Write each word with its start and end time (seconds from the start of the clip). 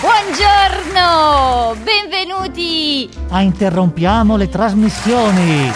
Buongiorno, 0.00 1.76
benvenuti. 1.84 3.06
a 3.28 3.42
Interrompiamo 3.42 4.36
le 4.36 4.48
trasmissioni. 4.48 5.70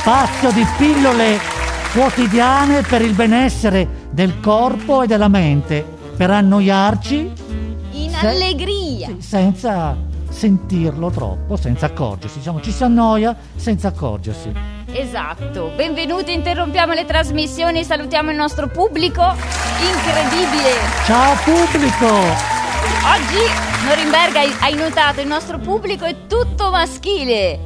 Spazio 0.00 0.52
di 0.52 0.66
pillole 0.76 1.38
quotidiane 1.94 2.82
per 2.82 3.00
il 3.00 3.14
benessere 3.14 4.08
del 4.10 4.38
corpo 4.40 5.02
e 5.02 5.06
della 5.06 5.28
mente, 5.28 5.82
per 6.14 6.30
annoiarci 6.30 7.32
In 7.92 8.10
Se- 8.10 8.26
allegria. 8.26 9.14
senza 9.18 9.96
sentirlo 10.28 11.08
troppo, 11.10 11.56
senza 11.56 11.86
accorgersi. 11.86 12.36
Diciamo, 12.36 12.60
ci 12.60 12.70
si 12.70 12.84
annoia 12.84 13.34
senza 13.56 13.88
accorgersi. 13.88 14.52
Esatto, 14.90 15.70
benvenuti, 15.76 16.32
interrompiamo 16.32 16.92
le 16.94 17.04
trasmissioni, 17.04 17.84
salutiamo 17.84 18.30
il 18.30 18.36
nostro 18.36 18.68
pubblico. 18.68 19.22
Incredibile. 19.22 20.70
Ciao 21.04 21.34
pubblico! 21.44 22.06
Oggi, 22.06 23.86
Norimberga, 23.86 24.40
hai- 24.60 24.74
notato, 24.74 25.20
il 25.20 25.26
nostro 25.26 25.58
pubblico 25.58 26.04
è 26.04 26.26
tutto 26.26 26.70
maschile. 26.70 27.58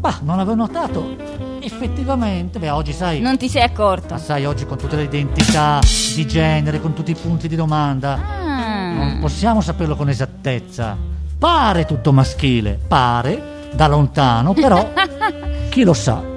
Ma 0.00 0.18
non 0.22 0.38
avevo 0.38 0.54
notato, 0.54 1.16
effettivamente, 1.60 2.58
beh, 2.58 2.70
oggi 2.70 2.92
sai, 2.92 3.20
Non 3.20 3.36
ti 3.36 3.48
sei 3.48 3.62
accorto. 3.62 4.14
ma 4.14 4.18
sai, 4.20 4.44
oggi 4.46 4.66
con 4.66 4.78
tutte 4.78 4.96
le 4.96 5.02
identità 5.04 5.80
di 6.14 6.26
genere, 6.26 6.80
con 6.80 6.94
tutti 6.94 7.10
i 7.10 7.14
punti 7.16 7.48
di 7.48 7.56
domanda, 7.56 8.14
non 8.14 9.14
Ah. 9.16 9.20
possiamo 9.20 9.60
saperlo 9.60 9.96
con 9.96 10.08
esattezza. 10.08 10.96
Pare 11.38 11.84
tutto 11.86 12.12
maschile, 12.12 12.78
pare, 12.86 13.68
da 13.72 13.88
lontano, 13.88 14.52
però 14.54 14.90
chi 15.70 15.82
lo 15.82 15.92
sa. 15.92 16.34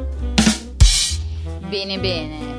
Bene, 1.69 1.99
bene. 1.99 2.57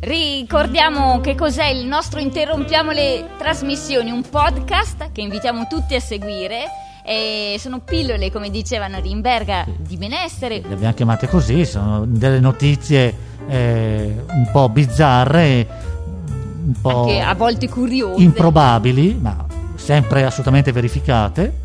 Ricordiamo 0.00 1.20
che 1.20 1.34
cos'è 1.34 1.68
il 1.68 1.86
nostro 1.86 2.20
Interrompiamo 2.20 2.90
le 2.90 3.30
trasmissioni, 3.38 4.10
un 4.10 4.22
podcast 4.28 5.10
che 5.10 5.22
invitiamo 5.22 5.66
tutti 5.68 5.94
a 5.94 6.00
seguire. 6.00 6.64
E 7.02 7.56
sono 7.58 7.80
pillole, 7.80 8.30
come 8.30 8.50
diceva 8.50 8.88
Norimberga, 8.88 9.66
di 9.78 9.96
benessere. 9.96 10.60
Le 10.60 10.74
abbiamo 10.74 10.92
chiamate 10.92 11.26
così, 11.28 11.64
sono 11.64 12.04
delle 12.04 12.40
notizie 12.40 13.14
eh, 13.48 14.22
un 14.28 14.48
po' 14.52 14.68
bizzarre, 14.68 15.66
un 16.64 16.74
po' 16.80 17.00
Anche 17.04 17.20
a 17.20 17.34
volte 17.34 17.68
curiose. 17.68 18.22
improbabili, 18.22 19.18
ma 19.20 19.46
sempre 19.76 20.24
assolutamente 20.24 20.72
verificate. 20.72 21.60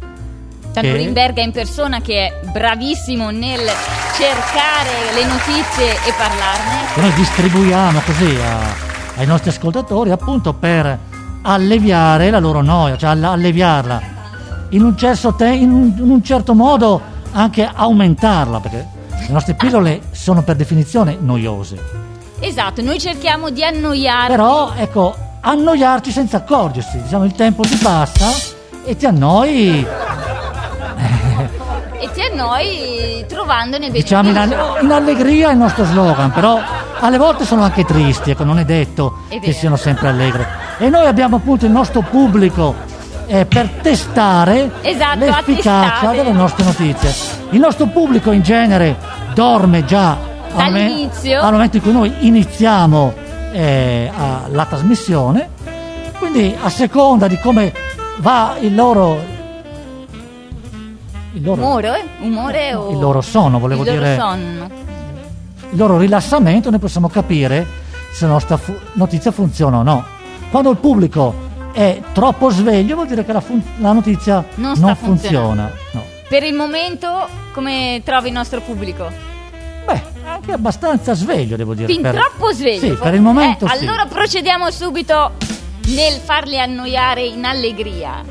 Tanto 0.77 0.91
che- 0.91 0.97
Norimberga 0.97 1.41
in 1.41 1.51
persona 1.51 2.01
che 2.01 2.27
è 2.27 2.39
bravissimo 2.51 3.31
nel 3.31 3.61
cercare 4.15 5.11
le 5.15 5.25
notizie 5.25 5.91
e 6.05 6.13
parlarne. 6.15 7.01
noi 7.01 7.13
distribuiamo 7.13 7.99
così 8.05 8.35
a- 8.39 9.19
ai 9.19 9.25
nostri 9.25 9.49
ascoltatori 9.49 10.11
appunto 10.11 10.53
per 10.53 10.97
alleviare 11.41 12.29
la 12.29 12.37
loro 12.39 12.61
noia, 12.61 12.95
cioè 12.97 13.09
alle- 13.11 13.25
alleviarla. 13.27 14.01
In 14.69 14.83
un, 14.83 14.95
certo 14.97 15.33
te- 15.33 15.47
in 15.47 15.71
un- 15.71 15.93
in 15.97 16.09
un 16.11 16.23
certo 16.23 16.53
modo 16.53 17.01
anche 17.31 17.67
aumentarla 17.73 18.59
perché 18.59 18.85
le 19.09 19.27
nostre 19.29 19.55
pillole 19.55 20.01
sono 20.11 20.43
per 20.43 20.55
definizione 20.57 21.17
noiose. 21.19 22.05
Esatto, 22.39 22.81
noi 22.83 22.99
cerchiamo 22.99 23.49
di 23.49 23.63
annoiarvi. 23.63 24.27
però 24.35 24.73
ecco 24.75 25.15
annoiarci 25.41 26.11
senza 26.11 26.37
accorgersi. 26.37 27.01
Diciamo 27.01 27.23
il 27.23 27.31
tempo 27.33 27.63
ti 27.63 27.77
passa 27.77 28.31
e 28.85 28.95
ti 28.95 29.05
annoi 29.05 29.85
Annoi 32.41 33.25
trovandone 33.27 33.89
beneficio. 33.89 34.21
diciamo 34.21 34.29
in, 34.29 34.37
alle- 34.37 34.81
in 34.81 34.91
allegria 34.91 35.49
è 35.49 35.51
il 35.53 35.57
nostro 35.57 35.85
slogan 35.85 36.31
però 36.31 36.59
alle 36.99 37.17
volte 37.17 37.45
sono 37.45 37.63
anche 37.63 37.83
tristi 37.83 38.31
ecco 38.31 38.43
non 38.43 38.59
è 38.59 38.65
detto 38.65 39.23
È 39.27 39.39
che 39.39 39.53
siano 39.53 39.75
sempre 39.75 40.07
allegre. 40.09 40.47
E 40.77 40.89
noi 40.89 41.07
abbiamo 41.07 41.37
appunto 41.37 41.65
il 41.65 41.71
nostro 41.71 42.01
pubblico 42.01 42.75
eh, 43.25 43.45
per 43.45 43.67
testare 43.81 44.71
Esatto, 44.81 45.19
l'efficacia 45.19 45.87
attestate. 45.87 46.15
delle 46.17 46.31
nostre 46.31 46.63
notizie. 46.63 47.13
Il 47.49 47.59
nostro 47.59 47.87
pubblico 47.87 48.31
in 48.31 48.41
genere 48.43 48.95
dorme 49.33 49.83
già 49.85 50.11
al, 50.55 51.09
al 51.41 51.51
momento 51.51 51.77
in 51.77 51.81
cui 51.83 51.91
noi 51.91 52.13
iniziamo 52.19 53.13
eh, 53.51 54.11
la 54.51 54.65
trasmissione. 54.65 55.49
Quindi 56.19 56.55
a 56.61 56.69
seconda 56.69 57.27
di 57.27 57.39
come 57.39 57.73
va 58.17 58.55
il 58.59 58.73
loro 58.75 59.35
il 61.37 61.43
loro, 61.43 61.61
Umore? 61.61 62.03
Umore 62.19 62.73
o... 62.75 62.91
il 62.91 62.99
loro 62.99 63.21
sonno 63.21 63.59
volevo 63.59 63.83
il 63.83 63.87
loro 63.89 63.99
dire 63.99 64.17
sonno. 64.17 64.69
il 65.71 65.77
loro 65.77 65.97
rilassamento 65.97 66.69
noi 66.69 66.79
possiamo 66.79 67.07
capire 67.09 67.65
se 68.11 68.25
la 68.25 68.31
nostra 68.31 68.57
fu- 68.57 68.75
notizia 68.93 69.31
funziona 69.31 69.77
o 69.77 69.83
no. 69.83 70.05
Quando 70.49 70.71
il 70.71 70.77
pubblico 70.77 71.45
è 71.73 72.01
troppo 72.13 72.49
sveglio 72.49 72.95
vuol 72.95 73.07
dire 73.07 73.23
che 73.23 73.31
la, 73.33 73.41
fun- 73.41 73.61
la 73.77 73.91
notizia 73.91 74.43
Non 74.55 74.73
non, 74.77 74.95
funziona. 74.95 75.71
No. 75.91 76.03
Per 76.27 76.43
il 76.43 76.53
momento, 76.55 77.27
come 77.53 78.01
trovi 78.03 78.27
il 78.29 78.33
nostro 78.33 78.59
pubblico? 78.61 79.09
Beh, 79.85 80.01
anche 80.25 80.51
abbastanza 80.51 81.13
sveglio 81.13 81.55
devo 81.55 81.73
dire. 81.73 81.87
Fin 81.93 82.01
per- 82.01 82.15
troppo 82.15 82.51
sveglio. 82.53 82.79
Sì, 82.79 82.99
per 82.99 83.13
il 83.13 83.21
momento 83.21 83.65
Eh, 83.65 83.69
sì. 83.77 83.85
Allora 83.85 84.05
procediamo 84.05 84.71
subito 84.71 85.31
nel 85.87 86.13
farli 86.13 86.59
annoiare 86.59 87.21
in 87.25 87.45
allegria. 87.45 88.23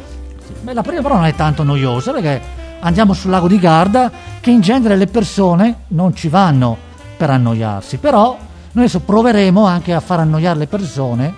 Beh, 0.60 0.72
la 0.74 0.82
prima 0.82 1.00
però 1.00 1.14
non 1.14 1.24
è 1.26 1.34
tanto 1.34 1.62
noiosa 1.62 2.12
perché 2.12 2.40
andiamo 2.80 3.12
sul 3.12 3.30
lago 3.30 3.48
di 3.48 3.58
Garda 3.58 4.10
che 4.40 4.50
in 4.50 4.60
genere 4.60 4.96
le 4.96 5.06
persone 5.06 5.84
non 5.88 6.14
ci 6.14 6.28
vanno 6.28 6.76
per 7.16 7.30
annoiarsi, 7.30 7.98
però 7.98 8.36
noi 8.72 8.84
adesso 8.84 9.00
proveremo 9.00 9.64
anche 9.64 9.92
a 9.92 10.00
far 10.00 10.20
annoiare 10.20 10.58
le 10.58 10.66
persone 10.66 11.34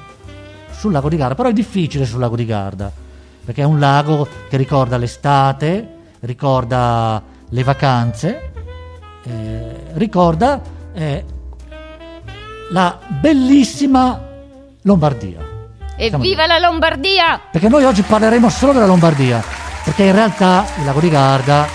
sul 0.71 0.93
lago 0.93 1.09
di 1.09 1.16
Garda, 1.16 1.34
però 1.34 1.49
è 1.49 1.53
difficile 1.53 2.04
sul 2.04 2.21
lago 2.21 2.37
di 2.37 2.44
Garda 2.44 3.06
perché 3.49 3.62
è 3.62 3.65
un 3.65 3.78
lago 3.78 4.28
che 4.50 4.59
ricorda 4.59 4.99
l'estate, 4.99 5.94
ricorda 6.21 7.22
le 7.49 7.62
vacanze, 7.62 8.53
eh, 9.25 9.76
ricorda 9.94 10.60
eh, 10.93 11.25
la 12.72 12.99
bellissima 13.09 14.20
Lombardia. 14.82 15.41
Evviva 15.97 16.47
la 16.47 16.59
Lombardia! 16.59 17.41
Perché 17.50 17.70
noi 17.70 17.84
oggi 17.84 18.03
parleremo 18.03 18.50
solo 18.50 18.75
della 18.75 18.84
Lombardia, 18.84 19.43
perché 19.88 20.04
in 20.04 20.12
realtà 20.12 20.66
il 20.78 20.84
lago 20.84 21.00
di 21.00 21.09
Garda 21.09 21.66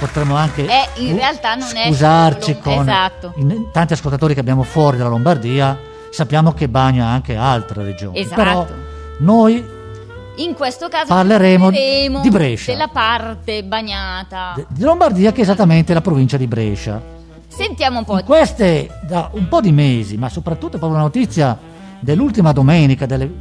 potremmo 0.00 0.34
anche 0.34 0.66
Eh, 0.66 0.88
in 1.06 1.14
realtà 1.14 1.54
non 1.54 1.68
è 1.76 1.86
scusarci 1.86 2.58
solo- 2.60 2.76
con 2.76 2.88
esatto. 2.88 3.32
in- 3.36 3.66
tanti 3.72 3.92
ascoltatori 3.92 4.34
che 4.34 4.40
abbiamo 4.40 4.64
fuori 4.64 4.96
dalla 4.96 5.10
Lombardia, 5.10 5.78
sappiamo 6.10 6.52
che 6.52 6.68
bagna 6.68 7.06
anche 7.06 7.36
altre 7.36 7.84
regioni. 7.84 8.18
Esatto. 8.18 8.34
Però 8.42 8.66
noi 9.18 9.64
In 10.36 10.54
questo 10.54 10.88
caso 10.88 11.06
Parleremo 11.06 11.70
di 11.70 12.28
Brescia. 12.28 12.72
della 12.72 12.88
parte 12.88 13.62
bagnata. 13.62 14.54
di 14.66 14.82
Lombardia 14.82 15.30
che 15.30 15.38
è 15.38 15.42
esattamente 15.42 15.94
la 15.94 16.00
provincia 16.00 16.36
di 16.36 16.48
Brescia. 16.48 17.00
Sentiamo 17.46 17.98
un 18.00 18.04
po'. 18.04 18.18
In 18.18 18.24
queste 18.24 18.98
da 19.06 19.28
un 19.34 19.46
po' 19.46 19.60
di 19.60 19.70
mesi, 19.70 20.16
ma 20.16 20.28
soprattutto 20.28 20.70
proprio 20.78 20.94
una 20.94 21.02
notizia 21.02 21.56
dell'ultima 22.00 22.50
domenica, 22.50 23.06
delle- 23.06 23.32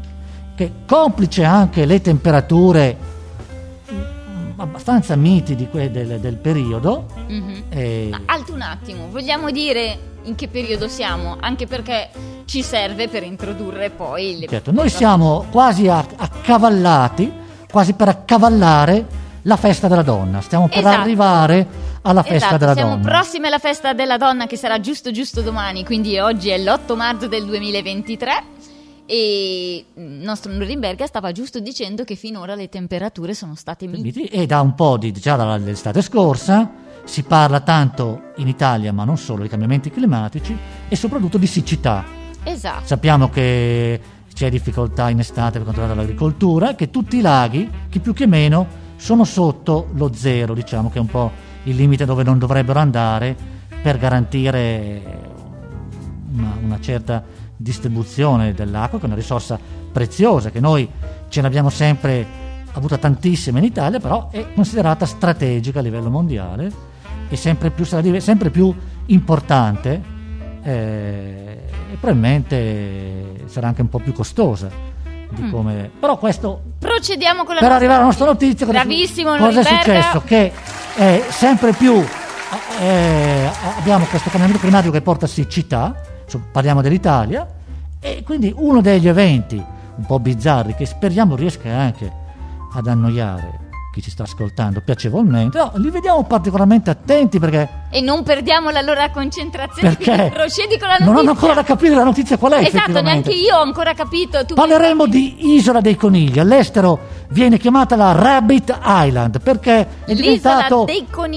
che 0.56 0.72
complice 0.86 1.44
anche 1.44 1.86
le 1.86 2.00
temperature 2.00 2.96
abbastanza 4.64 5.16
miti 5.16 5.56
di 5.56 5.68
que- 5.70 5.92
del, 5.92 6.20
del 6.20 6.36
periodo, 6.38 7.06
Mhm. 7.28 7.64
eh, 7.70 8.08
Ma 8.10 8.22
alto 8.26 8.54
un 8.54 8.62
attimo, 8.62 9.08
vogliamo 9.10 9.50
dire 9.52 10.12
in 10.24 10.36
che 10.36 10.48
periodo 10.48 10.88
siamo? 10.88 11.38
Anche 11.40 11.68
perché 11.68 12.10
ci 12.46 12.62
serve 12.64 13.08
per 13.08 13.24
introdurre 13.24 13.90
poi 13.90 14.40
le 14.40 14.48
certo, 14.48 14.72
noi 14.72 14.90
siamo 14.90 15.46
quasi 15.52 15.88
a- 15.88 16.06
accavallati, 16.16 17.32
quasi 17.70 17.94
per 17.94 18.08
accavallare 18.10 19.06
la 19.44 19.58
festa 19.58 19.88
della 19.88 20.04
donna. 20.04 20.40
Stiamo 20.42 20.68
per 20.68 20.78
Esatto. 20.80 21.02
arrivare 21.02 21.68
alla 22.04 22.22
festa 22.22 22.36
Esatto, 22.48 22.58
della 22.58 22.74
siamo 22.74 22.96
donna. 22.98 23.10
prossimi 23.10 23.48
alla 23.48 23.60
festa 23.60 23.94
della 23.94 24.18
donna 24.18 24.46
che 24.46 24.56
sarà 24.58 24.80
giusto 24.80 25.12
giusto 25.12 25.42
domani, 25.42 25.84
quindi 25.84 26.18
oggi 26.20 26.50
è 26.50 26.58
l'8 26.58 26.96
marzo 26.96 27.28
del 27.28 27.46
2023 27.46 28.44
e 29.06 29.86
il 29.94 30.04
nostro 30.04 30.52
Norimberga 30.52 31.06
stava 31.06 31.32
giusto 31.32 31.60
dicendo 31.60 32.04
che 32.04 32.16
finora 32.16 32.56
le 32.56 32.70
temperature 32.70 33.34
sono 33.34 33.56
state 33.56 33.88
miti. 33.88 34.26
E 34.26 34.46
da 34.46 34.62
un 34.62 34.76
po' 34.76 34.98
di 34.98 35.12
già 35.12 35.36
dall'estate 35.36 36.02
scorsa 36.02 36.72
si 37.04 37.24
parla 37.24 37.60
tanto 37.60 38.32
in 38.38 38.48
Italia, 38.48 38.94
ma 38.94 39.04
non 39.04 39.18
solo, 39.18 39.44
di 39.44 39.50
cambiamenti 39.50 39.92
climatici 39.92 40.58
e 40.88 40.96
soprattutto 40.96 41.38
di 41.38 41.48
siccità. 41.48 42.06
Esatto. 42.44 42.86
Sappiamo 42.86 43.30
che 43.30 44.00
c'è 44.34 44.50
difficoltà 44.50 45.10
in 45.10 45.20
estate 45.20 45.54
per 45.54 45.64
quanto 45.64 45.82
riguarda 45.82 46.02
l'agricoltura, 46.02 46.76
che 46.76 46.90
tutti 46.90 47.18
i 47.18 47.22
laghi, 47.22 47.70
chi 47.90 48.00
più 48.00 48.14
che 48.14 48.26
meno, 48.26 48.82
sono 48.96 49.26
sotto 49.26 49.90
lo 49.96 50.12
zero, 50.14 50.54
diciamo 50.54 50.90
che 50.90 50.98
è 50.98 51.02
un 51.02 51.08
po' 51.08 51.32
il 51.64 51.76
limite 51.76 52.06
dove 52.06 52.24
non 52.24 52.40
dovrebbero 52.40 52.80
andare 52.80 53.36
per 53.82 53.98
garantire 53.98 55.02
una, 56.36 56.58
una 56.62 56.80
certa 56.80 57.24
distribuzione 57.64 58.54
dell'acqua, 58.54 59.00
che 59.00 59.06
è 59.06 59.08
una 59.08 59.16
risorsa 59.16 59.58
preziosa, 59.92 60.52
che 60.52 60.60
noi 60.60 60.88
ce 61.30 61.42
l'abbiamo 61.42 61.70
sempre 61.70 62.42
avuta 62.74 62.98
tantissima 62.98 63.58
in 63.60 63.64
Italia, 63.64 64.00
però 64.00 64.30
è 64.30 64.54
considerata 64.54 65.06
strategica 65.06 65.80
a 65.80 65.82
livello 65.82 66.10
mondiale 66.10 66.72
e 67.30 67.36
sempre 67.36 67.72
più, 67.72 67.86
sempre 67.86 68.50
più 68.50 68.74
importante 69.08 70.02
eh, 70.62 71.60
e 71.92 71.96
probabilmente 72.00 73.46
sarà 73.46 73.68
anche 73.68 73.82
un 73.82 73.90
po' 73.90 74.00
più 74.00 74.14
costosa. 74.14 74.92
Di 75.30 75.42
Mm. 75.42 75.52
come... 75.52 75.90
Però 76.00 76.18
questo 76.18 76.62
procediamo 76.78 77.44
con 77.44 77.56
la 77.56 77.62
per 77.62 77.72
arrivare 77.72 77.98
alla 77.98 78.06
nostra 78.06 78.26
notizia, 78.26 78.68
cosa, 78.68 78.86
cosa 78.86 79.60
è 79.62 79.64
successo? 79.64 80.22
Che 80.24 80.52
eh, 80.96 81.24
sempre 81.30 81.74
più 81.74 82.04
eh, 82.80 83.50
abbiamo 83.80 84.06
questo 84.06 84.30
cambiamento 84.30 84.62
climatico 84.62 84.92
che 84.92 85.02
porta 85.02 85.26
a 85.26 85.28
siccità, 85.28 85.96
parliamo 86.52 86.82
dell'Italia, 86.82 87.48
e 88.00 88.24
quindi 88.24 88.54
uno 88.56 88.82
degli 88.82 89.08
eventi 89.08 89.56
un 89.96 90.06
po' 90.06 90.20
bizzarri 90.20 90.76
che 90.76 90.86
speriamo 90.86 91.36
riesca 91.36 91.70
anche 91.70 92.12
ad 92.74 92.88
annoiare 92.88 93.62
chi 93.94 94.02
ci 94.02 94.10
sta 94.10 94.24
ascoltando 94.24 94.82
piacevolmente, 94.82 95.56
no, 95.60 95.72
li 95.76 95.92
vediamo 95.92 96.24
particolarmente 96.24 96.90
attenti 96.90 97.38
perché, 97.38 97.70
E 97.92 98.02
non 98.02 98.24
perdiamo 98.24 98.72
la 98.72 98.82
loro 98.82 99.00
concentrazione. 99.14 99.96
perché 99.96 100.32
procedi 100.34 100.80
con 100.80 100.88
la 100.88 100.94
notizia. 100.94 101.06
non 101.06 101.18
hanno 101.18 101.30
ancora 101.30 101.54
da 101.54 101.64
capire 101.64 101.94
la 101.94 102.04
notizia 102.04 102.38
qual 102.40 102.54
è 102.54 102.66
Esatto, 102.66 103.02
neanche 103.02 103.30
io 103.34 103.56
ho 103.56 103.62
ancora 103.62 103.94
capito. 103.94 104.44
Tu 104.46 104.56
Parleremo 104.56 105.06
di 105.06 105.54
Isola 105.54 105.80
dei 105.80 105.96
Conigli. 105.96 106.40
All'estero 106.40 107.00
viene 107.30 107.60
chiamata 107.60 107.96
la 107.96 108.14
Rabbit 108.14 108.76
Island 108.84 109.40
perché 109.40 109.88
è 110.06 110.14
diventato 110.16 110.88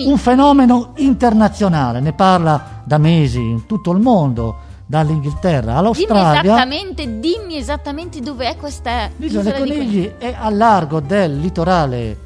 un 0.06 0.16
fenomeno 0.16 0.92
internazionale. 0.96 2.00
Ne 2.00 2.14
parla 2.14 2.80
da 2.84 2.96
mesi 2.96 3.38
in 3.38 3.66
tutto 3.66 3.90
il 3.92 4.00
mondo, 4.00 4.60
dall'Inghilterra 4.86 5.60
Dimmi 5.60 5.78
all'Australia. 5.78 6.40
esattamente, 6.40 7.18
dimmi 7.18 7.56
esattamente 7.56 8.20
dove 8.20 8.48
è 8.48 8.56
questa 8.56 9.10
L'isola 9.16 9.42
dei 9.42 9.52
dei 9.52 9.76
Conigli 9.76 10.12
è 10.16 10.34
a 10.38 10.48
largo 10.50 11.00
del 11.00 11.38
litorale 11.38 12.18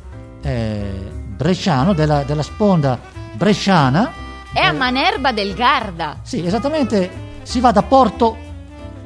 eh, 0.43 0.91
bresciano, 1.37 1.95
della, 1.95 2.23
della 2.23 2.43
sponda 2.43 2.99
bresciana. 3.33 4.12
È 4.53 4.61
a 4.61 4.73
Manerba 4.73 5.33
del 5.33 5.55
Garda. 5.55 6.19
Sì, 6.23 6.45
esattamente, 6.45 7.11
si 7.43 7.61
va 7.61 7.71
da 7.71 7.83
Porto 7.83 8.37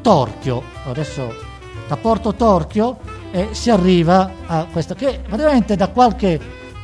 Torchio, 0.02 0.62
adesso 0.86 1.52
da 1.86 1.96
Porto 1.96 2.34
Torchio 2.34 2.98
e 3.30 3.48
si 3.52 3.70
arriva 3.70 4.30
a 4.46 4.66
questa 4.70 4.94
che 4.94 5.20
praticamente 5.26 5.76
da 5.76 5.88
qualche, 5.88 6.40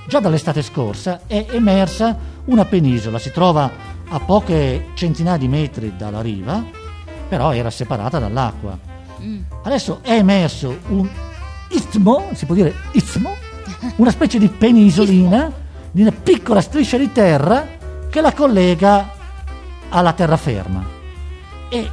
già 0.07 0.21
dall'estate 0.21 0.63
scorsa 0.63 1.21
è 1.27 1.47
emersa 1.51 2.17
una 2.47 2.65
penisola, 2.65 3.19
si 3.19 3.31
trova 3.31 3.71
a 4.13 4.19
poche 4.19 4.89
centinaia 4.95 5.37
di 5.37 5.49
metri 5.49 5.95
dalla 5.97 6.21
riva, 6.21 6.65
però 7.29 7.53
era 7.53 7.71
separata 7.71 8.19
dall'acqua. 8.19 8.77
Mm. 9.23 9.41
Adesso 9.63 10.01
è 10.03 10.13
emerso 10.13 10.79
un 10.89 11.09
istmo, 11.69 12.31
si 12.33 12.47
può 12.47 12.55
dire 12.55 12.75
istmo, 12.93 13.35
una 13.97 14.11
specie 14.11 14.39
di 14.39 14.49
penisolina, 14.49 15.51
di 15.91 16.03
una 16.03 16.13
piccola 16.13 16.61
striscia 16.61 16.97
di 16.97 17.13
terra 17.13 17.67
che 18.11 18.21
la 18.21 18.33
collega 18.33 19.13
alla 19.89 20.13
terraferma. 20.13 20.85
E 21.69 21.91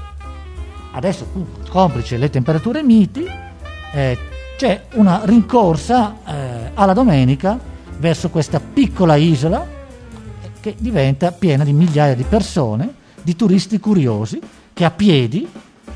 adesso, 0.93 1.23
appunto, 1.23 1.69
complice 1.69 2.17
le 2.17 2.29
temperature 2.31 2.81
miti, 2.81 3.25
eh, 3.93 4.17
c'è 4.57 4.85
una 4.93 5.21
rincorsa 5.23 6.15
eh, 6.25 6.71
alla 6.73 6.93
domenica 6.93 7.59
verso 7.99 8.29
questa 8.29 8.59
piccola 8.59 9.15
isola 9.15 9.76
che 10.67 10.75
diventa 10.77 11.31
piena 11.31 11.63
di 11.63 11.71
migliaia 11.71 12.13
di 12.13 12.23
persone, 12.23 12.93
di 13.21 13.35
turisti 13.37 13.79
curiosi 13.79 14.39
che 14.73 14.83
a 14.83 14.91
piedi 14.91 15.47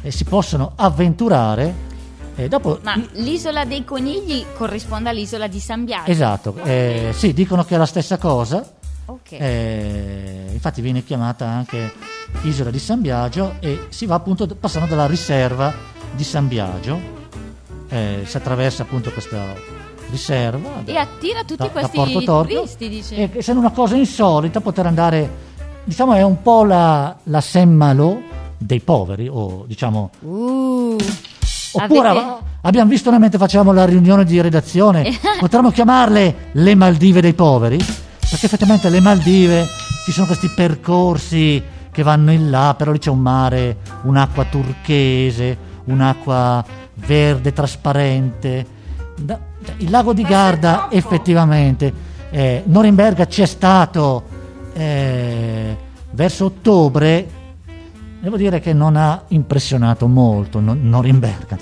eh, 0.02 0.12
si 0.12 0.24
possono 0.24 0.72
avventurare. 0.76 1.90
E 2.36 2.48
dopo 2.48 2.80
Ma 2.82 2.96
i- 2.96 3.10
l'isola 3.16 3.66
dei 3.66 3.84
conigli 3.84 4.46
corrisponde 4.56 5.10
all'isola 5.10 5.48
di 5.48 5.60
San 5.60 5.84
Biagio. 5.84 6.10
Esatto, 6.10 6.56
eh, 6.64 7.12
sì, 7.14 7.34
dicono 7.34 7.66
che 7.66 7.76
è 7.76 7.78
la 7.78 7.86
stessa 7.86 8.18
cosa. 8.18 8.80
Ok. 9.04 9.32
eh, 9.34 10.48
infatti 10.54 10.80
viene 10.80 11.04
chiamata 11.04 11.46
anche 11.46 11.92
Isola 12.44 12.70
di 12.72 12.80
San 12.80 13.02
Biagio 13.02 13.56
e 13.60 13.88
si 13.90 14.06
va 14.06 14.16
appunto 14.16 14.48
passando 14.48 14.88
dalla 14.88 15.08
riserva 15.08 15.74
di 16.16 16.24
San 16.24 16.48
Biagio. 16.48 17.20
eh, 17.90 18.22
si 18.26 18.38
attraversa 18.38 18.84
appunto 18.84 19.12
questa 19.12 19.54
riserva 20.12 20.82
E 20.86 20.98
attira 20.98 21.40
tutti 21.40 21.56
da, 21.58 21.64
da 21.66 21.70
questi 21.72 22.24
Torchio 22.24 22.60
turisti, 22.60 22.90
dice. 22.90 23.16
e 23.16 23.30
essendo 23.34 23.60
una 23.62 23.72
cosa 23.72 23.96
insolita 23.96 24.60
poter 24.62 24.86
andare 24.86 25.30
diciamo 25.84 26.14
è 26.14 26.22
un 26.22 26.42
po' 26.42 26.64
la, 26.64 27.16
la 27.24 27.42
Saint-Malo 27.42 28.22
dei 28.58 28.80
poveri 28.82 29.28
o 29.32 29.64
diciamo 29.68 30.10
Uh, 30.20 30.96
Oppure 31.74 32.08
avete- 32.10 32.26
av- 32.26 32.40
abbiamo 32.62 32.90
visto 32.90 33.10
noi 33.10 33.20
mentre 33.20 33.40
facevamo 33.40 33.72
la 33.72 33.86
riunione 33.86 34.26
di 34.26 34.40
redazione, 34.42 35.10
potremmo 35.40 35.72
chiamarle 35.72 36.50
le 36.52 36.76
Maldive 36.76 37.22
dei 37.22 37.34
poveri? 37.34 37.78
Perché 37.78 38.46
effettivamente 38.46 38.90
le 38.90 39.00
Maldive 39.00 39.66
ci 40.06 40.12
sono 40.12 40.26
questi 40.26 40.50
percorsi 40.50 41.64
che 41.92 42.04
vanno 42.04 42.32
in 42.34 42.50
là, 42.50 42.76
però 42.78 42.92
lì 42.92 43.00
c'è 43.00 43.10
un 43.10 43.20
mare, 43.20 43.78
un'acqua 44.04 44.44
turchese, 44.46 45.58
un'acqua 45.86 46.64
verde 46.96 47.54
trasparente. 47.54 48.66
Da- 49.18 49.40
il 49.78 49.90
lago 49.90 50.14
di 50.14 50.24
Garda 50.24 50.88
effettivamente, 50.90 51.94
eh, 52.32 52.64
Norimberga 52.66 53.26
c'è 53.26 53.46
stato 53.46 54.24
eh, 54.74 55.78
verso 56.12 56.46
ottobre 56.46 57.40
Devo 58.22 58.38
dire 58.38 58.60
che 58.60 58.72
non 58.72 58.96
ha 58.98 59.24
impressionato 59.30 60.08
molto 60.08 60.60
no- 60.60 60.78
Norimberga. 60.80 61.58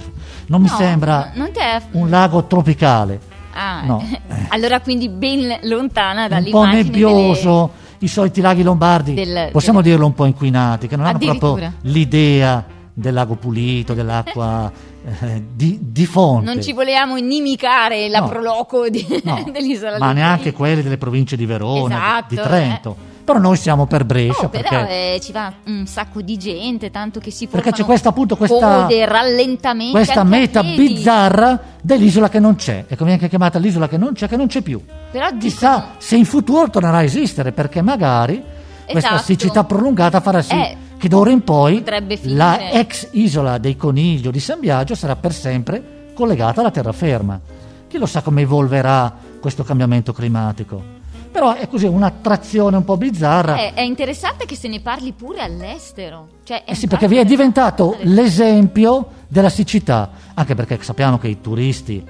Non 0.47 0.61
mi 0.61 0.67
No, 0.69 0.75
sembra 0.75 1.31
Non 1.35 1.51
è... 1.53 1.81
un 1.91 2.09
lago 2.09 2.43
tropicale, 2.47 3.17
Ah, 3.53 3.83
no. 3.85 4.03
allora 4.49 4.81
quindi 4.81 5.07
ben 5.07 5.57
lontana 5.63 6.23
un 6.23 6.27
po' 6.27 6.33
dall'immagine 6.35 6.83
nebbioso, 6.83 7.71
i 7.99 8.09
soliti 8.09 8.41
laghi 8.41 8.61
lombardi, 8.63 9.13
del- 9.13 9.49
possiamo 9.53 9.79
del- 9.81 9.91
dirlo 9.91 10.05
un 10.07 10.13
po' 10.13 10.25
inquinati, 10.25 10.87
che 10.87 10.97
non 10.97 11.05
hanno 11.05 11.17
proprio 11.37 11.71
l'idea 11.83 12.65
del 12.93 13.13
lago 13.13 13.35
pulito, 13.35 13.93
dell'acqua 13.93 14.69
eh, 15.21 15.43
di, 15.53 15.79
di 15.81 16.05
fonte. 16.05 16.45
Non 16.45 16.61
ci 16.61 16.73
volevamo 16.73 17.15
inimicare 17.17 18.09
la 18.09 18.19
No. 18.19 18.27
proloco 18.27 18.89
di- 18.89 19.21
No, 19.23 19.43
dell'isola 19.51 19.97
ma 19.97 20.11
neanche 20.11 20.51
quelli 20.51 20.81
delle 20.81 20.97
province 20.97 21.35
di 21.37 21.45
Verona, 21.45 22.23
di- 22.27 22.35
di, 22.35 22.41
Esatto, 22.41 22.49
Trento. 22.49 22.95
Però 23.29 23.37
noi 23.39 23.57
siamo 23.57 23.85
per 23.85 24.05
Brescia 24.05 24.45
Oh, 24.45 24.49
però 24.49 24.69
perché, 24.69 25.13
eh, 25.13 25.19
ci 25.21 25.31
va 25.31 25.53
un 25.65 25.85
sacco 25.85 26.19
di 26.23 26.35
gente, 26.37 26.89
tanto 26.89 27.19
che 27.19 27.29
si 27.29 27.45
perché 27.45 27.57
formano 27.69 27.77
c'è 27.77 27.85
questa 27.85 28.09
appunto 28.09 28.35
questa, 28.35 28.81
code, 28.81 29.05
rallentamenti, 29.05 29.91
questa 29.91 30.23
meta 30.23 30.63
bizzarra 30.63 31.59
dell'isola 31.79 32.27
che 32.27 32.39
non 32.39 32.55
c'è 32.55 32.79
e 32.87 32.95
che 32.95 32.95
viene 32.97 33.13
anche 33.13 33.29
chiamata 33.29 33.59
l'isola 33.59 33.87
che 33.87 33.97
non 33.97 34.13
c'è, 34.13 34.27
che 34.27 34.35
non 34.35 34.47
c'è 34.47 34.61
più. 34.61 34.81
Però 35.11 35.27
Chissà 35.37 35.73
dicono- 35.75 35.93
se 35.99 36.15
in 36.15 36.25
futuro 36.25 36.69
tornerà 36.71 36.97
a 36.97 37.03
esistere 37.03 37.51
perché 37.51 37.83
magari 37.83 38.41
questa 38.89 39.09
Esatto. 39.09 39.23
siccità 39.23 39.63
prolungata 39.63 40.19
farà 40.21 40.41
sì 40.41 40.55
Eh, 40.55 40.75
che 40.99 41.07
d'ora 41.07 41.31
in 41.31 41.43
poi 41.45 41.81
la 42.23 42.71
ex 42.71 43.07
isola 43.11 43.57
dei 43.57 43.77
Coniglio 43.77 44.31
di 44.31 44.39
San 44.41 44.59
Biagio 44.59 44.95
sarà 44.95 45.15
per 45.15 45.31
sempre 45.33 46.11
collegata 46.13 46.59
alla 46.59 46.71
terraferma. 46.71 47.39
Chi 47.87 47.97
lo 47.97 48.05
sa 48.05 48.21
come 48.21 48.41
evolverà 48.41 49.15
questo 49.39 49.63
cambiamento 49.63 50.11
climatico? 50.11 50.97
Però 51.31 51.53
è 51.53 51.69
così 51.69 51.85
un'attrazione 51.85 52.75
un 52.75 52.83
po' 52.83 52.97
bizzarra. 52.97 53.57
Eh, 53.57 53.73
è 53.75 53.81
interessante 53.81 54.45
che 54.45 54.55
se 54.55 54.67
ne 54.67 54.81
parli 54.81 55.13
pure 55.13 55.39
all'estero. 55.39 56.27
Cioè, 56.43 56.63
Eh 56.65 56.75
sì, 56.75 56.87
perché 56.87 57.07
vi 57.07 57.15
è 57.15 57.23
diventato 57.23 57.95
l'esempio 58.01 59.07
della 59.29 59.49
siccità, 59.49 60.09
anche 60.33 60.53
perché 60.53 60.79
sappiamo 60.81 61.17
che 61.17 61.29
i 61.29 61.39
turisti 61.39 62.05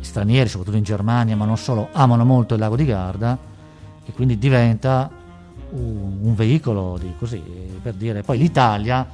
stranieri, 0.00 0.48
soprattutto 0.48 0.78
in 0.78 0.84
Germania, 0.84 1.36
ma 1.36 1.44
non 1.44 1.58
solo, 1.58 1.88
amano 1.92 2.24
molto 2.24 2.54
il 2.54 2.60
lago 2.60 2.76
di 2.76 2.86
Garda 2.86 3.36
e 4.06 4.12
quindi 4.12 4.38
diventa 4.38 5.10
un, 5.72 6.18
un 6.22 6.34
veicolo 6.34 6.98
di 7.00 7.12
così, 7.18 7.40
per 7.82 7.94
dire. 7.94 8.22
Poi 8.22 8.38
l'Italia, 8.38 9.06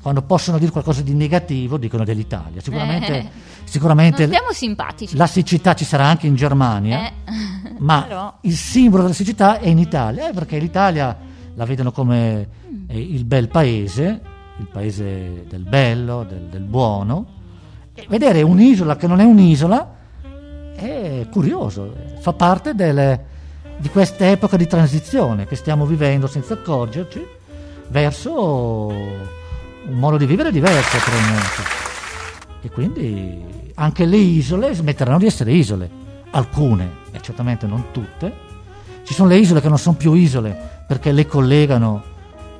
quando 0.00 0.22
possono 0.22 0.58
dire 0.58 0.70
qualcosa 0.70 1.02
di 1.02 1.14
negativo, 1.14 1.76
dicono 1.76 2.04
dell'Italia. 2.04 2.60
Sicuramente, 2.60 3.16
Eh. 3.18 3.28
sicuramente 3.64 4.22
Non 4.26 4.32
siamo 4.34 4.52
simpatici. 4.52 5.16
la 5.16 5.26
siccità 5.26 5.74
ci 5.74 5.84
sarà 5.84 6.06
anche 6.06 6.26
in 6.26 6.34
Germania 6.34 7.06
Eh, 7.08 7.12
ma 7.78 8.02
però- 8.08 8.34
il 8.42 8.54
simbolo 8.54 9.02
della 9.02 9.14
siccità 9.14 9.58
è 9.58 9.68
in 9.68 9.78
Italia, 9.78 10.28
eh, 10.28 10.32
perché 10.32 10.58
l'Italia 10.58 11.16
la 11.54 11.64
vedono 11.64 11.90
come 11.92 12.48
eh, 12.86 12.98
il 13.00 13.24
bel 13.24 13.48
paese, 13.48 14.20
il 14.58 14.68
paese 14.70 15.44
del 15.48 15.62
bello, 15.64 16.24
del, 16.24 16.42
del 16.50 16.62
buono. 16.62 17.36
E 17.94 18.06
vedere 18.08 18.42
un'isola 18.42 18.94
che 18.96 19.06
non 19.08 19.18
è 19.20 19.24
un'isola 19.24 19.96
è 20.76 21.26
curioso, 21.32 21.92
fa 22.20 22.32
parte 22.32 22.74
delle- 22.74 23.36
di 23.78 23.88
questa 23.88 24.28
epoca 24.28 24.56
di 24.56 24.66
transizione 24.66 25.46
che 25.46 25.56
stiamo 25.56 25.86
vivendo 25.86 26.26
senza 26.26 26.54
accorgerci 26.54 27.24
verso 27.88 28.88
un 28.88 29.94
modo 29.98 30.16
di 30.16 30.26
vivere 30.26 30.50
diverso 30.50 30.98
probabilmente. 30.98 31.86
E 32.60 32.70
quindi 32.70 33.70
anche 33.74 34.04
le 34.04 34.16
isole 34.16 34.74
smetteranno 34.74 35.18
di 35.18 35.26
essere 35.26 35.52
isole, 35.52 35.88
alcune, 36.30 36.90
e 37.12 37.20
certamente 37.20 37.66
non 37.66 37.86
tutte. 37.92 38.46
Ci 39.04 39.14
sono 39.14 39.28
le 39.28 39.38
isole 39.38 39.60
che 39.60 39.68
non 39.68 39.78
sono 39.78 39.96
più 39.96 40.12
isole 40.12 40.56
perché 40.86 41.12
le 41.12 41.26
collegano 41.26 42.02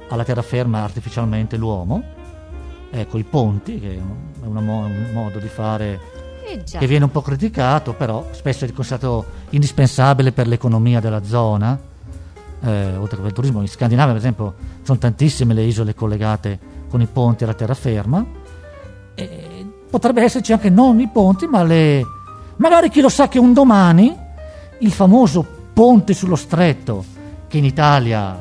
alla 0.09 0.25
terraferma 0.25 0.83
artificialmente 0.83 1.57
l'uomo, 1.57 2.03
ecco 2.91 3.19
i 3.19 3.25
ponti, 3.25 3.81
che 3.81 3.95
è 3.97 4.47
un, 4.47 4.65
mo- 4.65 4.85
un 4.85 5.11
modo 5.13 5.39
di 5.39 5.49
fare 5.49 6.01
eh 6.49 6.79
che 6.79 6.87
viene 6.87 7.05
un 7.05 7.11
po' 7.11 7.23
criticato, 7.23 7.93
però 7.93 8.27
spesso 8.33 8.65
è 8.65 8.73
considerato 8.73 9.25
indispensabile 9.51 10.33
per 10.33 10.47
l'economia 10.47 11.01
della 11.01 11.23
zona, 11.25 11.79
eh, 12.61 12.97
oltre 12.97 13.17
che 13.17 13.23
per 13.23 13.27
il 13.27 13.33
turismo. 13.33 13.61
In 13.61 13.69
Scandinavia, 13.69 14.13
per 14.13 14.21
esempio, 14.21 14.55
sono 14.83 14.99
tantissime 14.99 15.55
le 15.55 15.63
isole 15.63 15.95
collegate 15.95 16.59
con 16.89 17.01
i 17.01 17.07
ponti 17.07 17.45
alla 17.45 17.55
terraferma. 17.55 18.25
E 19.15 19.67
potrebbe 19.91 20.23
esserci 20.23 20.53
anche 20.53 20.71
non 20.71 21.01
i 21.01 21.09
ponti, 21.09 21.47
ma 21.47 21.63
le 21.63 22.05
Magari 22.59 22.91
chi 22.91 23.01
lo 23.01 23.09
sa 23.09 23.29
che 23.29 23.39
un 23.39 23.53
domani 23.53 24.17
il 24.79 24.93
famoso 24.93 25.45
ponte 25.73 26.13
sullo 26.13 26.35
stretto, 26.35 27.05
che 27.47 27.59
in 27.59 27.65
Italia 27.65 28.39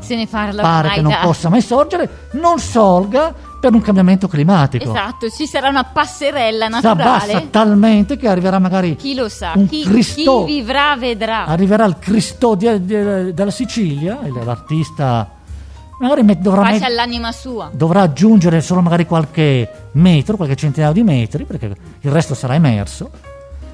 pare 0.62 0.90
che 0.90 1.02
non 1.02 1.12
da- 1.12 1.20
possa 1.22 1.50
mai 1.50 1.62
sorgere, 1.62 2.10
non 2.32 2.60
sorga 2.60 3.34
per 3.60 3.74
un 3.74 3.82
cambiamento 3.82 4.28
climatico. 4.28 4.84
Esatto, 4.92 5.30
ci 5.30 5.48
sarà 5.48 5.70
una 5.70 5.84
passerella 5.84 6.68
Si 6.80 6.86
abbassa 6.86 7.26
naturale. 7.26 7.50
talmente 7.50 8.18
che 8.18 8.28
arriverà 8.28 8.60
magari 8.60 8.96
Chi 8.96 9.16
lo 9.16 9.30
sa, 9.30 9.54
un 9.56 9.68
chi, 9.68 9.84
Cristo- 9.84 10.46
chi 10.46 10.54
vivrà 10.54 10.96
vedrà. 10.98 11.46
arriverà 11.46 11.86
il 11.86 11.98
Cristo 12.00 12.56
di- 12.56 12.86
di- 12.86 13.34
della 13.34 13.52
Sicilia 13.52 14.20
l'artista 14.44 15.32
magari 16.00 16.22
met- 16.24 16.40
dovrà, 16.40 16.62
met- 16.64 16.84
all'anima 16.84 17.32
sua. 17.32 17.70
dovrà 17.74 18.02
aggiungere 18.02 18.62
solo 18.62 18.82
magari 18.82 19.06
qualche 19.08 19.70
metro, 19.94 20.36
qualche 20.38 20.56
centinaio 20.56 20.94
di 20.94 21.04
metri, 21.04 21.44
perché 21.46 21.76
il 22.02 22.12
resto 22.12 22.36
sarà 22.36 22.54
emerso. 22.54 23.10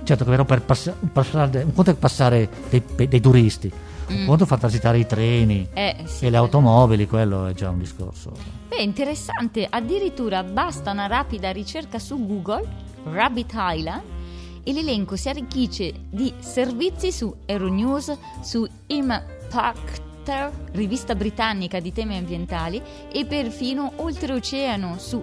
Certo 0.06 0.24
che 0.24 0.30
è 0.30 0.32
vero 0.34 0.46
per 0.46 0.62
passa- 0.62 0.94
passare, 1.12 1.64
un 1.64 1.74
conto 1.74 1.92
è 1.92 1.96
passare 1.96 2.50
dei, 2.70 2.82
dei 3.08 3.20
turisti, 3.22 3.72
un 4.08 4.26
conto 4.26 4.44
è 4.44 4.48
far 4.48 4.60
transitare 4.60 5.00
i 5.00 5.06
treni 5.06 5.68
Eh, 5.74 6.04
sì. 6.06 6.26
e 6.26 6.30
le 6.30 6.38
automobili, 6.38 7.08
quello 7.08 7.48
è 7.48 7.54
già 7.54 7.70
un 7.70 7.80
discorso. 7.80 8.32
Beh, 8.68 8.82
interessante, 8.82 9.68
addirittura 9.70 10.44
basta 10.44 10.92
una 10.92 11.08
rapida 11.08 11.52
ricerca 11.52 12.00
su 12.00 12.26
Google, 12.26 12.68
Rabbit 13.06 13.52
Island, 13.56 14.02
e 14.64 14.72
l'elenco 14.72 15.16
si 15.16 15.30
arricchisce 15.30 15.94
di 16.10 16.34
servizi 16.40 17.12
su 17.12 17.34
Euronews, 17.46 18.18
su 18.42 18.66
Impactor, 18.88 20.52
rivista 20.72 21.16
britannica 21.16 21.80
di 21.80 21.92
temi 21.92 22.18
ambientali, 22.18 22.82
e 23.12 23.26
perfino 23.26 23.92
oltreoceano 23.98 24.98
su 24.98 25.22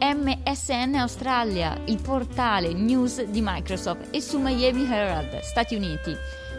MSN 0.00 0.96
Australia, 0.96 1.78
il 1.84 2.00
portale 2.02 2.72
news 2.72 3.22
di 3.22 3.40
Microsoft, 3.40 4.08
e 4.10 4.20
su 4.20 4.40
Miami 4.40 4.84
Herald, 4.84 5.38
Stati 5.40 5.76
Uniti. 5.76 6.14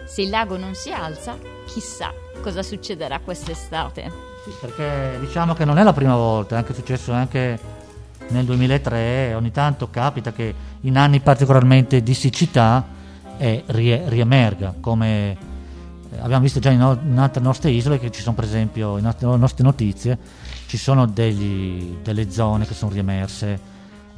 Se 0.05 0.21
il 0.21 0.29
lago 0.29 0.57
non 0.57 0.75
si 0.75 0.91
alza, 0.91 1.37
chissà 1.65 2.11
cosa 2.41 2.61
succederà 2.63 3.19
quest'estate. 3.19 4.11
Sì, 4.43 4.51
perché 4.61 5.17
diciamo 5.19 5.53
che 5.53 5.65
non 5.65 5.77
è 5.79 5.83
la 5.83 5.93
prima 5.93 6.15
volta, 6.15 6.55
è 6.55 6.57
anche 6.59 6.73
successo 6.73 7.11
anche 7.11 7.59
nel 8.29 8.45
2003, 8.45 9.33
ogni 9.33 9.51
tanto 9.51 9.89
capita 9.89 10.31
che 10.31 10.53
in 10.81 10.97
anni 10.97 11.19
particolarmente 11.19 12.01
di 12.03 12.13
siccità 12.13 12.85
eh, 13.37 13.63
rie- 13.67 14.03
riemerga, 14.07 14.75
come 14.79 15.31
eh, 15.31 15.37
abbiamo 16.19 16.43
visto 16.43 16.59
già 16.59 16.69
in, 16.69 16.81
o- 16.83 16.99
in 17.03 17.17
altre 17.17 17.41
nostre 17.41 17.71
isole, 17.71 17.99
che 17.99 18.11
ci 18.11 18.21
sono 18.21 18.35
per 18.35 18.45
esempio 18.45 18.97
in 18.97 19.05
altre 19.05 19.27
nostre 19.37 19.63
notizie, 19.63 20.17
ci 20.67 20.77
sono 20.77 21.07
degli- 21.07 21.97
delle 22.03 22.29
zone 22.31 22.65
che 22.67 22.73
sono 22.75 22.91
riemerse, 22.91 23.59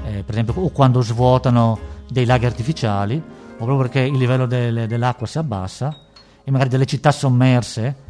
eh, 0.05 0.23
per 0.23 0.35
esempio 0.35 0.53
o 0.61 0.69
quando 0.69 1.01
svuotano 1.01 1.79
dei 2.09 2.25
laghi 2.25 2.45
artificiali, 2.45 3.21
o 3.59 3.65
proprio 3.65 3.77
perché 3.77 4.01
il 4.01 4.17
livello 4.17 4.45
del- 4.45 4.85
dell'acqua 4.87 5.25
si 5.27 5.37
abbassa 5.37 5.95
e 6.43 6.51
magari 6.51 6.69
delle 6.69 6.85
città 6.85 7.11
sommerse 7.11 8.05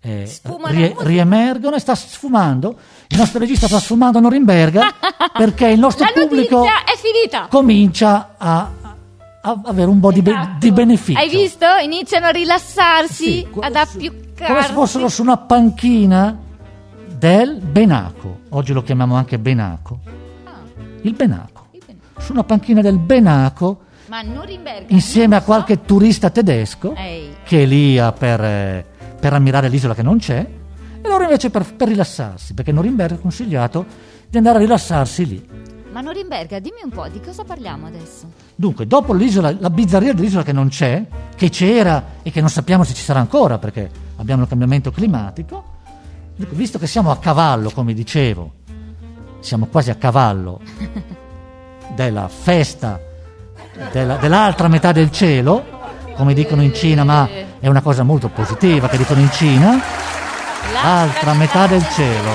eh, 0.00 0.30
rie- 0.66 0.94
riemergono 0.98 1.74
e 1.76 1.80
sta 1.80 1.94
sfumando. 1.94 2.76
Il 3.08 3.16
nostro 3.18 3.38
regista 3.40 3.66
sta 3.66 3.78
sfumando 3.80 4.18
a 4.18 4.20
Norimberga 4.20 4.94
perché 5.36 5.68
il 5.68 5.78
nostro 5.78 6.06
pubblico 6.12 6.64
comincia 7.48 8.34
a, 8.36 8.70
a 9.42 9.60
avere 9.64 9.88
un 9.90 9.98
po' 10.00 10.12
di, 10.12 10.22
be- 10.22 10.30
Esatto. 10.30 10.56
di 10.58 10.72
beneficio. 10.72 11.18
Hai 11.18 11.28
visto? 11.28 11.66
Iniziano 11.82 12.26
a 12.26 12.30
rilassarsi, 12.30 13.24
Sì, 13.24 13.46
ad 13.60 13.74
appiuccarsi. 13.74 14.52
Come 14.52 14.62
se 14.62 14.72
fossero 14.72 15.08
su 15.08 15.22
una 15.22 15.36
panchina 15.36 16.36
del 17.16 17.56
Benaco. 17.60 18.40
Oggi 18.50 18.72
lo 18.72 18.82
chiamiamo 18.82 19.16
anche 19.16 19.38
Benaco. 19.38 19.98
Ah, 20.44 20.50
Il 21.02 21.14
Benaco. 21.14 21.66
che 21.72 21.80
bene. 21.84 21.98
Su 22.18 22.32
una 22.32 22.44
panchina 22.44 22.80
del 22.82 22.98
Benaco, 22.98 23.80
insieme 24.88 25.36
a 25.36 25.42
qualche 25.42 25.82
turista 25.82 26.30
tedesco 26.30 26.94
Ehi, 26.94 27.36
che 27.44 27.62
è 27.62 27.66
lì 27.66 27.98
a- 27.98 28.12
per, 28.12 28.40
eh, 28.42 28.84
per 29.18 29.32
ammirare 29.32 29.68
l'isola 29.68 29.94
che 29.94 30.02
non 30.02 30.18
c'è, 30.18 30.46
e 31.00 31.08
loro 31.08 31.22
invece 31.24 31.50
per, 31.50 31.74
per 31.74 31.88
rilassarsi, 31.88 32.54
perché 32.54 32.72
Norimberga 32.72 33.14
ha 33.14 33.18
consigliato 33.18 33.86
di 34.28 34.36
andare 34.36 34.56
a 34.56 34.60
rilassarsi 34.60 35.26
lì. 35.26 35.48
Ma 35.92 36.00
Norimberga, 36.00 36.58
dimmi 36.58 36.80
un 36.84 36.90
po' 36.90 37.08
di 37.08 37.20
cosa 37.20 37.44
parliamo 37.44 37.86
adesso? 37.86 38.30
Dunque, 38.54 38.86
dopo 38.86 39.12
l'isola, 39.12 39.54
la 39.58 39.70
bizzarria 39.70 40.12
dell'isola 40.12 40.42
che 40.42 40.52
non 40.52 40.68
c'è, 40.68 41.04
che 41.34 41.48
c'era 41.48 42.02
e 42.22 42.30
che 42.30 42.40
non 42.40 42.50
sappiamo 42.50 42.84
se 42.84 42.94
ci 42.94 43.02
sarà 43.02 43.20
ancora 43.20 43.58
perché 43.58 43.90
abbiamo 44.16 44.42
il 44.42 44.48
cambiamento 44.48 44.90
climatico, 44.90 45.76
visto 46.36 46.78
che 46.78 46.86
siamo 46.86 47.10
a 47.10 47.18
cavallo, 47.18 47.70
come 47.70 47.94
dicevo, 47.94 48.52
siamo 49.40 49.66
quasi 49.66 49.90
a 49.90 49.94
cavallo 49.94 50.60
della 51.94 52.28
festa 52.28 53.00
della- 53.92 54.16
dell'altra 54.16 54.68
metà 54.68 54.92
del 54.92 55.10
cielo, 55.10 55.64
come 56.16 56.34
dicono 56.34 56.62
in 56.62 56.74
Cina, 56.74 57.04
ma 57.04 57.28
è 57.60 57.66
una 57.68 57.80
cosa 57.82 58.02
molto 58.02 58.28
positiva 58.28 58.88
che 58.88 58.96
dicono 58.96 59.20
in 59.20 59.30
Cina, 59.30 59.80
l'altra 60.72 61.32
metà 61.34 61.66
del 61.66 61.86
cielo. 61.90 62.30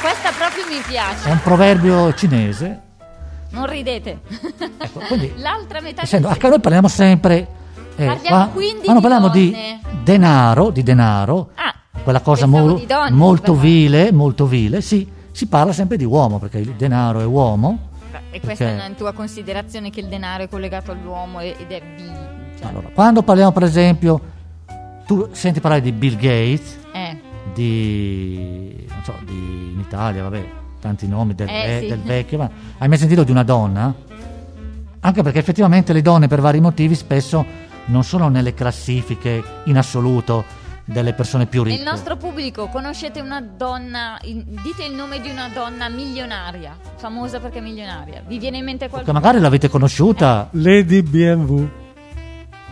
Questa 0.00 0.30
proprio 0.36 0.64
mi 0.68 0.80
piace. 0.86 1.28
È 1.28 1.32
un 1.32 1.40
proverbio 1.42 2.14
cinese. 2.14 2.80
Non 3.50 3.66
ridete. 3.66 4.20
Ecco, 4.78 5.00
quindi 5.08 5.32
L'altra 5.38 5.80
metà 5.80 6.02
Essendo, 6.02 6.28
del 6.28 6.36
anche 6.36 6.48
noi 6.48 6.60
parliamo 6.60 6.88
sempre. 6.88 7.46
eh, 7.96 8.06
Parliamo 8.06 8.36
qua- 8.44 8.48
quindi 8.52 8.84
quando 8.84 9.00
di 9.00 9.08
parliamo 9.08 9.28
di 9.28 9.50
donne. 9.50 9.80
denaro, 10.04 10.70
di 10.70 10.82
denaro, 10.82 11.50
Ah, 11.56 11.74
quella 12.02 12.20
cosa 12.20 12.46
mo- 12.46 12.74
di 12.74 12.86
donne, 12.86 13.10
molto 13.10 13.54
vile, 13.54 14.12
molto 14.12 14.46
vile, 14.46 14.80
sì, 14.80 15.06
si 15.32 15.46
parla 15.48 15.72
sempre 15.72 15.96
di 15.96 16.04
uomo 16.04 16.38
perché 16.38 16.58
il 16.58 16.74
denaro 16.76 17.20
è 17.20 17.24
uomo. 17.24 17.88
E 18.32 18.40
questa 18.40 18.64
Perché- 18.64 18.82
è 18.82 18.86
una 18.86 18.94
tua 18.94 19.12
considerazione 19.12 19.90
che 19.90 20.00
il 20.00 20.06
denaro 20.06 20.44
è 20.44 20.48
collegato 20.48 20.92
all'uomo 20.92 21.40
ed 21.40 21.54
è 21.68 21.82
vil. 21.96 22.12
cioè, 22.58 22.68
Allora, 22.68 22.88
quando 22.92 23.22
parliamo, 23.22 23.50
per 23.52 23.64
esempio, 23.64 24.20
tu 25.06 25.28
senti 25.32 25.60
parlare 25.60 25.82
di 25.82 25.90
Bill 25.92 26.14
Gates, 26.16 26.78
eh, 26.92 27.20
di, 27.52 28.86
non 28.88 29.02
so, 29.04 29.14
di 29.24 29.72
in 29.74 29.80
Italia, 29.80 30.22
vabbè, 30.22 30.44
tanti 30.80 31.08
nomi 31.08 31.34
del, 31.34 31.48
Eh, 31.48 31.52
ve- 31.66 31.78
sì. 31.80 31.86
del 31.88 32.00
vecchio, 32.02 32.38
ma 32.38 32.50
hai 32.78 32.88
mai 32.88 32.98
sentito 32.98 33.24
di 33.24 33.30
una 33.32 33.42
donna? 33.42 33.92
Anche 35.02 35.22
perché 35.22 35.38
effettivamente 35.38 35.92
le 35.92 36.02
donne 36.02 36.28
per 36.28 36.40
vari 36.40 36.60
motivi 36.60 36.94
spesso 36.94 37.44
non 37.86 38.04
sono 38.04 38.28
nelle 38.28 38.54
classifiche 38.54 39.42
in 39.64 39.76
assoluto 39.78 40.44
delle 40.92 41.12
persone 41.12 41.46
più 41.46 41.62
ricche. 41.62 41.76
Nel 41.82 41.86
nostro 41.88 42.16
pubblico 42.16 42.66
conoscete 42.68 43.20
una 43.20 43.40
donna, 43.40 44.18
dite 44.22 44.84
il 44.88 44.92
nome 44.94 45.20
di 45.20 45.30
una 45.30 45.48
donna 45.52 45.88
milionaria, 45.88 46.76
famosa 46.96 47.38
perché 47.38 47.60
milionaria. 47.60 48.22
Vi 48.26 48.38
viene 48.38 48.58
in 48.58 48.64
mente 48.64 48.86
Che 48.86 48.90
qualcuno? 48.90 49.18
magari 49.18 49.38
l'avete 49.40 49.68
conosciuta, 49.68 50.48
Lady 50.52 51.02
BMW. 51.02 51.68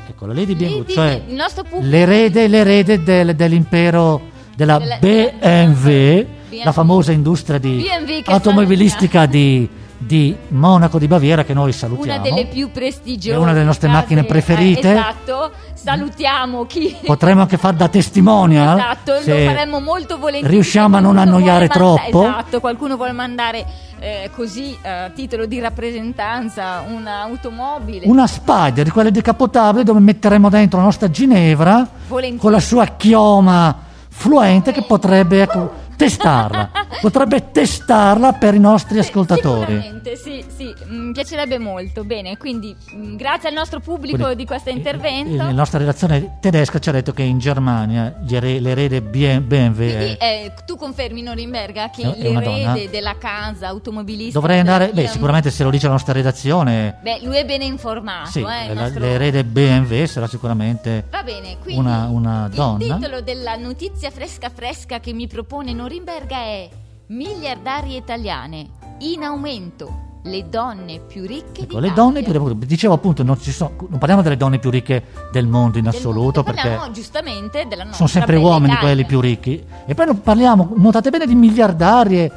ecco, 0.09 0.27
la 0.27 0.33
Lady 0.35 0.57
Lì 0.57 0.67
BMW, 0.67 0.85
cioè 0.87 1.23
il 1.29 1.35
nostro 1.35 1.63
pubblico 1.65 1.87
l'erede, 1.87 2.49
l'erede 2.49 3.03
del- 3.03 3.37
dell'impero 3.37 4.21
della 4.57 4.79
Della- 4.79 4.97
BMW, 4.99 6.25
BMW. 6.49 6.65
la 6.65 6.73
famosa 6.73 7.13
industria 7.13 7.59
di 7.59 7.77
BMW 7.77 8.23
che 8.23 8.31
automobilistica 8.33 9.27
di, 9.27 9.69
di 9.99 10.35
Monaco 10.49 10.99
di 10.99 11.09
Baviera 11.09 11.45
che 11.45 11.53
noi 11.53 11.73
salutiamo. 11.73 12.21
una 12.21 12.23
delle 12.23 12.47
più 12.47 12.71
prestigiose. 12.71 13.37
È 13.37 13.39
una 13.39 13.53
delle 13.53 13.65
nostre 13.65 13.89
macchine 13.89 14.21
eh, 14.21 14.25
preferite. 14.25 14.93
esatto, 14.93 15.51
salutiamo 15.75 16.65
chi... 16.67 16.97
Potremmo 17.05 17.43
anche 17.43 17.57
far 17.57 17.75
da 17.75 17.89
testimonial 17.89 18.79
Esatto, 18.79 19.21
se 19.21 19.45
lo 19.45 19.51
faremmo 19.51 19.81
molto 19.81 20.19
volentieri. 20.19 20.55
riusciamo 20.55 20.97
a 20.97 21.01
non 21.01 21.19
annoiare 21.19 21.67
manda- 21.67 21.75
troppo. 21.75 22.23
Esatto, 22.23 22.61
qualcuno 22.61 22.97
vuole 22.97 23.13
mandare 23.13 23.67
eh, 23.99 24.31
così 24.35 24.77
eh, 24.81 24.89
a 24.89 25.11
titolo 25.11 25.47
di 25.47 25.59
rappresentanza 25.59 26.85
un'automobile. 26.87 28.07
Una 28.07 28.29
Spider 28.29 28.85
di 28.85 28.91
quelle 28.91 29.11
decapotabili 29.11 29.83
dove 29.83 29.99
metteremo 30.01 30.49
dentro 30.49 30.79
la 30.79 30.85
nostra 30.85 31.11
Ginevra 31.11 31.87
Volentieri. 32.07 32.39
con 32.39 32.53
la 32.53 32.61
sua 32.61 32.87
chioma 32.97 33.77
fluente 34.09 34.73
che 34.73 34.83
potrebbe 34.83 35.43
ecco, 35.43 35.73
testarla. 35.97 36.71
potrebbe 37.01 37.51
testarla 37.51 38.33
per 38.35 38.55
i 38.55 38.59
nostri 38.61 38.99
ascoltatori. 38.99 39.73
Sicuramente, 39.75 40.17
sì, 40.17 40.45
sì, 40.55 40.73
mi 40.89 41.13
piacerebbe 41.13 41.59
molto. 41.59 42.05
Bene, 42.05 42.37
quindi 42.37 42.75
mh, 42.93 43.17
grazie 43.17 43.49
al 43.49 43.55
nostro 43.55 43.81
pubblico 43.81 44.17
Quindi, 44.17 44.37
di 44.37 44.45
questo 44.47 44.71
eh, 44.71 44.73
intervento. 44.73 45.35
eh, 45.35 45.37
La 45.37 45.51
nostra 45.53 45.79
redazione 45.79 46.39
tedesca 46.41 46.79
ci 46.79 46.89
ha 46.89 46.93
detto 46.93 47.13
che 47.13 47.23
in 47.23 47.39
Germania 47.39 48.15
l'erede 48.27 49.03
BM- 49.03 49.47
BMW 49.47 49.81
è- 49.83 50.17
eh, 50.21 50.53
tu 50.67 50.77
confermi 50.77 51.23
Norimberga 51.23 51.91
che 51.91 52.03
È- 52.03 52.15
è 52.17 52.33
l'erede 52.33 52.91
della 52.91 53.17
casa 53.19 53.69
automobilistica 53.69 54.39
dovrei 54.39 54.59
andare, 54.61 54.91
beh, 54.93 55.07
sicuramente 55.09 55.51
se 55.51 55.65
lo 55.65 55.71
dice 55.71 55.87
la 55.87 55.93
nostra 55.93 56.13
redazione, 56.13 56.97
Beh, 57.03 57.21
lui 57.23 57.37
è 57.37 57.45
bene 57.45 57.65
informato, 57.65 58.31
sì, 58.31 58.41
eh, 58.41 58.43
la- 58.43 58.73
nostro- 58.83 59.01
l'erede 59.01 59.45
BMW 59.45 60.05
sarà 60.05 60.27
sicuramente 60.27 61.05
Va 61.11 61.23
bene, 61.23 61.57
quindi 61.61 61.81
una, 61.81 62.07
una 62.09 62.49
donna. 62.53 62.85
il 62.85 62.95
titolo 62.95 63.21
della 63.21 63.57
notizia 63.57 64.11
fresca 64.11 64.51
fresca 64.51 65.01
che 65.01 65.13
mi 65.13 65.27
propone 65.27 65.73
Norimberga 65.73 66.37
è 66.37 66.69
Miliardarie 67.09 67.97
italiane 67.97 68.69
in 68.99 69.23
aumento, 69.23 70.21
le 70.25 70.47
donne 70.51 71.01
più 71.01 71.27
ricche 71.27 71.63
Ecco, 71.63 71.79
le 71.79 71.91
donne 71.95 72.23
più 72.23 72.33
ricche, 72.35 72.67
dicevo 72.67 72.93
appunto, 72.93 73.23
non, 73.23 73.39
sono, 73.39 73.73
non 73.89 73.99
parliamo 73.99 74.21
delle 74.21 74.37
donne 74.37 74.59
più 74.59 74.69
ricche 74.69 75.05
del 75.33 75.47
mondo 75.47 75.79
in 75.79 75.85
Del 75.85 75.95
assoluto, 75.95 76.21
mondo. 76.21 76.43
perché 76.43 76.69
Parliamo 76.69 76.91
giustamente 76.93 77.67
della 77.67 77.85
nostra 77.85 78.07
sono 78.07 78.09
sempre 78.09 78.37
uomini 78.37 78.73
Italia. 78.73 78.81
quelli 78.89 79.05
più 79.07 79.21
ricchi. 79.21 79.65
E 79.87 79.95
poi 79.95 80.05
non 80.05 80.21
parliamo, 80.21 80.73
notate 80.77 81.09
bene, 81.09 81.27
di 81.27 81.35
miliardarie 81.35 82.31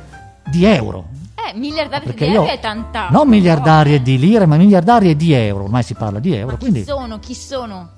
di 0.50 0.64
euro. 0.64 1.06
Beh, 1.36 1.60
miliardarie 1.60 2.06
Perché 2.06 2.28
di 2.30 2.34
euro 2.34 2.48
è 2.50 2.60
tanta. 2.62 3.10
Non 3.10 3.28
miliardarie 3.28 4.02
di 4.02 4.18
lire, 4.18 4.46
ma 4.46 4.56
miliardarie 4.56 5.18
di 5.18 5.34
euro, 5.34 5.64
ormai 5.66 5.84
si 5.84 5.96
parla 5.96 6.20
di 6.20 6.34
euro. 6.34 6.54
Ma 6.54 6.58
Quindi, 6.58 6.80
chi 6.80 6.86
sono? 6.86 7.20
Chi 7.20 7.34
sono? 7.36 7.90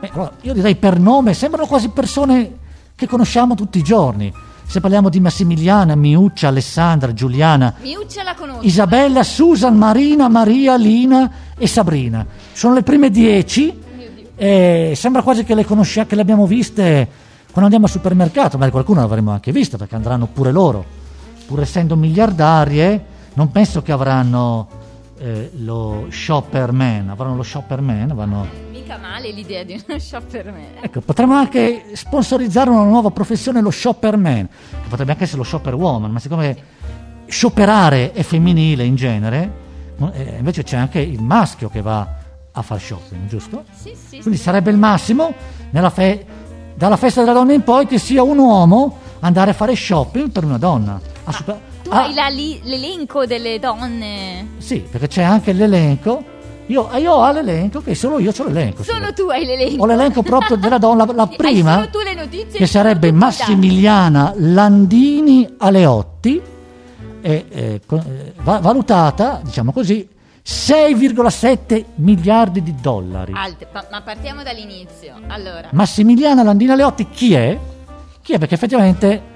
eh, 0.00 0.10
allora, 0.12 0.32
io 0.40 0.52
direi 0.54 0.74
per 0.74 0.98
nome, 0.98 1.34
sembrano 1.34 1.68
quasi 1.68 1.88
persone 1.90 2.56
che 2.96 3.06
conosciamo 3.06 3.54
tutti 3.54 3.78
i 3.78 3.82
giorni. 3.84 4.32
Se 4.66 4.80
parliamo 4.80 5.08
di 5.08 5.20
Massimiliana, 5.20 5.94
Miuccia, 5.94 6.48
Alessandra, 6.48 7.12
Giuliana, 7.12 7.74
Miuccia 7.80 8.22
la 8.22 8.34
conosco. 8.34 8.66
Isabella, 8.66 9.22
Susan, 9.22 9.76
Marina, 9.76 10.28
Maria, 10.28 10.76
Lina 10.76 11.30
e 11.56 11.66
Sabrina. 11.66 12.26
Sono 12.52 12.74
le 12.74 12.82
prime 12.82 13.10
dieci 13.10 13.78
e 14.34 14.92
sembra 14.94 15.22
quasi 15.22 15.44
che 15.44 15.54
le 15.54 15.64
conosciamo, 15.64 16.06
che 16.06 16.14
le 16.14 16.20
abbiamo 16.20 16.46
viste 16.46 17.08
quando 17.56 17.74
andiamo 17.74 17.86
al 17.86 17.90
supermercato, 17.90 18.56
magari 18.56 18.72
qualcuno 18.72 19.00
l'avremo 19.00 19.30
anche 19.30 19.50
vista 19.50 19.78
perché 19.78 19.94
andranno 19.94 20.26
pure 20.26 20.52
loro. 20.52 20.84
Pur 21.46 21.60
essendo 21.60 21.96
miliardarie, 21.96 23.04
non 23.34 23.50
penso 23.50 23.80
che 23.80 23.92
avranno 23.92 24.68
eh, 25.18 25.50
lo 25.56 26.06
shopper 26.10 26.72
man, 26.72 27.08
avranno 27.08 27.36
lo 27.36 27.42
shopper 27.42 27.80
man, 27.80 28.10
avranno... 28.10 28.46
Mica 28.70 28.98
male 28.98 29.30
l'idea 29.30 29.62
di 29.64 29.82
uno 29.86 29.98
shopper 30.00 30.52
me. 30.52 30.80
Ecco, 30.80 31.00
potremmo 31.00 31.34
anche 31.34 31.84
sponsorizzare 31.94 32.70
una 32.70 32.84
nuova 32.84 33.10
professione, 33.10 33.60
lo 33.60 33.70
shopper 33.70 34.16
man, 34.16 34.48
che 34.48 34.88
potrebbe 34.88 35.12
anche 35.12 35.24
essere 35.24 35.38
lo 35.38 35.44
shopper 35.44 35.74
woman, 35.74 36.10
ma 36.10 36.18
siccome 36.18 36.56
shopperare 37.26 38.12
è 38.12 38.22
femminile 38.22 38.84
in 38.84 38.94
genere, 38.94 39.50
eh, 40.12 40.34
invece 40.38 40.62
c'è 40.62 40.76
anche 40.76 41.00
il 41.00 41.20
maschio 41.22 41.68
che 41.68 41.80
va 41.82 42.06
a 42.52 42.62
fare 42.62 42.80
shopping, 42.80 43.26
giusto? 43.26 43.64
Sì, 43.74 43.94
sì, 43.94 44.18
Quindi 44.20 44.36
sì. 44.36 44.44
sarebbe 44.44 44.70
il 44.70 44.78
massimo 44.78 45.34
nella 45.70 45.90
fe- 45.90 46.24
dalla 46.74 46.96
festa 46.96 47.20
della 47.20 47.32
donna 47.32 47.52
in 47.52 47.62
poi 47.62 47.86
che 47.86 47.98
sia 47.98 48.22
un 48.22 48.38
uomo 48.38 48.98
andare 49.20 49.50
a 49.50 49.54
fare 49.54 49.74
shopping 49.74 50.30
per 50.30 50.44
una 50.44 50.58
donna. 50.58 51.00
A 51.24 51.32
super- 51.32 51.58
Tu 51.86 51.92
ah, 51.92 52.02
hai 52.02 52.14
la 52.14 52.28
l'elenco 52.28 53.26
delle 53.26 53.60
donne. 53.60 54.54
Sì, 54.58 54.80
perché 54.80 55.06
c'è 55.06 55.22
anche 55.22 55.52
l'elenco. 55.52 56.34
Io, 56.66 56.90
io 56.96 57.12
ho 57.12 57.30
l'elenco 57.30 57.80
che 57.80 57.94
solo 57.94 58.18
io 58.18 58.32
ho 58.36 58.44
l'elenco. 58.44 58.82
Solo 58.82 59.12
tu 59.12 59.28
hai 59.28 59.44
l'elenco. 59.44 59.84
Ho 59.84 59.86
l'elenco 59.86 60.22
proprio 60.24 60.56
della 60.56 60.78
donna, 60.78 61.06
la, 61.06 61.12
la 61.12 61.22
Hai 61.30 61.36
prima, 61.36 61.74
solo 61.74 61.90
tu 61.90 61.98
le 62.00 62.14
notizie. 62.14 62.58
che 62.58 62.66
sarebbe 62.66 63.12
Massimiliana 63.12 64.32
Landini 64.36 65.48
Aleotti, 65.58 66.42
e, 67.20 67.44
eh, 67.48 67.80
eh, 67.88 68.32
va- 68.42 68.58
valutata, 68.58 69.40
diciamo 69.44 69.70
così, 69.70 70.08
6,7 70.44 71.84
miliardi 71.96 72.64
di 72.64 72.74
dollari. 72.80 73.32
Alte, 73.32 73.68
ma, 73.72 73.86
ma 73.92 74.02
partiamo 74.02 74.42
dall'inizio. 74.42 75.14
Allora, 75.28 75.68
Massimiliana 75.70 76.42
Landini 76.42 76.72
Aleotti 76.72 77.08
chi 77.08 77.32
è? 77.34 77.56
Chi 78.22 78.32
è? 78.32 78.38
Perché 78.38 78.54
effettivamente 78.54 79.34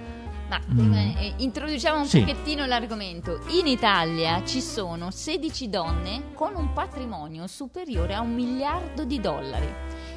ma, 0.69 0.99
eh, 1.19 1.35
introduciamo 1.39 2.01
un 2.01 2.07
Sì. 2.07 2.21
pochettino 2.21 2.67
l'argomento. 2.67 3.41
In 3.51 3.67
Italia 3.67 4.43
ci 4.45 4.61
sono 4.61 5.11
16 5.11 5.69
donne 5.69 6.33
con 6.35 6.55
un 6.57 6.73
patrimonio 6.73 7.47
superiore 7.47 8.15
a 8.15 8.21
un 8.21 8.35
miliardo 8.35 9.05
di 9.05 9.21
dollari. 9.21 9.69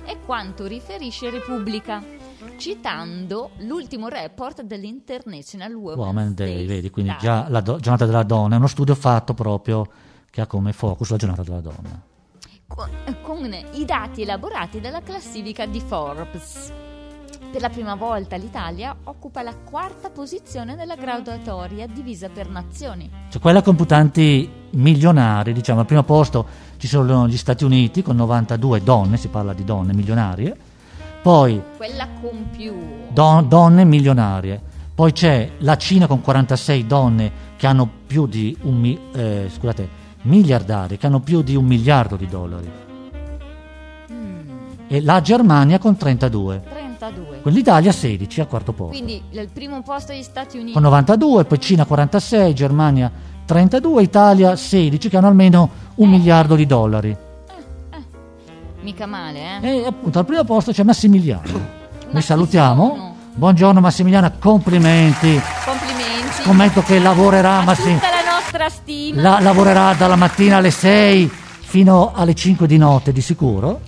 È 0.04 0.18
quanto 0.20 0.66
riferisce 0.66 1.30
Repubblica, 1.30 2.04
citando 2.58 3.52
l'ultimo 3.60 4.08
report 4.08 4.62
dell'International 4.64 5.74
Women's 5.74 5.98
Woman 6.06 6.34
Day, 6.34 6.66
vedi, 6.66 6.90
quindi 6.90 7.12
Day. 7.12 7.20
già 7.22 7.46
la 7.50 7.62
do- 7.62 7.78
giornata 7.78 8.06
della 8.06 8.24
donna 8.24 8.56
è 8.56 8.58
uno 8.58 8.68
studio 8.68 8.96
fatto 8.96 9.34
proprio 9.34 9.88
che 10.30 10.42
ha 10.42 10.48
come 10.48 10.74
focus 10.74 11.10
la 11.12 11.18
giornata 11.18 11.44
della 11.44 11.62
donna. 11.62 12.02
con, 12.68 12.90
con 13.22 13.56
i 13.74 13.86
dati 13.86 14.24
elaborati 14.24 14.80
dalla 14.82 15.02
classifica 15.02 15.66
di 15.68 15.80
Forbes. 15.80 16.72
Per 17.54 17.62
la 17.62 17.70
prima 17.70 17.94
volta 17.94 18.36
l'Italia 18.36 18.96
occupa 19.04 19.44
la 19.44 19.54
quarta 19.54 20.10
posizione 20.10 20.74
nella 20.74 20.96
graduatoria 20.96 21.86
divisa 21.86 22.28
per 22.28 22.50
nazioni. 22.50 23.08
Cioè 23.30 23.40
quella 23.40 23.62
con 23.62 23.76
computanti 23.76 24.50
milionari, 24.72 25.54
diciamo, 25.54 25.82
al 25.82 25.86
primo 25.86 26.02
posto 26.02 26.48
ci 26.78 26.88
sono 26.88 27.28
gli 27.28 27.38
Stati 27.38 27.64
Uniti 27.64 28.02
con 28.02 28.16
92 28.16 28.82
donne, 28.82 29.18
si 29.18 29.28
parla 29.28 29.54
di 29.54 29.64
donne 29.64 29.94
milionarie, 29.94 30.58
poi 31.22 31.62
Quella 31.78 32.08
con 32.20 32.50
più. 32.50 32.74
don- 33.10 33.48
donne 33.48 33.86
milionarie, 33.86 34.60
poi 34.96 35.12
c'è 35.12 35.52
la 35.60 35.78
Cina 35.78 36.08
con 36.08 36.22
46 36.22 36.88
donne 36.88 37.32
che 37.56 37.68
hanno 37.68 37.88
più 38.08 38.26
di 38.26 38.58
un 38.64 38.84
eh, 39.14 39.48
scusate, 39.54 39.88
miliardarie, 40.24 40.98
che 40.98 41.06
hanno 41.06 41.20
più 41.20 41.44
di 41.44 41.56
un 41.56 41.66
miliardo 41.66 42.16
di 42.16 42.26
dollari, 42.26 42.68
e 44.94 45.02
la 45.02 45.22
Germania 45.22 45.80
con 45.80 45.98
32. 45.98 46.62
32. 46.70 47.40
Quindi 47.42 47.60
l'Italia 47.60 47.92
16 47.92 48.42
al 48.42 48.48
quarto 48.48 48.74
posto. 48.74 48.92
Quindi 48.94 49.22
al 49.38 49.50
primo 49.52 49.82
posto 49.82 50.14
gli 50.14 50.22
Stati 50.22 50.58
Uniti. 50.58 50.74
con 50.74 50.84
92, 50.84 51.46
poi 51.46 51.60
Cina 51.60 51.84
46, 51.86 52.54
Germania 52.54 53.12
32, 53.46 54.04
Italia 54.04 54.56
16 54.56 55.10
che 55.10 55.18
hanno 55.18 55.28
almeno 55.28 55.70
un 55.96 56.10
miliardo 56.10 56.54
di 56.56 56.68
dollari. 56.68 57.18
Mica 58.82 59.06
male, 59.08 59.40
eh? 59.62 59.68
E 59.80 59.86
appunto 59.88 60.20
al 60.20 60.26
primo 60.26 60.44
posto 60.44 60.72
c'è 60.72 60.84
Massimiliano. 60.84 61.42
Ma 61.52 61.60
Noi 62.12 62.22
salutiamo. 62.22 62.88
sono? 62.90 63.16
Buongiorno 63.34 63.80
Massimiliana, 63.80 64.32
complimenti. 64.38 65.42
Complimenti. 65.66 66.42
Scommetto 66.44 66.82
che 66.84 67.00
lavorerà, 67.00 67.60
A 67.60 67.64
Massi- 67.64 67.94
tutta 67.94 68.10
la 68.10 68.32
nostra 68.40 68.70
stima. 68.70 69.22
la- 69.22 69.40
lavorerà 69.40 69.94
dalla 69.96 70.16
mattina 70.16 70.58
alle 70.58 70.70
6 70.72 71.32
fino 71.62 72.12
alle 72.14 72.36
5 72.36 72.68
di 72.68 72.78
notte 72.78 73.12
di 73.12 73.22
sicuro. 73.22 73.80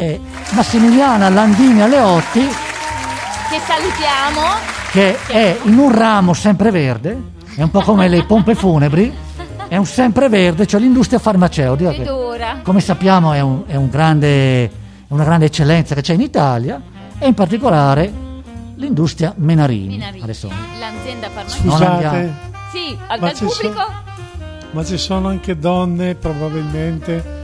E 0.00 0.20
Massimiliana 0.52 1.28
Landini 1.28 1.82
Aleotti, 1.82 2.38
Che 2.40 3.58
salutiamo. 3.66 4.40
che 4.92 5.16
è 5.26 5.58
in 5.64 5.76
un 5.76 5.92
ramo 5.92 6.34
sempreverde, 6.34 7.20
è 7.56 7.62
un 7.62 7.70
po' 7.72 7.80
come 7.80 8.06
le 8.06 8.22
pompe 8.24 8.54
funebri, 8.54 9.12
è 9.66 9.76
un 9.76 9.84
sempreverde, 9.86 10.66
cioè 10.66 10.78
l'industria 10.80 11.18
farmaceutica. 11.18 11.90
che- 11.90 12.08
come 12.62 12.80
sappiamo 12.80 13.32
è, 13.32 13.40
un- 13.40 13.64
è 13.66 13.74
un 13.74 13.88
grande- 13.90 14.70
una 15.08 15.24
grande 15.24 15.46
eccellenza 15.46 15.96
che 15.96 16.02
c'è 16.02 16.14
in 16.14 16.20
Italia 16.20 16.80
e 17.18 17.26
in 17.26 17.34
particolare 17.34 18.12
l'industria 18.76 19.32
Menarini. 19.36 19.88
Minarini, 19.96 20.22
Adesso 20.22 20.48
l'azienda 20.78 21.28
farmaceutica. 21.28 21.74
Scusate, 21.76 22.34
Sì, 22.70 22.96
al 23.08 23.18
Ma 23.18 23.30
pubblico? 23.30 23.92
ma 24.70 24.84
ci 24.84 24.96
sono 24.96 25.26
anche 25.28 25.58
donne 25.58 26.14
probabilmente 26.14 27.37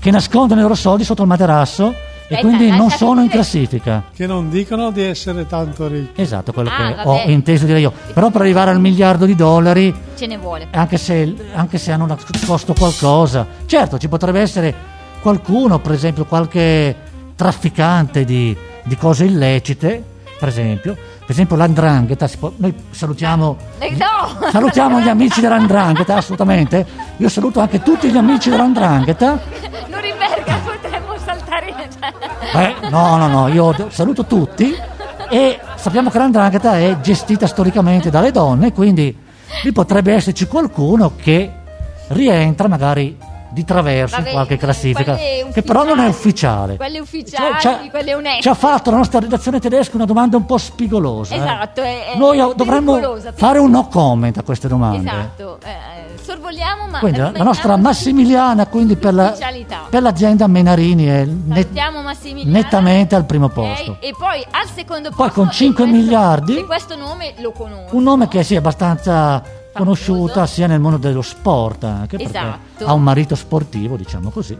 che 0.00 0.10
nascondono 0.10 0.60
i 0.60 0.62
loro 0.62 0.74
soldi 0.74 1.04
sotto 1.04 1.22
il 1.22 1.28
materasso 1.28 1.88
e 2.30 2.34
Aspetta, 2.34 2.40
quindi 2.42 2.68
non 2.76 2.90
sono 2.90 3.22
in 3.22 3.28
classifica. 3.30 4.04
che 4.14 4.26
non 4.26 4.50
dicono 4.50 4.90
di 4.90 5.02
essere 5.02 5.46
tanto 5.46 5.86
ricche. 5.88 6.20
Esatto, 6.20 6.52
quello 6.52 6.68
Ah, 6.68 6.76
che 6.88 6.94
vabbè. 7.02 7.08
ho 7.26 7.30
inteso 7.30 7.64
dire 7.64 7.80
io. 7.80 7.92
Però 8.12 8.28
per 8.30 8.42
arrivare 8.42 8.70
al 8.70 8.80
miliardo 8.80 9.24
di 9.24 9.34
dollari, 9.34 9.94
Ce 10.14 10.26
ne 10.26 10.36
vuole. 10.36 10.68
anche 10.72 10.98
se, 10.98 11.34
anche 11.54 11.78
se 11.78 11.90
hanno 11.92 12.04
nascosto 12.06 12.74
qualcosa, 12.74 13.46
certo 13.66 13.96
ci 13.98 14.08
potrebbe 14.08 14.40
essere 14.40 14.74
qualcuno, 15.22 15.78
per 15.78 15.92
esempio 15.92 16.26
qualche 16.26 16.94
trafficante 17.34 18.24
di, 18.24 18.54
di 18.84 18.96
cose 18.96 19.24
illecite, 19.24 20.02
per 20.38 20.48
esempio, 20.48 20.96
per 21.28 21.36
esempio 21.36 21.56
l'andrangheta, 21.56 22.26
può- 22.38 22.52
noi 22.56 22.74
salutiamo 22.90 23.58
Eh, 23.80 23.90
no! 23.90 24.48
Salutiamo 24.50 24.98
gli 24.98 25.10
amici 25.10 25.42
dell'Andrangheta, 25.42 26.16
assolutamente. 26.16 26.86
Io 27.18 27.28
saluto 27.28 27.60
anche 27.60 27.82
tutti 27.82 28.10
gli 28.10 28.16
amici 28.16 28.48
dell'Andrangheta. 28.48 29.38
Norimberga 29.88 30.58
potremmo 30.64 31.14
saltare. 31.22 31.74
Eh, 32.54 32.88
no, 32.88 33.18
no, 33.18 33.26
no, 33.26 33.48
io 33.48 33.90
saluto 33.90 34.24
tutti. 34.24 34.74
E 35.28 35.60
sappiamo 35.76 36.08
che 36.08 36.16
l'Andrangheta 36.16 36.78
è 36.78 36.98
gestita 37.00 37.46
storicamente 37.46 38.08
dalle 38.08 38.30
donne, 38.30 38.72
quindi 38.72 39.14
lì 39.64 39.72
potrebbe 39.72 40.14
esserci 40.14 40.46
qualcuno 40.46 41.12
che 41.14 41.52
rientra 42.08 42.68
magari 42.68 43.14
di 43.50 43.64
traverso 43.64 44.16
Vabbè, 44.16 44.28
in 44.28 44.34
qualche 44.34 44.56
classifica, 44.56 45.14
che 45.14 45.62
però 45.64 45.84
non 45.84 45.98
è 46.00 46.06
ufficiali. 46.06 46.16
ufficiale. 46.28 46.76
Quelle 46.76 46.98
ufficiali, 47.00 47.52
Cioè, 47.52 47.60
ci 47.60 47.66
ha- 47.66 47.90
quelle 47.90 48.14
oneste. 48.14 48.42
Ci 48.42 48.48
ha 48.48 48.54
fatto 48.54 48.90
la 48.90 48.96
nostra 48.98 49.18
redazione 49.20 49.58
tedesca 49.60 49.96
una 49.96 50.04
domanda 50.04 50.36
un 50.36 50.44
po' 50.46 50.58
spigolosa. 50.58 51.34
eh. 51.34 51.38
Esatto, 51.38 51.82
è- 51.82 52.12
è 52.12 52.16
Noi 52.18 52.36
dovremmo 52.54 52.92
pericolosa, 52.94 53.32
fare 53.34 53.58
un 53.58 53.70
no 53.70 53.86
comment 53.88 54.36
a 54.36 54.42
queste 54.42 54.68
domande. 54.68 55.10
Esatto, 55.10 55.58
eh, 55.64 56.22
sorvoliamo 56.22 56.86
ma 56.90 56.98
Quindi 56.98 57.18
la, 57.18 57.30
nostra 57.42 57.76
Massimiliana 57.76 58.66
quindi 58.66 58.96
per, 58.96 59.14
la- 59.14 59.34
per 59.88 60.02
l'azienda 60.02 60.46
Menarini 60.46 61.06
è 61.06 61.24
net- 61.24 61.70
nettamente 62.44 63.14
al 63.14 63.24
primo 63.24 63.48
posto. 63.48 63.96
E 64.00 64.12
poi 64.18 64.44
al 64.50 64.68
secondo 64.74 65.08
Poi 65.10 65.16
posto 65.26 65.32
con 65.40 65.48
e 65.48 65.52
5 65.52 65.84
questo- 65.84 66.02
miliardi? 66.02 66.58
E 66.58 66.64
questo 66.64 66.96
nome 66.96 67.34
lo 67.38 67.52
conosco. 67.52 67.96
Un 67.96 68.02
nome 68.02 68.28
che 68.28 68.42
sì, 68.42 68.54
è 68.54 68.58
abbastanza 68.58 69.42
conosciuta 69.72 70.46
sia 70.46 70.66
nel 70.66 70.80
mondo 70.80 70.96
dello 70.96 71.22
sport 71.22 71.84
anche 71.84 72.16
perché 72.16 72.36
Esatto. 72.38 72.84
ha 72.86 72.92
un 72.92 73.02
marito 73.02 73.34
sportivo, 73.34 73.96
diciamo 73.96 74.30
così. 74.30 74.56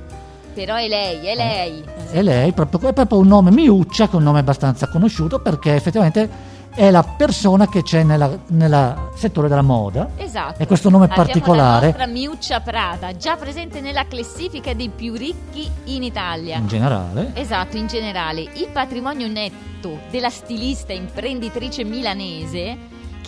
Però 0.55 0.75
è 0.75 0.89
lei, 0.89 1.25
è 1.25 1.35
lei. 1.37 1.85
E 2.11 2.23
lei 2.23 2.53
proprio, 2.53 2.89
è 2.89 2.93
proprio 2.93 3.19
un 3.19 3.29
nome 3.29 3.51
Miuccia, 3.51 4.07
che 4.07 4.13
è 4.13 4.17
un 4.17 4.25
nome 4.25 4.41
abbastanza 4.41 4.89
conosciuto 4.89 5.39
perché 5.41 5.75
effettivamente 5.75 6.57
è 6.75 6.91
la 6.91 7.03
persona 7.03 7.69
che 7.69 7.83
c'è 7.83 8.03
nel 8.03 9.11
settore 9.15 9.49
della 9.49 9.63
moda. 9.63 10.11
Esatto. 10.17 10.61
E 10.63 10.67
questo 10.67 10.91
nome 10.91 11.05
Abbiamo 11.05 11.25
particolare 11.25 11.81
La 11.81 11.87
nostra 11.87 12.07
Miuccia 12.07 12.61
Prada, 12.61 13.17
già 13.17 13.37
presente 13.37 13.81
nella 13.81 14.07
classifica 14.07 14.75
dei 14.75 14.89
più 14.89 15.15
ricchi 15.15 15.69
in 15.85 16.03
Italia. 16.03 16.57
in 16.57 16.67
generale. 16.67 17.31
Esatto, 17.35 17.77
in 17.77 17.87
generale. 17.87 18.43
Il 18.55 18.69
patrimonio 18.73 19.29
netto 19.29 19.99
della 20.11 20.31
stilista 20.31 20.93
imprenditrice 20.93 21.85
milanese, 21.85 22.77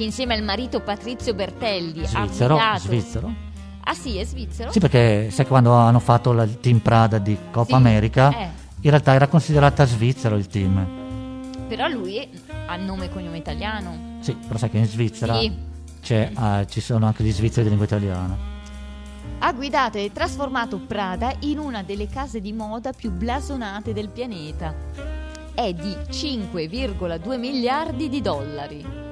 che 0.00 0.06
insieme 0.06 0.32
al 0.32 0.42
marito 0.42 0.80
Patrizio 0.80 1.34
Bertelli 1.34 2.06
Svizzero, 2.06 2.54
ha 2.54 2.58
guidato... 2.58 2.78
svizzero. 2.80 3.34
Ah 3.80 3.92
sì, 3.92 4.16
è 4.16 4.24
svizzero? 4.24 4.72
Sì, 4.72 4.78
perché 4.80 5.28
sai 5.30 5.44
che 5.44 5.50
quando 5.50 5.74
hanno 5.74 5.98
fatto 5.98 6.32
la- 6.32 6.44
il 6.44 6.58
team 6.58 6.78
Prada 6.78 7.18
di 7.18 7.36
Coppa 7.50 7.66
Sì, 7.66 7.74
America, 7.74 8.30
eh. 8.34 8.48
in 8.80 8.88
realtà 8.88 9.12
era 9.12 9.26
considerata 9.26 9.84
svizzero 9.84 10.36
il 10.36 10.46
team. 10.46 11.66
Però 11.68 11.86
lui 11.88 12.26
ha 12.66 12.76
nome 12.76 13.04
e 13.06 13.10
cognome 13.10 13.36
italiano. 13.36 14.16
Sì, 14.20 14.34
però 14.34 14.58
sai 14.58 14.70
che 14.70 14.78
in 14.78 14.86
Svizzera 14.86 15.38
Sì. 15.38 15.52
c'è, 16.00 16.30
ah, 16.32 16.64
ci 16.64 16.80
sono 16.80 17.04
anche 17.04 17.22
gli 17.22 17.30
svizzeri 17.30 17.64
di 17.64 17.68
lingua 17.68 17.84
italiana. 17.84 18.34
Ha 19.40 19.52
guidato 19.52 19.98
e 19.98 20.10
trasformato 20.14 20.78
Prada 20.78 21.34
in 21.40 21.58
una 21.58 21.82
delle 21.82 22.08
case 22.08 22.40
di 22.40 22.54
moda 22.54 22.92
più 22.92 23.10
blasonate 23.10 23.92
del 23.92 24.08
pianeta. 24.08 24.74
È 25.52 25.70
di 25.74 25.94
5,2 26.08 27.38
miliardi 27.38 28.08
di 28.08 28.22
dollari. 28.22 29.08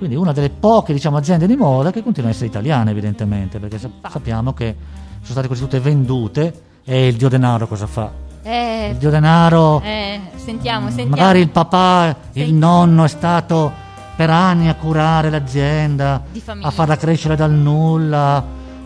Quindi 0.00 0.16
una 0.16 0.32
delle 0.32 0.48
poche 0.48 0.94
diciamo, 0.94 1.18
aziende 1.18 1.46
di 1.46 1.56
moda 1.56 1.90
che 1.90 2.02
continua 2.02 2.30
a 2.30 2.32
essere 2.32 2.46
italiana 2.46 2.88
evidentemente, 2.90 3.58
perché 3.58 3.78
sappiamo 3.78 4.54
che 4.54 4.74
sono 5.20 5.32
state 5.32 5.46
quasi 5.46 5.60
tutte 5.60 5.78
vendute 5.78 6.62
e 6.86 7.08
il 7.08 7.16
dio 7.16 7.28
denaro 7.28 7.68
cosa 7.68 7.86
fa? 7.86 8.10
Eh, 8.42 8.88
Il 8.92 8.96
dio 8.96 9.10
denaro, 9.10 9.82
eh, 9.82 10.18
sentiamo, 10.36 10.86
sentiamo. 10.86 11.10
magari 11.10 11.40
il 11.40 11.50
papà, 11.50 12.16
il 12.32 12.44
Senti. 12.44 12.52
nonno 12.58 13.04
è 13.04 13.08
stato 13.08 13.70
per 14.16 14.30
anni 14.30 14.68
a 14.70 14.74
curare 14.74 15.28
l'azienda, 15.28 16.22
a 16.62 16.70
farla 16.70 16.96
crescere 16.96 17.36
dal 17.36 17.52
nulla 17.52 18.42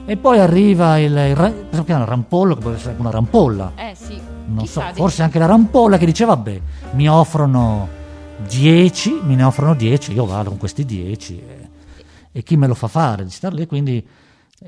e 0.07 0.17
poi 0.17 0.41
arriva 0.41 0.99
il, 0.99 1.13
il, 1.17 1.85
chiama, 1.85 2.03
il 2.03 2.09
rampollo, 2.09 2.57
che 2.57 2.61
può 2.61 2.73
essere 2.73 2.97
una 2.99 3.11
rampolla. 3.11 3.71
Eh 3.77 3.95
sì, 3.95 4.21
non 4.47 4.67
so, 4.67 4.83
forse 4.95 5.23
anche 5.23 5.39
la 5.39 5.47
rampolla 5.47 5.97
che 5.97 6.07
dice 6.07 6.25
vabbè, 6.25 6.61
mi 6.95 7.09
offrono 7.09 8.03
10, 8.47 9.21
me 9.23 9.35
ne 9.35 9.43
offrono 9.43 9.75
10, 9.75 10.13
io 10.13 10.27
vado 10.27 10.51
con 10.51 10.59
questi 10.59 10.85
10 10.85 11.39
e, 11.39 11.69
e 12.33 12.43
chi 12.43 12.57
me 12.57 12.67
lo 12.67 12.75
fa 12.75 12.89
fare 12.89 13.25
di 13.25 13.31
star 13.31 13.53
lì, 13.53 13.67
quindi 13.67 14.07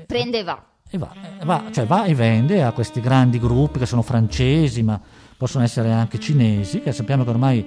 prende 0.05 0.39
e 0.39 0.43
va. 0.43 0.63
e 0.89 0.97
va, 0.97 1.13
e 1.39 1.45
va, 1.45 1.63
cioè 1.71 1.85
va 1.85 2.05
e 2.05 2.15
vende 2.15 2.63
a 2.63 2.71
questi 2.71 3.01
grandi 3.01 3.39
gruppi 3.39 3.79
che 3.79 3.85
sono 3.85 4.01
francesi, 4.01 4.83
ma 4.83 4.99
possono 5.37 5.63
essere 5.63 5.91
anche 5.91 6.19
cinesi, 6.19 6.81
che 6.81 6.91
sappiamo 6.91 7.23
che 7.23 7.29
ormai 7.29 7.65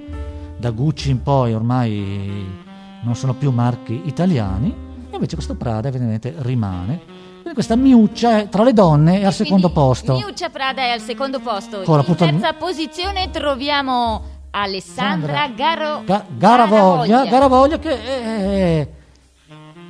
da 0.56 0.70
Gucci 0.70 1.10
in 1.10 1.22
poi 1.22 1.54
ormai 1.54 2.68
non 3.02 3.14
sono 3.14 3.34
più 3.34 3.50
marchi 3.50 4.02
italiani, 4.04 4.88
e 5.10 5.14
invece 5.14 5.34
questo 5.34 5.54
Prada 5.54 5.88
evidentemente 5.88 6.34
rimane. 6.38 7.28
Quindi 7.40 7.54
questa 7.54 7.76
miuccia 7.76 8.46
tra 8.46 8.62
le 8.62 8.72
donne 8.72 9.20
è 9.20 9.24
al 9.24 9.32
secondo 9.32 9.70
posto. 9.70 10.14
Miuccia 10.14 10.50
Prada 10.50 10.82
è 10.82 10.90
al 10.90 11.00
secondo 11.00 11.40
posto. 11.40 11.82
Con 11.82 12.04
In 12.06 12.16
terza 12.16 12.52
posizione 12.54 13.30
troviamo 13.30 14.38
Alessandra 14.50 15.34
Sandra 15.34 15.48
Garo... 15.54 16.02
Ga- 16.04 16.24
Garavoglia, 16.36 17.24
Garavoglia. 17.26 17.78
Che 17.78 18.02
è, 18.04 18.88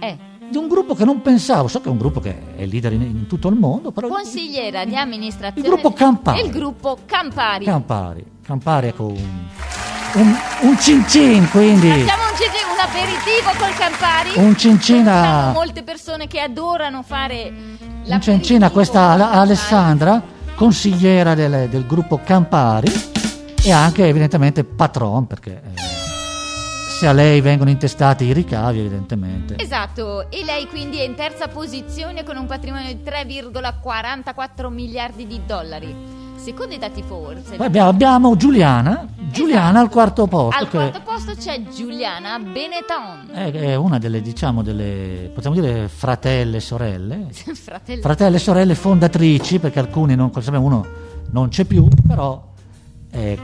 Eh, 0.01 0.19
di 0.51 0.57
un 0.57 0.67
gruppo 0.69 0.95
che 0.95 1.05
non 1.05 1.23
pensavo, 1.23 1.69
so 1.69 1.81
che 1.81 1.89
è 1.89 1.91
un 1.93 1.99
gruppo 1.99 2.21
che 2.21 2.37
è 2.57 2.65
leader 2.67 2.93
in, 2.93 3.03
in 3.03 3.27
tutto 3.27 3.49
il 3.49 3.55
mondo, 3.57 3.91
però 3.93 4.09
consigliera 4.09 4.85
di 4.85 4.97
amministrazione 4.97 5.67
Il 5.67 5.73
gruppo 5.73 5.93
Campari. 5.93 6.43
del 6.43 6.51
gruppo 6.51 6.99
Campari. 7.07 7.65
Campari, 7.65 8.25
Campari 8.43 8.87
ecco 8.89 9.05
un, 9.07 9.47
un, 10.15 10.37
un 10.63 10.79
cin 10.79 11.07
cin, 11.07 11.49
quindi 11.51 11.89
Facciamo 11.89 12.25
un, 12.25 12.35
CG, 12.35 12.57
un 12.73 12.81
aperitivo 12.83 13.51
col 13.59 13.75
Campari. 13.77 14.31
un 14.45 14.57
cincin 14.57 15.05
Conosciamo 15.05 15.49
a, 15.51 15.53
molte 15.53 15.83
persone 15.85 16.27
che 16.27 16.41
adorano 16.41 17.03
fare 17.03 17.53
un 18.07 18.21
cincin 18.21 18.65
a 18.65 18.71
questa. 18.71 19.31
Alessandra, 19.31 20.21
consigliera 20.57 21.35
del, 21.37 21.69
del 21.69 21.87
gruppo 21.87 22.19
Campari 22.25 22.91
e 23.63 23.71
anche 23.73 24.07
evidentemente 24.07 24.65
patron, 24.65 25.27
perché 25.27 25.61
eh, 25.63 25.81
se 26.99 27.07
a 27.07 27.13
lei 27.13 27.41
vengono 27.41 27.71
intestati 27.71 28.25
i 28.25 28.33
ricavi 28.33 28.81
evidentemente. 28.81 29.57
Esatto, 29.59 30.31
e 30.31 30.45
lei 30.45 30.67
quindi 30.67 30.99
è 30.99 31.03
in 31.03 31.15
terza 31.15 31.49
posizione 31.49 32.25
con 32.25 32.37
un 32.37 32.47
patrimonio 32.47 32.93
di 32.93 33.01
3,44 33.05 34.69
miliardi 34.73 35.27
di 35.27 35.41
dollari. 35.47 36.19
Secondo 36.37 36.75
i 36.75 36.79
dati 36.79 37.03
forse. 37.03 37.57
Poi 37.57 37.67
abbiamo, 37.67 37.89
abbiamo 37.91 38.35
Giuliana, 38.35 39.07
Giuliana 39.31 39.79
al 39.81 39.91
quarto 39.91 40.27
posto, 40.27 40.59
Al 40.59 40.71
che 40.71 40.79
quarto 40.79 41.01
posto 41.05 41.33
c'è 41.39 41.63
Giuliana 41.65 42.39
Benetton. 42.39 43.29
è, 43.31 43.51
è 43.53 43.75
una 43.75 43.99
delle, 43.99 44.23
diciamo, 44.23 44.63
delle, 44.63 45.31
possiamo 45.35 45.55
dire 45.55 45.87
fratelle 45.89 46.61
sorelle, 46.61 47.27
Fratello. 47.31 48.01
fratelli 48.01 48.37
e 48.37 48.39
sorelle 48.39 48.75
fondatrici, 48.75 49.59
perché 49.59 49.81
alcuni 49.81 50.15
non, 50.15 50.33
sappiamo, 50.33 50.65
uno 50.65 50.87
non 51.33 51.51
c'è 51.51 51.65
più, 51.67 51.87
però 52.07 52.50
eh, 53.11 53.39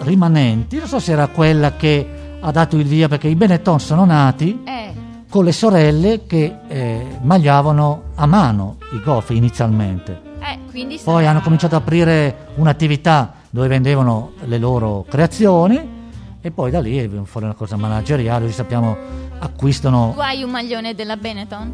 rimanenti. 0.00 0.78
Non 0.78 0.86
so 0.86 0.98
se 0.98 1.12
era 1.12 1.26
quella 1.28 1.76
che 1.76 2.36
ha 2.40 2.50
dato 2.50 2.76
il 2.76 2.84
via, 2.86 3.08
perché 3.08 3.28
i 3.28 3.34
Benetton 3.36 3.78
sono 3.80 4.04
nati 4.04 4.62
eh, 4.64 4.92
con 5.28 5.44
le 5.44 5.52
sorelle 5.52 6.26
che 6.26 6.56
eh, 6.68 7.18
magliavano 7.22 8.02
a 8.16 8.26
mano 8.26 8.76
i 8.92 9.00
goffi 9.02 9.36
inizialmente. 9.36 10.20
eh, 10.40 10.58
Poi 10.72 10.98
sarà- 10.98 11.30
hanno 11.30 11.40
cominciato 11.40 11.76
ad 11.76 11.82
aprire 11.82 12.48
un'attività 12.56 13.34
dove 13.50 13.68
vendevano 13.68 14.32
le 14.44 14.58
loro 14.58 15.04
creazioni 15.08 16.00
e 16.40 16.50
poi 16.50 16.70
da 16.72 16.80
lì 16.80 16.96
è 16.98 17.08
fuori 17.24 17.46
una 17.46 17.54
cosa 17.54 17.76
manageriale, 17.76 18.46
oggi 18.46 18.54
sappiamo 18.54 18.96
acquistano... 19.38 20.12
Tu 20.14 20.20
hai 20.20 20.42
un 20.42 20.50
maglione 20.50 20.94
della 20.94 21.16
Benetton? 21.16 21.72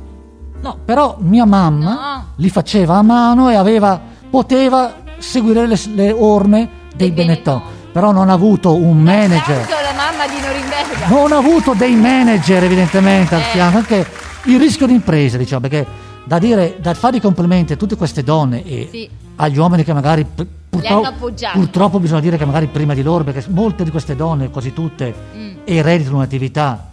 No, 0.60 0.78
però 0.84 1.16
mia 1.20 1.44
mamma 1.46 1.92
No. 1.94 2.24
li 2.36 2.50
faceva 2.50 2.96
a 2.96 3.02
mano 3.02 3.48
e 3.48 3.54
aveva, 3.54 3.98
poteva 4.28 4.92
seguire 5.18 5.66
le, 5.66 5.78
le 5.94 6.12
orme 6.12 6.68
dei 6.98 7.12
Benetton, 7.12 7.62
però 7.92 8.10
non 8.10 8.28
ha 8.28 8.32
avuto 8.32 8.74
un 8.74 8.98
manager, 9.00 9.56
alla 9.68 9.94
mamma 9.96 10.26
di 10.26 10.40
Norimberga. 10.40 11.06
non 11.08 11.32
ha 11.32 11.36
avuto 11.36 11.72
dei 11.74 11.94
manager 11.94 12.64
evidentemente 12.64 13.34
al 13.36 13.40
Eh. 13.40 13.44
fianco, 13.44 13.78
anche 13.78 14.06
il 14.44 14.58
rischio 14.58 14.86
di 14.86 14.92
impresa 14.94 15.36
diciamo, 15.38 15.60
perché 15.62 15.86
da 16.24 16.38
dire, 16.38 16.76
da 16.80 16.92
fare 16.94 17.16
i 17.16 17.20
complimenti 17.20 17.72
a 17.72 17.76
tutte 17.76 17.96
queste 17.96 18.22
donne 18.22 18.62
e 18.64 18.88
Sì. 18.90 19.08
agli 19.36 19.56
uomini 19.58 19.84
che 19.84 19.92
magari 19.94 20.24
pu- 20.26 20.46
purtroppo, 20.68 21.30
purtroppo 21.54 22.00
bisogna 22.00 22.20
dire 22.20 22.36
che 22.36 22.44
magari 22.44 22.66
prima 22.66 22.92
di 22.94 23.02
loro, 23.02 23.22
perché 23.24 23.44
molte 23.48 23.84
di 23.84 23.90
queste 23.90 24.14
donne, 24.16 24.50
quasi 24.50 24.72
tutte, 24.72 25.14
Mm. 25.36 25.50
ereditano 25.64 26.16
un'attività 26.16 26.86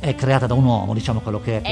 è 0.00 0.14
creata 0.14 0.46
da 0.46 0.54
un 0.54 0.64
uomo, 0.64 0.94
diciamo 0.94 1.18
quello 1.20 1.40
che 1.42 1.58
è. 1.58 1.62
che- 1.62 1.68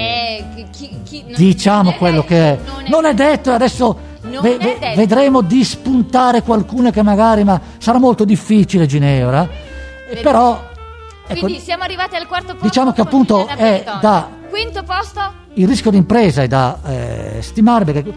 Eh, 0.59 0.67
chi- 0.73 0.91
chi- 1.05 1.23
non- 1.23 1.35
diciamo 1.37 1.83
non 1.85 1.93
è 1.93 1.97
quello 1.97 2.21
detto, 2.23 2.27
che 2.27 2.37
è. 2.37 2.59
non 2.67 2.85
è 2.85 2.89
Non 2.91 3.05
è 3.07 3.15
detto, 3.15 3.51
e 3.51 3.55
adesso 3.55 3.99
ve- 4.41 4.59
ve- 4.59 4.79
vedremo 4.97 5.41
di 5.41 5.65
spuntare 5.65 6.43
qualcuna 6.43 6.91
che 6.91 7.03
magari, 7.03 7.45
ma 7.45 7.61
sarà 7.79 7.99
molto 7.99 8.25
difficile 8.25 8.87
Ginevra, 8.87 9.43
e 9.45 9.49
Perché- 10.09 10.23
però 10.23 10.61
ecco, 11.27 11.41
Quindi 11.41 11.61
siamo 11.61 11.83
arrivati 11.85 12.17
al 12.17 12.27
quarto 12.27 12.53
posto. 12.53 12.65
Diciamo 12.67 12.93
che 12.93 13.01
appunto 13.01 13.47
è 13.47 13.85
da- 14.01 14.29
Quinto 14.49 14.83
posto? 14.85 15.21
il 15.55 15.67
rischio 15.67 15.91
di 15.91 15.97
impresa 15.97 16.43
è 16.43 16.47
da 16.49 16.79
eh, 16.87 17.37
stimare 17.41 17.85
perché 17.85 18.13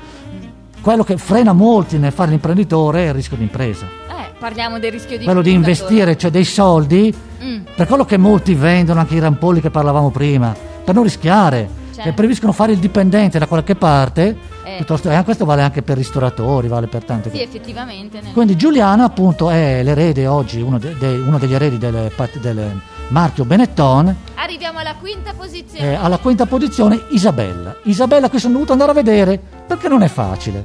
quello 0.81 1.03
che 1.03 1.17
frena 1.17 1.51
molti 1.53 1.97
nel 1.97 2.11
fare 2.11 2.29
l'imprenditore 2.29 3.05
è 3.05 3.07
il 3.09 3.13
rischio 3.13 3.35
di 3.37 3.43
impresa. 3.43 3.85
Eh, 3.85 4.31
parliamo 4.39 4.79
del 4.79 4.91
rischio 4.91 5.17
di 5.17 5.25
quello 5.25 5.41
di 5.41 5.51
investire, 5.51 6.17
cioè 6.17 6.31
dei 6.31 6.45
soldi, 6.45 7.13
Mm. 7.41 7.61
per 7.75 7.87
quello 7.87 8.03
che 8.05 8.17
molti 8.17 8.53
vendono, 8.53 8.99
anche 8.99 9.15
i 9.15 9.19
rampolli 9.19 9.61
che 9.61 9.69
parlavamo 9.69 10.11
prima, 10.11 10.53
per 10.83 10.93
non 10.93 11.03
rischiare, 11.05 11.69
Certo. 11.99 12.09
che 12.11 12.15
preferiscono 12.15 12.53
fare 12.53 12.71
il 12.71 12.77
dipendente 12.79 13.39
da 13.39 13.45
qualche 13.45 13.75
parte, 13.75 14.37
Eh. 14.63 14.75
piuttosto, 14.77 15.09
e 15.09 15.23
questo 15.25 15.43
vale 15.43 15.61
anche 15.63 15.81
per 15.81 15.97
ristoratori, 15.97 16.69
vale 16.69 16.87
per 16.87 17.03
tante 17.03 17.29
Sì, 17.29 17.37
cose. 17.37 17.43
effettivamente. 17.43 18.21
nel- 18.21 18.31
Quindi 18.31 18.55
Giuliana 18.55 19.03
appunto 19.03 19.49
è 19.49 19.83
l'erede 19.83 20.25
oggi, 20.25 20.61
uno, 20.61 20.79
de- 20.79 20.95
de- 20.97 21.17
uno 21.17 21.37
degli 21.37 21.53
eredi 21.53 21.77
del, 21.77 22.79
marchio 23.09 23.43
Benetton, 23.43 24.15
Arriviamo 24.35 24.79
alla 24.79 24.95
quinta 24.95 25.33
posizione. 25.35 25.91
eh, 25.91 25.95
alla 25.95 26.17
quinta 26.19 26.45
posizione 26.45 27.01
Isabella. 27.09 27.75
Isabella 27.83 28.29
qui 28.29 28.39
sono 28.39 28.53
dovuto 28.53 28.71
andare 28.71 28.91
a 28.91 28.93
vedere 28.93 29.37
perché 29.67 29.89
non 29.89 30.01
è 30.01 30.07
facile. 30.07 30.63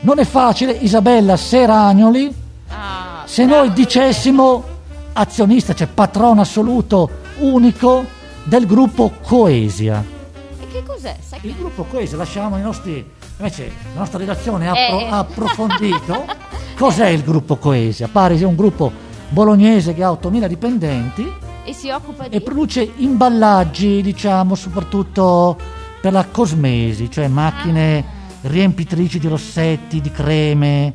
Non 0.00 0.18
è 0.18 0.24
facile 0.24 0.72
Isabella 0.72 1.36
Seragnoli, 1.36 2.32
Ah, 2.70 3.22
se 3.26 3.44
noi 3.44 3.72
dicessimo 3.74 4.64
azionista, 5.12 5.74
cioè 5.74 5.88
patrono 5.92 6.40
assoluto 6.40 7.10
unico 7.40 8.04
del 8.44 8.64
gruppo 8.66 9.12
Coesia. 9.22 10.02
Cos'è? 10.92 11.16
Sai 11.20 11.38
Il 11.42 11.52
che... 11.54 11.58
gruppo 11.58 11.84
Coesia 11.84 12.16
lasciamo 12.16 12.58
i 12.58 12.62
nostri 12.62 13.04
invece 13.36 13.70
la 13.94 14.00
nostra 14.00 14.18
redazione 14.18 14.68
ha 14.68 14.76
Eh. 14.76 15.06
ha 15.08 15.18
approfondito 15.18 16.24
cos'è 16.76 17.08
il 17.08 17.22
gruppo 17.22 17.56
Coesia. 17.56 18.08
Pare 18.08 18.36
sia 18.36 18.46
un 18.46 18.56
gruppo 18.56 18.90
bolognese 19.28 19.94
che 19.94 20.02
ha 20.02 20.10
8000 20.10 20.46
dipendenti 20.48 21.32
E 21.64 21.72
si 21.72 21.88
occupa 21.90 22.26
di... 22.26 22.36
e 22.36 22.40
produce 22.40 22.92
imballaggi, 22.96 24.02
diciamo, 24.02 24.54
soprattutto 24.54 25.56
per 26.00 26.12
la 26.12 26.26
cosmesi, 26.30 27.10
cioè 27.10 27.28
macchine 27.28 28.18
riempitrici 28.42 29.18
di 29.18 29.28
rossetti, 29.28 30.00
di 30.00 30.10
creme. 30.10 30.92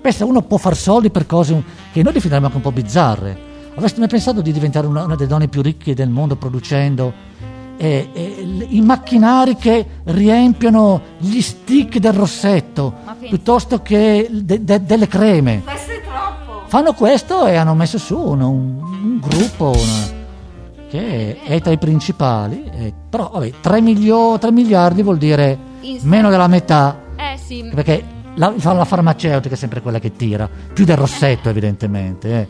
Pensa, 0.00 0.24
uno 0.24 0.42
può 0.42 0.56
far 0.56 0.76
soldi 0.76 1.10
per 1.10 1.26
cose 1.26 1.62
che 1.92 2.02
noi 2.02 2.12
definiamo 2.12 2.46
anche 2.46 2.56
un 2.56 2.62
po' 2.62 2.72
bizzarre. 2.72 3.44
Avreste 3.74 3.98
mai 4.00 4.08
pensato 4.08 4.40
di 4.40 4.52
diventare 4.52 4.86
una, 4.86 5.04
una 5.04 5.14
delle 5.14 5.28
donne 5.28 5.48
più 5.48 5.60
ricche 5.60 5.94
del 5.94 6.08
mondo 6.08 6.36
producendo 6.36 7.12
eh, 7.78 8.08
eh, 8.12 8.66
i 8.70 8.80
macchinari 8.80 9.56
che 9.56 9.86
riempiono 10.04 11.00
gli 11.18 11.40
stick 11.40 11.98
del 11.98 12.12
rossetto 12.12 12.94
piuttosto 13.28 13.82
che 13.82 14.28
de- 14.30 14.64
de- 14.64 14.84
delle 14.84 15.08
creme? 15.08 15.62
Questo 15.64 15.90
è 15.92 16.00
troppo. 16.02 16.62
fanno 16.66 16.92
questo 16.94 17.46
e 17.46 17.56
hanno 17.56 17.74
messo 17.74 17.98
su 17.98 18.18
un, 18.18 18.40
un 18.40 19.18
gruppo 19.20 19.70
una- 19.70 20.14
che 20.88 21.42
è, 21.42 21.60
tra 21.60 21.72
i 21.72 21.78
principali, 21.78 22.62
eh, 22.72 22.92
però 23.10 23.30
vabbè, 23.32 23.52
3, 23.60 23.80
milio- 23.80 24.38
3 24.38 24.52
miliardi 24.52 25.02
vuol 25.02 25.18
dire 25.18 25.58
In- 25.80 25.98
meno 26.02 26.30
della 26.30 26.46
metà, 26.46 27.00
Eh 27.16 27.36
sì, 27.38 27.68
perché 27.74 28.04
la, 28.36 28.52
la 28.56 28.84
farmaceutica 28.84 29.54
è 29.54 29.58
sempre 29.58 29.80
quella 29.82 29.98
che 29.98 30.12
tira, 30.12 30.48
più 30.72 30.84
del 30.84 30.96
rossetto 30.96 31.48
evidentemente, 31.48 32.28
eh, 32.30 32.46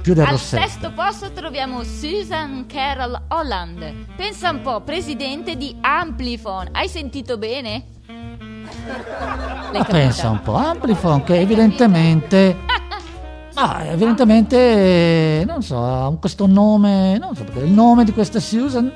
più 0.00 0.14
del 0.14 0.24
Al 0.24 0.30
rossetto. 0.32 0.62
sesto 0.66 0.92
posto 0.94 1.30
troviamo 1.32 1.82
Susan 1.82 2.66
Carol 2.66 3.20
Holland. 3.28 4.14
Pensa 4.16 4.50
un 4.50 4.60
po', 4.62 4.80
presidente 4.80 5.56
di 5.56 5.76
Amplifon. 5.80 6.68
Hai 6.72 6.88
sentito 6.88 7.36
bene? 7.38 7.84
L'hai 8.06 9.72
Ma 9.72 9.78
capita? 9.78 9.84
pensa 9.84 10.30
un 10.30 10.40
po', 10.42 10.54
Amplifon 10.54 11.22
che 11.24 11.38
evidentemente, 11.38 12.56
ah, 13.54 13.84
evidentemente, 13.84 15.44
non 15.46 15.62
so, 15.62 16.16
questo 16.20 16.46
nome, 16.46 17.18
non 17.18 17.34
so 17.36 17.44
perché, 17.44 17.60
il 17.60 17.70
nome 17.72 18.04
di 18.04 18.12
questa 18.12 18.40
Susan, 18.40 18.90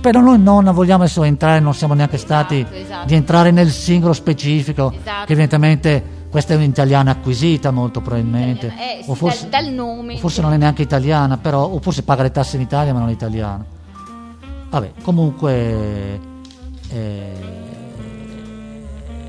però 0.00 0.20
noi 0.20 0.38
non 0.40 0.64
vogliamo 0.72 1.02
adesso 1.02 1.22
entrare, 1.24 1.60
non 1.60 1.74
siamo 1.74 1.94
neanche 1.94 2.18
stati 2.18 2.66
esatto. 2.72 3.06
di 3.06 3.14
entrare 3.14 3.50
nel 3.50 3.70
singolo 3.70 4.12
specifico, 4.12 4.92
Esatto. 4.92 5.26
che 5.26 5.32
evidentemente 5.32 6.18
questa 6.30 6.54
è 6.54 6.56
un'italiana 6.56 7.10
acquisita 7.10 7.70
molto 7.70 8.00
probabilmente, 8.00 8.68
Eh, 8.68 9.02
sì, 9.02 9.10
o 9.10 9.14
forse, 9.14 9.48
dal, 9.48 9.64
dal 9.64 9.72
nome. 9.74 10.14
o 10.14 10.18
forse 10.18 10.40
non 10.40 10.52
è 10.52 10.56
neanche 10.56 10.82
italiana, 10.82 11.36
però, 11.36 11.64
o 11.66 11.78
forse 11.80 12.02
paga 12.02 12.22
le 12.22 12.30
tasse 12.30 12.56
in 12.56 12.62
Italia 12.62 12.92
ma 12.92 13.00
non 13.00 13.08
è 13.08 13.12
italiana. 13.12 13.64
Vabbè, 14.70 14.92
comunque... 15.02 16.20
eh, 16.90 17.32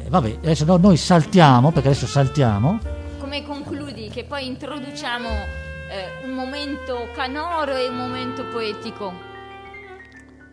vabbè, 0.10 0.38
adesso 0.44 0.66
no- 0.66 0.78
noi 0.78 0.98
saltiamo, 0.98 1.72
perché 1.72 1.90
adesso 1.90 2.06
saltiamo. 2.08 2.80
Come 3.20 3.44
concludi? 3.44 4.10
Che 4.10 4.24
poi 4.26 4.46
introduciamo 4.46 5.28
eh, 5.30 6.28
un 6.28 6.34
momento 6.36 7.08
canoro 7.16 7.76
e 7.76 7.88
un 7.88 7.96
momento 7.98 8.44
poetico. 8.52 9.30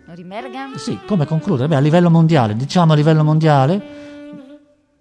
Norimberga? 0.06 0.70
Sì, 0.76 0.98
come 1.06 1.26
concludere? 1.26 1.68
Beh, 1.68 1.76
a 1.76 1.80
livello 1.80 2.08
mondiale, 2.08 2.56
diciamo 2.56 2.92
a 2.94 2.96
livello 2.96 3.22
mondiale, 3.24 4.07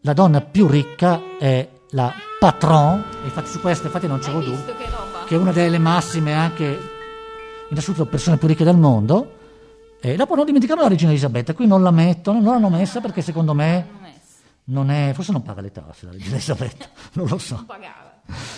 la 0.01 0.13
donna 0.13 0.41
più 0.41 0.67
ricca 0.67 1.21
è 1.39 1.67
la 1.91 2.13
patron, 2.39 3.03
e 3.21 3.25
infatti 3.25 3.49
su 3.49 3.59
questo 3.59 3.87
infatti 3.87 4.07
non 4.07 4.19
c'è 4.19 4.31
dubbio, 4.31 4.75
che 5.25 5.35
è 5.35 5.37
una 5.37 5.51
delle 5.51 5.79
massime 5.79 6.33
anche 6.33 6.79
in 7.69 7.77
assoluto 7.77 8.05
persone 8.05 8.37
più 8.37 8.47
ricche 8.47 8.63
del 8.63 8.77
mondo. 8.77 9.35
E 9.99 10.15
dopo 10.15 10.35
non 10.35 10.45
dimentichiamo 10.45 10.81
la 10.81 10.87
regina 10.87 11.09
Elisabetta, 11.09 11.53
qui 11.53 11.65
non 11.65 11.81
la 11.81 11.91
mettono, 11.91 12.39
non 12.39 12.53
l'hanno 12.53 12.69
messa 12.69 13.01
perché 13.01 13.21
secondo 13.21 13.53
me 13.53 13.87
non 14.65 14.91
è, 14.91 15.11
forse 15.13 15.31
non 15.31 15.41
paga 15.41 15.61
le 15.61 15.71
tasse 15.71 16.05
la 16.05 16.11
regina 16.11 16.35
Elisabetta, 16.35 16.85
non 17.13 17.27
lo 17.27 17.37
so. 17.37 17.55
Non 17.55 17.65
pagava. 17.65 18.06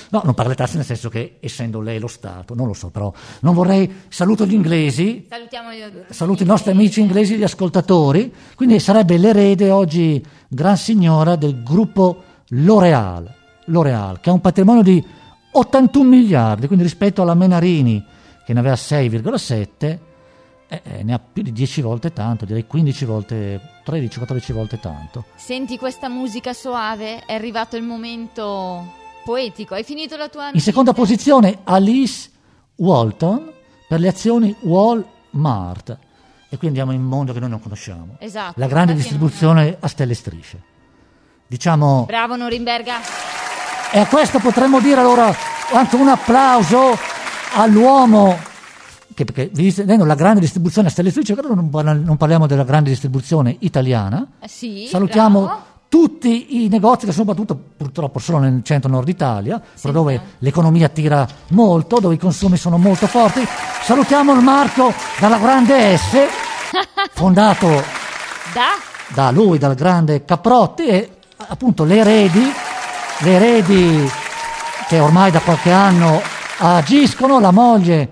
No, 0.10 0.22
non 0.24 0.34
paga 0.34 0.50
le 0.50 0.56
tasse 0.56 0.78
nel 0.78 0.86
senso 0.86 1.10
che 1.10 1.38
essendo 1.40 1.82
lei 1.82 2.00
lo 2.00 2.08
Stato, 2.08 2.56
non 2.56 2.68
lo 2.68 2.74
so, 2.74 2.90
però 2.90 3.14
non 3.42 3.54
vorrei, 3.54 4.02
saluto 4.08 4.46
gli 4.46 4.54
inglesi, 4.54 5.28
Salutiamo 5.30 5.72
gli 5.72 5.84
saluto 6.10 6.44
i 6.44 6.46
nostri 6.46 6.72
amici 6.72 7.00
inglesi, 7.02 7.38
gli 7.38 7.44
ascoltatori, 7.44 8.34
quindi 8.56 8.80
sarebbe 8.80 9.18
l'erede 9.18 9.70
oggi 9.70 10.24
gran 10.48 10.78
signora 10.78 11.36
del 11.36 11.62
gruppo 11.64 12.24
L'Oreal, 12.50 13.32
L'Oreal 13.66 14.20
che 14.20 14.30
ha 14.30 14.34
un 14.34 14.42
patrimonio 14.42 14.82
di 14.82 15.06
81 15.52 16.10
miliardi, 16.10 16.66
quindi 16.68 16.84
rispetto 16.84 17.22
alla 17.22 17.36
Menarini 17.36 18.04
che 18.46 18.54
ne 18.54 18.60
aveva 18.60 18.76
6,7, 18.76 20.00
eh, 20.68 20.82
eh, 20.84 21.04
ne 21.04 21.14
ha 21.14 21.20
più 21.20 21.44
di 21.44 21.52
10 21.52 21.82
volte 21.82 22.14
tanto, 22.14 22.46
direi 22.46 22.66
15 22.66 23.06
volte, 23.06 23.62
13-14 23.86 24.54
volte 24.54 24.80
tanto. 24.80 25.26
Senti 25.36 25.78
questa 25.78 26.10
musica 26.10 26.54
soave? 26.54 27.26
È 27.26 27.34
arrivato 27.34 27.76
il 27.76 27.84
momento 27.84 28.98
poetico. 29.30 29.76
Hai 29.76 29.84
finito 29.84 30.18
la 30.18 30.28
tua 30.28 30.50
In 30.52 30.60
seconda 30.60 30.92
posizione 30.92 31.60
Alice 31.66 32.32
Walton 32.78 33.52
per 33.88 34.00
le 34.00 34.08
azioni 34.08 34.56
Walmart. 34.62 35.98
E 36.50 36.58
qui 36.58 36.66
andiamo 36.66 36.94
in 36.94 37.02
un 37.02 37.06
mondo 37.06 37.32
che 37.32 37.40
noi 37.40 37.50
non 37.50 37.62
conosciamo. 37.62 38.16
Esatto. 38.18 38.60
La 38.60 38.66
grande 38.66 38.96
distribuzione 38.96 39.78
a 39.80 39.88
stelle 39.88 40.14
e 40.14 40.16
strisce. 40.16 40.62
Diciamo, 41.46 42.06
Bravo 42.08 42.36
Norimberga. 42.38 42.96
e 43.92 44.00
a 44.00 44.08
questo 44.08 44.40
potremmo 44.40 44.80
dire 44.80 45.00
allora 45.00 45.32
anche 45.74 45.96
un 45.96 46.08
applauso 46.08 46.98
all'uomo, 47.54 48.36
che 49.14 49.26
perché 49.26 49.52
vedendo 49.54 50.06
la 50.06 50.16
grande 50.16 50.40
distribuzione 50.40 50.88
a 50.88 50.92
stelle 50.92 51.10
e 51.10 51.12
strisce, 51.12 51.36
però 51.36 51.54
non 51.54 52.18
parliamo 52.18 52.48
della 52.48 52.64
grande 52.64 52.90
distribuzione 52.90 53.56
italiana. 53.60 54.26
Eh, 54.40 54.48
Sì, 54.48 54.88
Salutiamo 54.90 55.42
bravo. 55.44 55.69
Tutti 55.90 56.64
i 56.64 56.68
negozi 56.70 57.08
che 57.08 57.12
sono 57.12 57.26
soprattutto 57.28 57.60
purtroppo 57.76 58.20
solo 58.20 58.38
nel 58.38 58.62
centro-nord 58.64 59.08
Italia, 59.10 59.60
però 59.82 59.92
dove 59.94 60.12
Sentiamo. 60.14 60.36
l'economia 60.40 60.88
tira 60.90 61.28
molto, 61.50 62.00
dove 62.00 62.14
i 62.14 62.20
consumi 62.20 62.58
sono 62.58 62.78
molto 62.78 63.08
forti. 63.08 63.42
Salutiamo 63.82 64.34
il 64.36 64.42
Marco 64.44 64.94
dalla 65.20 65.40
grande 65.40 65.98
S, 65.98 66.18
fondato 67.14 67.68
Da? 68.54 68.78
da 69.14 69.32
lui, 69.32 69.58
dal 69.58 69.74
grande 69.74 70.24
Caprotti 70.24 70.86
e 70.86 71.10
appunto 71.36 71.84
le 71.84 71.98
eredi, 71.98 72.44
le 73.22 73.32
eredi 73.32 74.10
che 74.88 75.00
ormai 75.00 75.32
da 75.32 75.40
qualche 75.40 75.72
anno 75.72 76.22
agiscono, 76.60 77.40
la 77.40 77.52
moglie, 77.52 78.10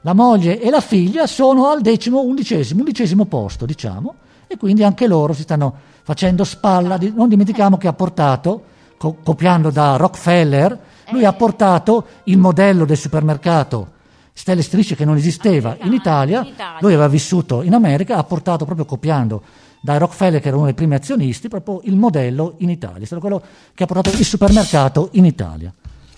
la 0.00 0.14
moglie 0.14 0.60
e 0.60 0.68
la 0.70 0.80
figlia 0.80 1.28
sono 1.28 1.68
al 1.68 1.80
decimo, 1.80 2.22
undicesimo, 2.22 2.80
undicesimo 2.80 3.24
posto, 3.26 3.66
diciamo, 3.66 4.14
e 4.48 4.56
quindi 4.56 4.82
anche 4.82 5.06
loro 5.06 5.32
si 5.32 5.42
stanno 5.42 5.88
facendo 6.02 6.44
spalla. 6.44 6.98
Non 7.14 7.28
dimentichiamo 7.28 7.76
che 7.76 7.88
ha 7.88 7.92
portato, 7.92 8.62
co- 8.96 9.16
copiando 9.22 9.70
da 9.70 9.96
Rockefeller, 9.96 10.78
lui 11.10 11.24
ha 11.24 11.32
portato 11.32 12.06
il 12.24 12.38
modello 12.38 12.84
del 12.84 12.96
supermercato 12.96 13.98
Stelle 14.32 14.62
Strisce 14.62 14.94
che 14.96 15.04
non 15.04 15.16
esisteva 15.16 15.76
in 15.82 15.92
Italia, 15.92 16.46
lui 16.80 16.92
aveva 16.92 17.08
vissuto 17.08 17.62
in 17.62 17.74
America, 17.74 18.16
ha 18.16 18.24
portato 18.24 18.64
proprio 18.64 18.86
copiando 18.86 19.42
dai 19.80 19.98
Rockefeller 19.98 20.40
che 20.40 20.48
era 20.48 20.56
uno 20.56 20.66
dei 20.66 20.74
primi 20.74 20.94
azionisti, 20.94 21.48
proprio 21.48 21.80
il 21.84 21.96
modello 21.96 22.54
in 22.58 22.70
Italia, 22.70 23.02
è 23.02 23.04
stato 23.04 23.20
quello 23.20 23.42
che 23.74 23.82
ha 23.82 23.86
portato 23.86 24.16
il 24.16 24.24
supermercato 24.24 25.08
in 25.12 25.24
Italia. 25.24 25.72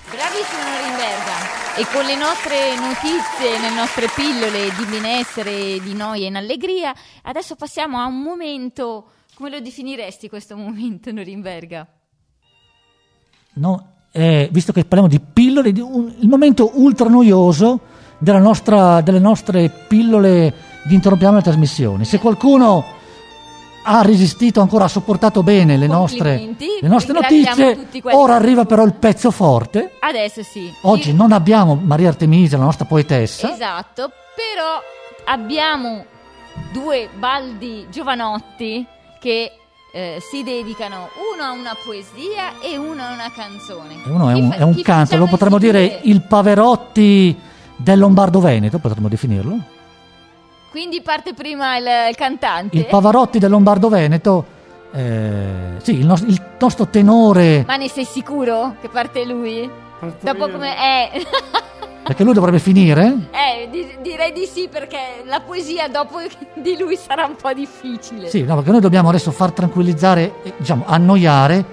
Bravissimo 0.09 0.63
Norimberga. 0.63 1.61
E 1.75 1.87
con 1.91 2.05
le 2.05 2.17
nostre 2.17 2.77
notizie, 2.77 3.59
le 3.59 3.75
nostre 3.75 4.07
pillole 4.15 4.71
di 4.77 4.85
benessere, 4.85 5.81
di 5.81 5.95
noia 5.95 6.27
in 6.27 6.37
allegria, 6.37 6.95
adesso 7.23 7.57
passiamo 7.57 7.99
a 7.99 8.07
un 8.07 8.21
momento, 8.21 9.07
come 9.35 9.51
lo 9.51 9.61
definiresti 9.61 10.29
questo 10.29 10.57
momento 10.57 11.11
Norimberga? 11.13 11.87
No, 13.55 13.87
eh, 14.13 14.49
visto 14.51 14.73
che 14.73 14.85
parliamo 14.85 15.09
di 15.09 15.21
pillole, 15.21 15.73
di 15.73 15.81
un- 15.81 16.15
il 16.19 16.29
momento 16.29 16.71
ultra 16.75 17.09
noioso 17.09 17.81
della 18.19 18.39
nostra- 18.39 19.01
delle 19.01 19.19
nostre 19.19 19.69
pillole 19.69 20.55
di 20.85 20.95
interrompiamo 20.95 21.37
le 21.37 21.43
trasmissioni. 21.43 22.05
Se 22.05 22.19
qualcuno 22.19 22.85
ha 23.85 24.01
resistito 24.03 24.61
ancora, 24.61 24.85
ha 24.85 24.89
sopportato 24.89 25.43
bene 25.43 25.77
le 25.77 25.89
nostre, 25.89 26.55
le 26.81 26.89
nostre 26.89 27.13
notizie, 27.13 27.87
ora 28.13 28.37
arriva 28.37 28.65
però 28.65 28.85
il 28.85 28.95
pezzo 28.95 29.31
forte. 29.33 29.97
Adesso 30.01 30.43
sì. 30.45 30.73
Oggi 30.83 31.11
Io- 31.11 31.17
non 31.17 31.33
abbiamo 31.33 31.75
Maria 31.75 32.09
Artemisia, 32.09 32.59
la 32.59 32.65
nostra 32.65 32.85
poetessa. 32.85 33.53
Esatto, 33.53 34.11
però 34.37 34.81
abbiamo 35.25 36.05
due 36.73 37.09
baldi 37.19 37.87
giovanotti 37.91 38.87
che 39.23 39.53
eh, 39.93 40.19
si 40.21 40.43
dedicano 40.43 41.09
uno 41.33 41.45
a 41.45 41.53
una 41.53 41.77
poesia 41.85 42.59
e 42.61 42.77
uno 42.77 43.03
a 43.03 43.13
una 43.13 43.31
canzone. 43.33 44.03
E 44.05 44.11
Uno 44.11 44.29
è 44.29 44.35
un, 44.35 44.51
fa- 44.51 44.57
è 44.57 44.63
un 44.63 44.83
canto, 44.83 45.17
lo 45.17 45.27
potremmo 45.27 45.59
dire 45.59 46.01
il 46.03 46.23
Pavarotti 46.23 47.39
del 47.77 47.99
Lombardo-Veneto, 48.01 48.79
potremmo 48.81 49.09
definirlo. 49.09 49.57
Quindi 50.73 51.03
parte 51.03 51.35
prima 51.35 51.77
il, 51.77 51.87
il 52.11 52.17
cantante. 52.17 52.77
Il 52.77 52.87
Pavarotti 52.87 53.39
del 53.39 53.51
Lombardo-Veneto, 53.51 54.45
eh, 54.93 55.75
sì, 55.83 55.99
il, 55.99 56.07
nos- 56.07 56.23
il 56.23 56.43
nostro 56.59 56.89
tenore, 56.89 57.63
Ma 57.67 57.77
ne 57.77 57.89
sei 57.89 58.05
sicuro 58.05 58.75
che 58.81 58.89
parte 58.89 59.25
lui? 59.25 59.71
Parto 60.01 60.25
Dopo 60.25 60.47
io. 60.47 60.53
come 60.53 60.75
è? 60.77 61.11
perché 62.03 62.25
lui 62.25 62.35
dovrebbe 62.35 62.59
finire. 62.59 63.29
eh, 63.31 63.69
di- 63.71 63.97
direi 64.03 64.33
di 64.33 64.47
sì 64.47 64.69
perché 64.69 65.23
la 65.25 65.41
poesia 65.41 65.89
dopo 65.89 66.19
di 66.55 66.77
lui 66.79 66.97
sarà 66.97 67.25
un 67.25 67.37
po' 67.37 67.53
difficile. 67.53 68.29
Sì, 68.29 68.43
no, 68.43 68.57
perché 68.57 68.71
noi 68.71 68.81
dobbiamo 68.81 69.09
adesso 69.09 69.31
far 69.31 69.53
tranquillizzare, 69.53 70.35
eh, 70.43 70.53
diciamo, 70.57 70.85
annoiare 70.87 71.65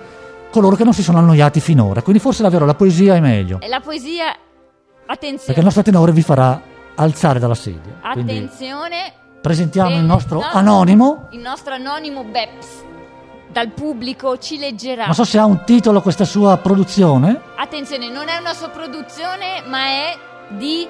coloro 0.52 0.76
che 0.76 0.84
non 0.84 0.94
si 0.94 1.04
sono 1.04 1.18
annoiati 1.20 1.60
finora. 1.60 2.02
Quindi 2.02 2.22
forse 2.22 2.44
davvero 2.44 2.66
la 2.66 2.76
poesia 2.76 3.16
è 3.16 3.20
meglio, 3.20 3.60
E 3.62 3.68
la 3.68 3.80
poesia, 3.80 4.26
perché 4.26 5.12
attenzione, 5.12 5.58
il 5.60 5.64
nostro 5.64 5.82
tenore 5.84 6.12
vi 6.12 6.22
farà 6.22 6.62
alzare 6.96 7.40
dalla 7.40 7.56
sedia. 7.56 7.94
Quindi 8.12 8.32
attenzione, 8.38 9.14
presentiamo 9.42 9.96
il 9.96 10.04
nostro 10.04 10.40
no. 10.40 10.48
anonimo. 10.52 11.28
il 11.32 11.40
nostro 11.40 11.74
anonimo 11.74 12.24
Beps 12.24 12.88
dal 13.52 13.70
pubblico 13.70 14.38
ci 14.38 14.58
leggerà. 14.58 15.06
Non 15.06 15.14
so 15.16 15.24
se 15.24 15.38
ha 15.40 15.46
un 15.46 15.64
titolo 15.66 16.02
questa 16.02 16.26
sua 16.26 16.58
produzione. 16.58 17.40
Attenzione, 17.56 18.10
non 18.10 18.28
è 18.28 18.38
una 18.38 18.54
sua 18.54 18.70
produzione, 18.70 19.64
ma 19.68 19.86
è 19.86 20.18
di 20.50 20.88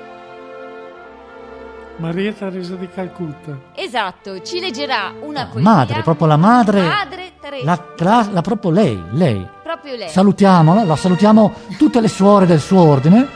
Maria 1.97 2.31
Teresa 2.31 2.75
di 2.75 2.87
Calcutta. 2.89 3.57
esatto, 3.75 4.41
ci 4.41 4.59
leggerà 4.59 5.11
una 5.21 5.41
La 5.41 5.45
poesia. 5.47 5.69
madre, 5.71 6.01
proprio 6.01 6.27
la 6.27 6.37
madre. 6.37 6.81
Madre 6.81 7.31
Teresa, 7.41 7.65
La, 7.65 7.85
cla- 7.95 8.27
la- 8.31 8.41
proprio 8.41 8.71
lei, 8.71 9.01
lei. 9.11 9.45
proprio 9.63 9.95
lei. 9.97 10.07
Salutiamola, 10.09 10.83
la 10.85 10.95
salutiamo 10.95 11.53
tutte 11.77 11.99
le 11.99 12.07
suore 12.07 12.45
del 12.45 12.59
suo 12.61 12.81
ordine. 12.81 13.27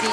Sì. 0.00 0.08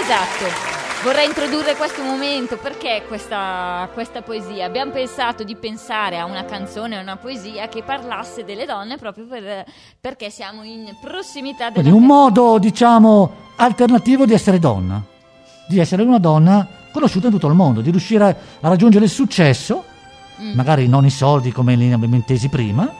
Esatto. 0.00 0.69
Vorrei 1.02 1.26
introdurre 1.26 1.76
questo 1.76 2.02
momento 2.02 2.58
perché 2.58 3.04
questa, 3.08 3.88
questa 3.94 4.20
poesia. 4.20 4.66
Abbiamo 4.66 4.90
pensato 4.92 5.44
di 5.44 5.56
pensare 5.56 6.18
a 6.18 6.26
una 6.26 6.44
canzone, 6.44 6.98
a 6.98 7.00
una 7.00 7.16
poesia 7.16 7.68
che 7.68 7.82
parlasse 7.82 8.44
delle 8.44 8.66
donne 8.66 8.98
proprio 8.98 9.24
per- 9.26 9.64
perché 9.98 10.28
siamo 10.28 10.62
in 10.62 10.94
prossimità 11.00 11.70
della 11.70 11.80
Quindi 11.80 11.90
un 11.98 12.04
modo, 12.04 12.58
diciamo, 12.58 13.32
alternativo 13.56 14.26
di 14.26 14.34
essere 14.34 14.58
donna, 14.58 15.02
di 15.68 15.78
essere 15.78 16.02
una 16.02 16.18
donna 16.18 16.66
conosciuta 16.92 17.28
in 17.28 17.32
tutto 17.32 17.46
il 17.46 17.54
mondo, 17.54 17.80
di 17.80 17.90
riuscire 17.90 18.24
a, 18.24 18.28
a 18.60 18.68
raggiungere 18.68 19.04
il 19.06 19.10
successo, 19.10 19.84
Mm. 20.40 20.54
magari 20.54 20.88
non 20.88 21.04
i 21.04 21.10
soldi 21.10 21.52
come 21.52 21.74
li 21.76 21.92
abbiamo 21.92 22.14
intesi 22.14 22.48
prima, 22.48 22.90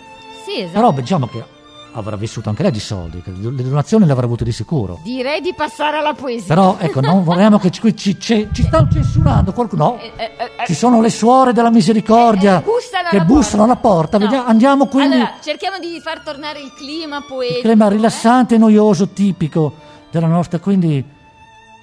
Sì, 0.44 0.60
esatto. 0.60 0.72
però 0.74 0.92
diciamo 0.92 1.26
che 1.26 1.42
avrà 1.92 2.16
vissuto 2.16 2.48
anche 2.48 2.62
lei 2.62 2.70
di 2.72 2.80
soldi, 2.80 3.22
le 3.24 3.62
donazioni 3.62 4.06
le 4.06 4.12
avrà 4.12 4.26
avute 4.26 4.44
di 4.44 4.52
sicuro. 4.52 5.00
Direi 5.02 5.40
di 5.40 5.52
passare 5.54 5.96
alla 5.98 6.12
poesia. 6.14 6.54
Però 6.54 6.76
ecco, 6.78 7.00
non 7.00 7.22
vorremmo 7.24 7.58
che 7.58 7.70
ci, 7.70 7.80
ci, 7.96 8.18
ci, 8.20 8.48
ci 8.52 8.62
stanno 8.62 8.88
censurando 8.92 9.52
qualcuno. 9.52 9.84
No, 9.84 9.98
Eh, 9.98 10.12
eh, 10.16 10.24
eh, 10.58 10.66
ci 10.66 10.74
sono 10.74 11.00
le 11.00 11.10
suore 11.10 11.52
della 11.52 11.70
misericordia 11.70 12.58
Eh, 12.60 12.62
bussano 12.62 13.08
che 13.10 13.16
alla 13.16 13.24
bussano 13.24 13.62
alla 13.64 13.76
porta. 13.76 14.18
No. 14.18 14.24
Vediamo- 14.24 14.46
andiamo 14.46 14.86
quindi 14.86 15.16
Allora, 15.16 15.32
cerchiamo 15.42 15.78
di 15.78 16.00
far 16.00 16.20
tornare 16.20 16.60
il 16.60 16.72
clima 16.74 17.22
poetico. 17.26 17.58
il 17.58 17.64
clima 17.64 17.86
eh? 17.86 17.90
rilassante 17.90 18.54
e 18.54 18.58
noioso 18.58 19.08
tipico 19.08 19.74
della 20.10 20.26
nostra. 20.28 20.58
Quindi 20.58 21.04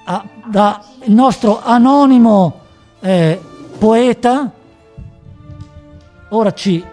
ah, 0.05 0.23
da 0.45 0.81
il 1.03 1.13
nostro 1.13 1.61
anonimo 1.63 2.59
eh, 3.01 3.39
poeta 3.77 4.51
ora 6.29 6.51
Ci 6.53 6.83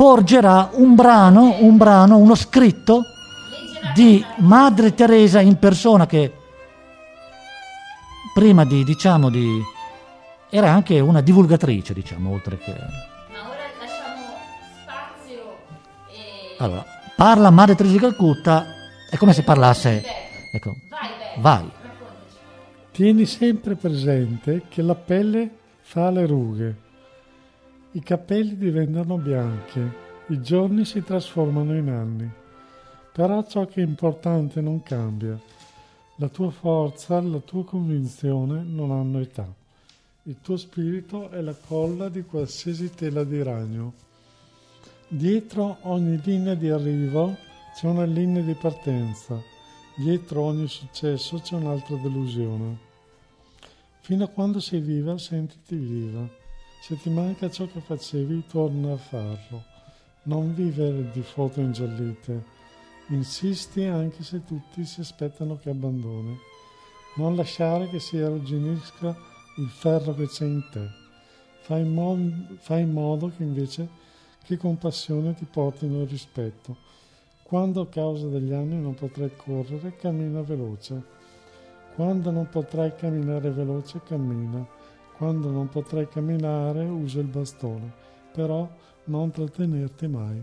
porgerà 0.00 0.70
un 0.72 0.94
brano, 0.94 1.56
un 1.58 1.76
brano, 1.76 2.16
uno 2.16 2.34
scritto 2.34 3.02
di 3.92 4.24
Madre 4.36 4.94
Teresa 4.94 5.42
in 5.42 5.58
persona 5.58 6.06
che 6.06 6.32
prima 8.32 8.64
di, 8.64 8.82
diciamo, 8.82 9.28
di... 9.28 9.62
era 10.48 10.70
anche 10.70 11.00
una 11.00 11.20
divulgatrice, 11.20 11.92
diciamo, 11.92 12.30
oltre 12.30 12.56
che... 12.56 12.72
Ma 12.72 13.46
ora 13.46 13.58
lasciamo 13.78 14.22
spazio 14.80 15.58
e 16.08 16.56
Allora, 16.56 16.82
parla 17.14 17.50
Madre 17.50 17.74
Teresa 17.74 17.94
di 17.96 18.00
Calcutta, 18.00 18.64
è 19.10 19.18
come 19.18 19.34
se 19.34 19.42
parlasse... 19.42 20.02
Ecco, 20.50 20.76
vai 20.88 21.10
Beh, 21.34 21.40
vai. 21.42 21.70
Tieni 22.90 23.26
sempre 23.26 23.74
presente 23.74 24.62
che 24.70 24.80
la 24.80 24.94
pelle 24.94 25.50
fa 25.82 26.08
le 26.08 26.24
rughe, 26.24 26.76
i 27.92 28.00
capelli 28.02 28.56
diventano 28.56 29.16
bianchi, 29.16 29.80
i 30.28 30.40
giorni 30.40 30.84
si 30.84 31.02
trasformano 31.02 31.76
in 31.76 31.88
anni. 31.88 32.30
Però 33.12 33.44
ciò 33.44 33.66
che 33.66 33.82
è 33.82 33.84
importante 33.84 34.60
non 34.60 34.82
cambia. 34.84 35.36
La 36.16 36.28
tua 36.28 36.50
forza, 36.50 37.20
la 37.20 37.40
tua 37.40 37.64
convinzione 37.64 38.62
non 38.62 38.92
hanno 38.92 39.18
età. 39.18 39.52
Il 40.24 40.36
tuo 40.40 40.56
spirito 40.56 41.30
è 41.30 41.40
la 41.40 41.56
colla 41.66 42.08
di 42.08 42.22
qualsiasi 42.22 42.94
tela 42.94 43.24
di 43.24 43.42
ragno. 43.42 43.92
Dietro 45.08 45.78
ogni 45.82 46.20
linea 46.22 46.54
di 46.54 46.70
arrivo 46.70 47.36
c'è 47.74 47.88
una 47.88 48.04
linea 48.04 48.42
di 48.42 48.54
partenza. 48.54 49.42
Dietro 49.96 50.42
ogni 50.42 50.68
successo 50.68 51.40
c'è 51.40 51.56
un'altra 51.56 51.96
delusione. 51.96 52.78
Fino 53.98 54.22
a 54.22 54.28
quando 54.28 54.60
sei 54.60 54.78
viva, 54.78 55.18
sentiti 55.18 55.74
viva. 55.74 56.38
Se 56.82 56.96
ti 56.96 57.10
manca 57.10 57.50
ciò 57.50 57.66
che 57.66 57.80
facevi, 57.80 58.46
torna 58.46 58.94
a 58.94 58.96
farlo. 58.96 59.64
Non 60.22 60.54
vivere 60.54 61.10
di 61.10 61.20
foto 61.20 61.60
ingiallite. 61.60 62.42
Insisti 63.08 63.84
anche 63.84 64.22
se 64.22 64.44
tutti 64.44 64.86
si 64.86 65.00
aspettano 65.00 65.58
che 65.58 65.68
abbandoni. 65.68 66.36
Non 67.16 67.36
lasciare 67.36 67.86
che 67.90 68.00
si 68.00 68.16
arrugginisca 68.16 69.14
il 69.58 69.68
ferro 69.68 70.14
che 70.14 70.26
c'è 70.26 70.46
in 70.46 70.62
te. 70.72 70.88
Fai 71.60 71.82
in, 71.82 71.92
mo- 71.92 72.56
fai 72.60 72.82
in 72.82 72.92
modo 72.92 73.30
che 73.36 73.42
invece 73.42 73.86
che 74.42 74.56
con 74.56 74.78
passione 74.78 75.34
ti 75.34 75.44
portino 75.44 76.00
il 76.00 76.08
rispetto. 76.08 76.76
Quando 77.42 77.82
a 77.82 77.88
causa 77.88 78.26
degli 78.28 78.54
anni 78.54 78.80
non 78.80 78.94
potrai 78.94 79.30
correre, 79.36 79.96
cammina 79.96 80.40
veloce. 80.40 81.02
Quando 81.94 82.30
non 82.30 82.48
potrai 82.48 82.94
camminare 82.96 83.50
veloce, 83.50 84.00
cammina. 84.02 84.78
Quando 85.20 85.50
non 85.50 85.68
potrai 85.68 86.08
camminare, 86.08 86.82
usa 86.82 87.20
il 87.20 87.26
bastone. 87.26 87.92
Però 88.32 88.66
non 89.04 89.30
trattenerti 89.30 90.06
mai. 90.06 90.42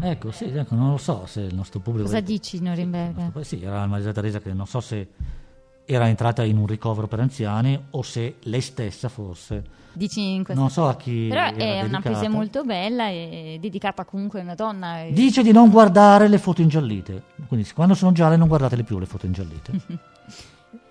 Ecco, 0.00 0.32
sì, 0.32 0.46
ecco, 0.46 0.74
non 0.74 0.90
lo 0.90 0.96
so 0.96 1.26
se 1.26 1.42
il 1.42 1.54
nostro 1.54 1.78
pubblico... 1.78 2.08
Cosa 2.08 2.18
dici 2.18 2.60
Norimberga? 2.60 3.30
Poi 3.32 3.44
sì, 3.44 3.62
era 3.62 3.86
Maria 3.86 4.10
Teresa 4.10 4.40
che 4.40 4.52
non 4.52 4.66
so 4.66 4.80
se 4.80 5.10
era 5.84 6.08
entrata 6.08 6.42
in 6.42 6.56
un 6.56 6.66
ricovero 6.66 7.06
per 7.06 7.20
anziani 7.20 7.78
o 7.90 8.02
se 8.02 8.36
lei 8.42 8.60
stessa 8.60 9.08
forse. 9.08 9.82
Dici 9.92 10.34
in 10.34 10.42
questo 10.42 10.60
Non 10.60 10.70
so 10.70 10.88
a 10.88 10.96
chi 10.96 11.28
Però 11.28 11.54
è 11.54 11.82
una 11.82 12.00
poesia 12.00 12.28
molto 12.28 12.64
bella 12.64 13.08
e 13.08 13.58
dedicata 13.60 14.04
comunque 14.04 14.40
a 14.40 14.42
una 14.42 14.54
donna. 14.54 15.04
Dice 15.10 15.42
di 15.42 15.52
non 15.52 15.70
guardare 15.70 16.26
le 16.26 16.38
foto 16.38 16.62
ingiallite. 16.62 17.22
Quindi 17.46 17.70
quando 17.72 17.94
sono 17.94 18.12
gialle 18.12 18.36
non 18.36 18.48
guardatele 18.48 18.82
più 18.82 18.98
le 18.98 19.06
foto 19.06 19.26
ingiallite. 19.26 19.72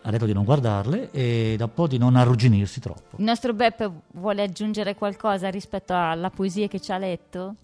ha 0.05 0.11
detto 0.11 0.25
di 0.25 0.33
non 0.33 0.43
guardarle 0.43 1.11
e 1.11 1.55
dopo 1.57 1.87
di 1.87 1.97
non 1.97 2.15
arrugginirsi 2.15 2.79
troppo. 2.79 3.17
Il 3.17 3.23
nostro 3.23 3.53
Beppe 3.53 3.91
vuole 4.13 4.43
aggiungere 4.43 4.95
qualcosa 4.95 5.49
rispetto 5.49 5.93
alla 5.93 6.29
poesia 6.29 6.67
che 6.67 6.79
ci 6.79 6.91
ha 6.91 6.97
letto? 6.97 7.55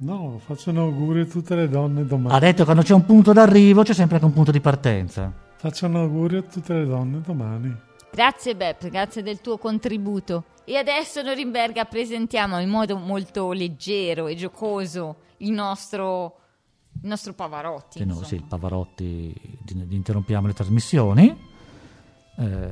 No, 0.00 0.38
faccio 0.44 0.70
un 0.70 0.78
augurio 0.78 1.24
a 1.24 1.26
tutte 1.26 1.56
le 1.56 1.68
donne 1.68 2.06
domani. 2.06 2.34
Ha 2.34 2.38
detto 2.38 2.58
che 2.58 2.64
quando 2.64 2.82
c'è 2.82 2.94
un 2.94 3.04
punto 3.04 3.32
d'arrivo 3.32 3.82
c'è 3.82 3.94
sempre 3.94 4.16
anche 4.16 4.26
un 4.28 4.32
punto 4.32 4.52
di 4.52 4.60
partenza. 4.60 5.32
Faccio 5.56 5.86
un 5.86 5.96
augurio 5.96 6.38
a 6.38 6.42
tutte 6.42 6.72
le 6.72 6.86
donne 6.86 7.20
domani. 7.20 7.74
Grazie 8.12 8.54
Beppe, 8.54 8.90
grazie 8.90 9.22
del 9.22 9.40
tuo 9.40 9.58
contributo. 9.58 10.44
E 10.64 10.76
adesso 10.76 11.20
Norimberga 11.22 11.84
presentiamo 11.86 12.60
in 12.60 12.68
modo 12.68 12.96
molto 12.96 13.50
leggero 13.52 14.28
e 14.28 14.36
giocoso 14.36 15.16
il 15.38 15.50
nostro, 15.50 16.36
il 17.02 17.08
nostro 17.08 17.32
Pavarotti. 17.32 17.98
Sì, 17.98 18.04
no, 18.04 18.22
sì, 18.22 18.36
il 18.36 18.44
Pavarotti, 18.44 19.34
interrompiamo 19.88 20.46
le 20.46 20.52
trasmissioni. 20.52 21.46
Eh, 22.38 22.68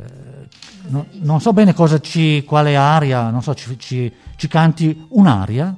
no- 0.89 1.07
non 1.23 1.41
so 1.41 1.53
bene 1.53 1.75
cosa 1.75 1.99
ci, 1.99 2.45
quale 2.45 2.77
aria, 2.77 3.31
non 3.31 3.43
so, 3.43 3.53
ci, 3.55 3.77
ci- 3.81 4.12
ci 4.37 4.47
canti 4.47 5.07
un'aria? 5.09 5.77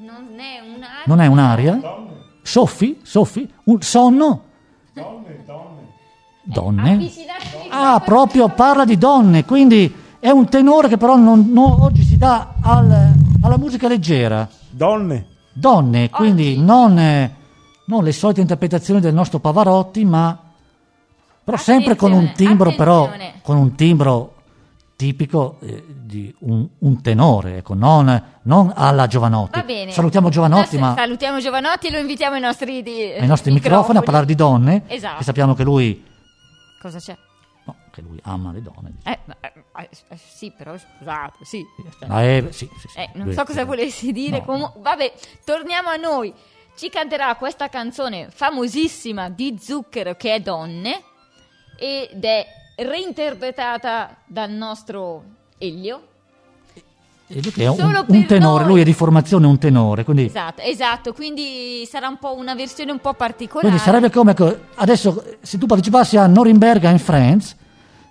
Non 0.00 0.38
è 0.38 0.60
un'aria. 0.60 1.02
Non 1.06 1.20
è 1.20 1.26
un'aria? 1.26 1.80
Soffi? 2.42 2.98
Soffi? 3.02 3.48
Un 3.64 3.80
sonno? 3.82 4.42
Donne, 4.94 5.44
donne. 5.44 5.88
Donne? 6.42 6.90
Ah, 6.92 6.96
microfono. 6.96 8.00
proprio 8.04 8.48
parla 8.48 8.84
di 8.84 8.96
donne, 8.96 9.44
quindi 9.44 9.92
è 10.18 10.30
un 10.30 10.48
tenore 10.48 10.88
che 10.88 10.96
però 10.96 11.16
non- 11.16 11.50
non- 11.52 11.80
oggi 11.80 12.02
si 12.02 12.16
dà 12.16 12.54
al- 12.62 13.12
alla 13.42 13.58
musica 13.58 13.88
leggera. 13.88 14.48
Donne. 14.70 15.26
Donne, 15.52 16.08
quindi 16.10 16.58
non, 16.58 16.98
eh, 16.98 17.34
non 17.86 18.02
le 18.04 18.12
solite 18.12 18.40
interpretazioni 18.40 19.00
del 19.00 19.12
nostro 19.12 19.38
Pavarotti, 19.38 20.04
ma 20.04 20.38
però 21.44 21.56
sempre 21.58 21.96
con 21.96 22.12
un 22.12 22.24
Attenzione, 22.24 22.46
timbro, 22.48 22.74
però 22.74 23.10
con 23.42 23.56
un 23.56 23.74
timbro 23.74 24.34
tipico 24.96 25.56
eh, 25.60 25.84
di 26.10 26.34
un, 26.40 26.68
un 26.80 27.00
tenore, 27.02 27.58
ecco, 27.58 27.74
non, 27.74 28.22
non 28.42 28.72
alla 28.74 29.06
Giovanotti. 29.06 29.60
Salutiamo 29.90 30.28
Giovanotti, 30.28 30.74
Adesso 30.76 30.78
ma 30.80 30.94
Salutiamo 30.96 31.38
Giovanotti 31.38 31.86
e 31.86 31.90
lo 31.92 31.98
invitiamo 31.98 32.34
ai 32.34 32.40
nostri, 32.40 32.82
di- 32.82 33.02
ai 33.12 33.26
nostri 33.28 33.52
microfoni 33.52 33.98
a 33.98 34.02
parlare 34.02 34.26
di 34.26 34.34
donne, 34.34 34.82
Esatto. 34.88 35.18
che 35.18 35.24
sappiamo 35.24 35.54
che 35.54 35.62
lui, 35.62 36.04
Cosa 36.82 36.98
c'è? 36.98 37.16
no, 37.64 37.76
che 37.92 38.00
lui 38.02 38.18
ama 38.24 38.50
le 38.52 38.60
donne. 38.62 38.92
Eh, 39.04 39.18
ma- 39.26 39.36
eh, 39.40 39.88
eh, 40.08 40.16
sì, 40.16 40.50
però 40.50 40.76
scusate, 40.76 41.44
sì. 41.44 41.64
Eh, 42.08 42.46
sì, 42.50 42.68
sì, 42.76 42.88
sì, 42.88 42.98
Eh, 42.98 43.10
non 43.14 43.32
so 43.32 43.44
cosa 43.44 43.64
volessi 43.64 44.10
dire. 44.12 44.38
No, 44.38 44.44
comu- 44.44 44.80
Vabbè, 44.80 45.12
torniamo 45.44 45.90
a 45.90 45.96
noi. 45.96 46.34
Ci 46.76 46.88
canterà 46.90 47.34
questa 47.36 47.68
canzone 47.68 48.28
famosissima 48.30 49.28
di 49.28 49.56
Zucchero 49.60 50.14
che 50.16 50.34
è 50.34 50.40
Donne 50.40 51.02
ed 51.78 52.24
è 52.24 52.46
reinterpretata 52.76 54.16
dal 54.26 54.50
nostro 54.50 55.24
Elio. 55.60 56.00
E 57.28 57.40
lui 57.42 57.52
che 57.52 57.62
è 57.62 57.68
un, 57.68 58.04
un 58.08 58.26
tenore, 58.26 58.64
noi. 58.64 58.72
lui 58.72 58.80
è 58.80 58.84
di 58.84 58.92
formazione 58.92 59.46
un 59.46 59.56
tenore, 59.56 60.02
quindi, 60.02 60.24
Esatto, 60.24 60.62
esatto, 60.62 61.12
quindi 61.12 61.86
sarà 61.88 62.08
un 62.08 62.18
po' 62.18 62.34
una 62.34 62.56
versione 62.56 62.90
un 62.90 62.98
po' 62.98 63.14
particolare. 63.14 63.68
quindi 63.68 63.78
sarebbe 63.78 64.10
come 64.10 64.34
adesso 64.74 65.22
se 65.40 65.56
tu 65.56 65.66
partecipassi 65.66 66.16
a 66.16 66.26
Norimberga 66.26 66.90
in 66.90 66.98
Friends, 66.98 67.54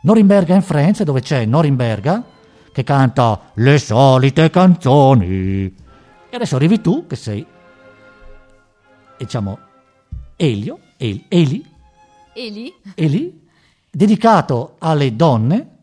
Norimberga 0.04 0.56
in 0.56 0.62
Friends, 0.62 1.04
dove 1.04 1.20
c'è 1.20 1.43
Norimberga 1.45 2.24
che 2.72 2.84
canta 2.84 3.52
le 3.56 3.78
solite 3.78 4.50
canzoni. 4.50 5.66
E 6.30 6.36
adesso 6.36 6.56
arrivi 6.56 6.80
tu 6.80 7.06
che 7.06 7.18
sei 7.18 7.45
diciamo 9.18 9.60
Elio, 10.38 10.80
El- 10.95 11.26
Eli, 11.28 11.66
Eli? 12.34 12.74
Eli, 12.95 13.47
dedicato 13.91 14.76
alle 14.80 15.14
donne, 15.14 15.79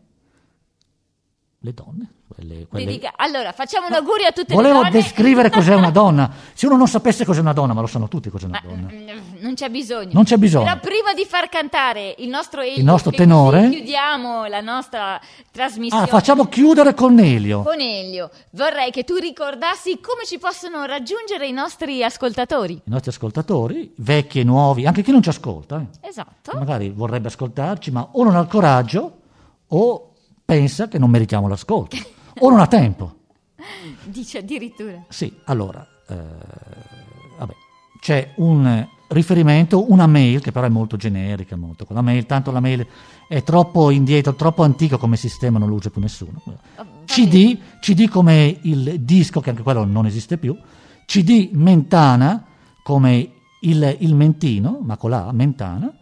le 1.67 1.73
donne. 1.73 2.11
Quelle, 2.27 2.67
quelle... 2.67 2.85
Dedica- 2.85 3.13
Allora, 3.15 3.51
facciamo 3.51 3.87
un 3.87 3.93
augurio 3.93 4.27
a 4.27 4.31
tutte 4.31 4.53
Volevo 4.53 4.81
le 4.81 4.89
donne. 4.89 5.01
descrivere 5.01 5.49
cos'è 5.49 5.73
una 5.75 5.89
donna. 5.91 6.29
Se 6.53 6.65
uno 6.67 6.75
non 6.77 6.87
sapesse 6.87 7.25
cos'è 7.25 7.39
una 7.39 7.53
donna, 7.53 7.73
ma 7.73 7.81
lo 7.81 7.87
sanno 7.87 8.07
tutti 8.07 8.29
cos'è 8.29 8.45
una 8.45 8.61
Ma, 8.63 8.69
donna. 8.69 8.87
mm, 8.91 9.17
non 9.39 9.53
c'è 9.55 9.69
bisogno. 9.69 10.09
Non 10.13 10.23
c'è 10.23 10.37
bisogno. 10.37 10.65
Però 10.65 10.79
prima 10.79 11.13
di 11.13 11.25
far 11.25 11.49
cantare 11.49 12.15
il 12.19 12.27
nostro 12.29 12.61
Elio, 12.61 12.77
Il 12.77 12.83
nostro 12.83 13.11
tenore. 13.11 13.69
chiudiamo 13.69 14.45
la 14.47 14.61
nostra 14.61 15.19
trasmissione. 15.51 16.03
Ah, 16.03 16.07
facciamo 16.07 16.45
chiudere 16.47 16.93
con 16.93 17.17
Elio. 17.19 17.63
Con 17.63 17.79
Elio, 17.79 18.29
vorrei 18.51 18.91
che 18.91 19.03
tu 19.03 19.15
ricordassi 19.15 19.99
come 19.99 20.25
ci 20.25 20.37
possono 20.37 20.85
raggiungere 20.85 21.47
i 21.47 21.51
nostri 21.53 22.03
ascoltatori. 22.03 22.73
I 22.73 22.81
nostri 22.89 23.09
ascoltatori, 23.11 23.93
vecchi 23.97 24.39
e 24.41 24.43
nuovi, 24.43 24.85
anche 24.85 25.01
chi 25.01 25.11
non 25.11 25.21
ci 25.23 25.29
ascolta, 25.29 25.79
eh. 26.01 26.07
Esatto. 26.07 26.51
magari 26.57 26.89
vorrebbe 26.89 27.27
ascoltarci, 27.29 27.89
ma 27.91 28.07
o 28.11 28.23
non 28.23 28.35
ha 28.35 28.39
il 28.41 28.47
coraggio 28.47 29.11
o 29.69 30.06
pensa 30.47 30.87
che 30.87 30.97
non 30.97 31.09
meritiamo 31.09 31.49
l'ascolto, 31.49 31.97
o 32.39 32.49
non 32.49 32.61
ha 32.61 32.67
tempo. 32.67 33.15
Dice 34.05 34.37
addirittura. 34.37 35.03
Sì, 35.09 35.31
allora, 35.43 35.85
eh, 36.07 36.15
vabbè, 37.37 37.53
c'è 37.99 38.31
un 38.37 38.87
riferimento, 39.09 39.91
una 39.91 40.07
mail 40.07 40.39
che 40.39 40.53
però 40.53 40.65
è 40.65 40.69
molto 40.69 40.95
generica, 40.95 41.57
molto 41.57 41.83
con 41.83 41.97
la 41.97 42.01
mail, 42.01 42.25
tanto 42.25 42.51
la 42.51 42.61
mail 42.61 42.87
è 43.27 43.43
troppo 43.43 43.89
indietro, 43.89 44.35
troppo 44.35 44.63
antica 44.63 44.95
come 44.95 45.17
sistema, 45.17 45.59
non 45.59 45.67
lo 45.67 45.75
usa 45.75 45.89
più 45.89 45.99
nessuno. 45.99 46.41
CD, 47.03 47.57
CD 47.81 48.07
come 48.07 48.57
il 48.61 49.01
disco, 49.01 49.41
che 49.41 49.49
anche 49.49 49.63
quello 49.63 49.83
non 49.83 50.05
esiste 50.05 50.37
più, 50.37 50.57
CD 51.05 51.49
Mentana 51.51 52.45
come 52.83 53.31
il, 53.61 53.97
il 53.99 54.15
mentino, 54.15 54.79
ma 54.81 54.95
con 54.95 55.09
la 55.09 55.29
mentana, 55.33 55.93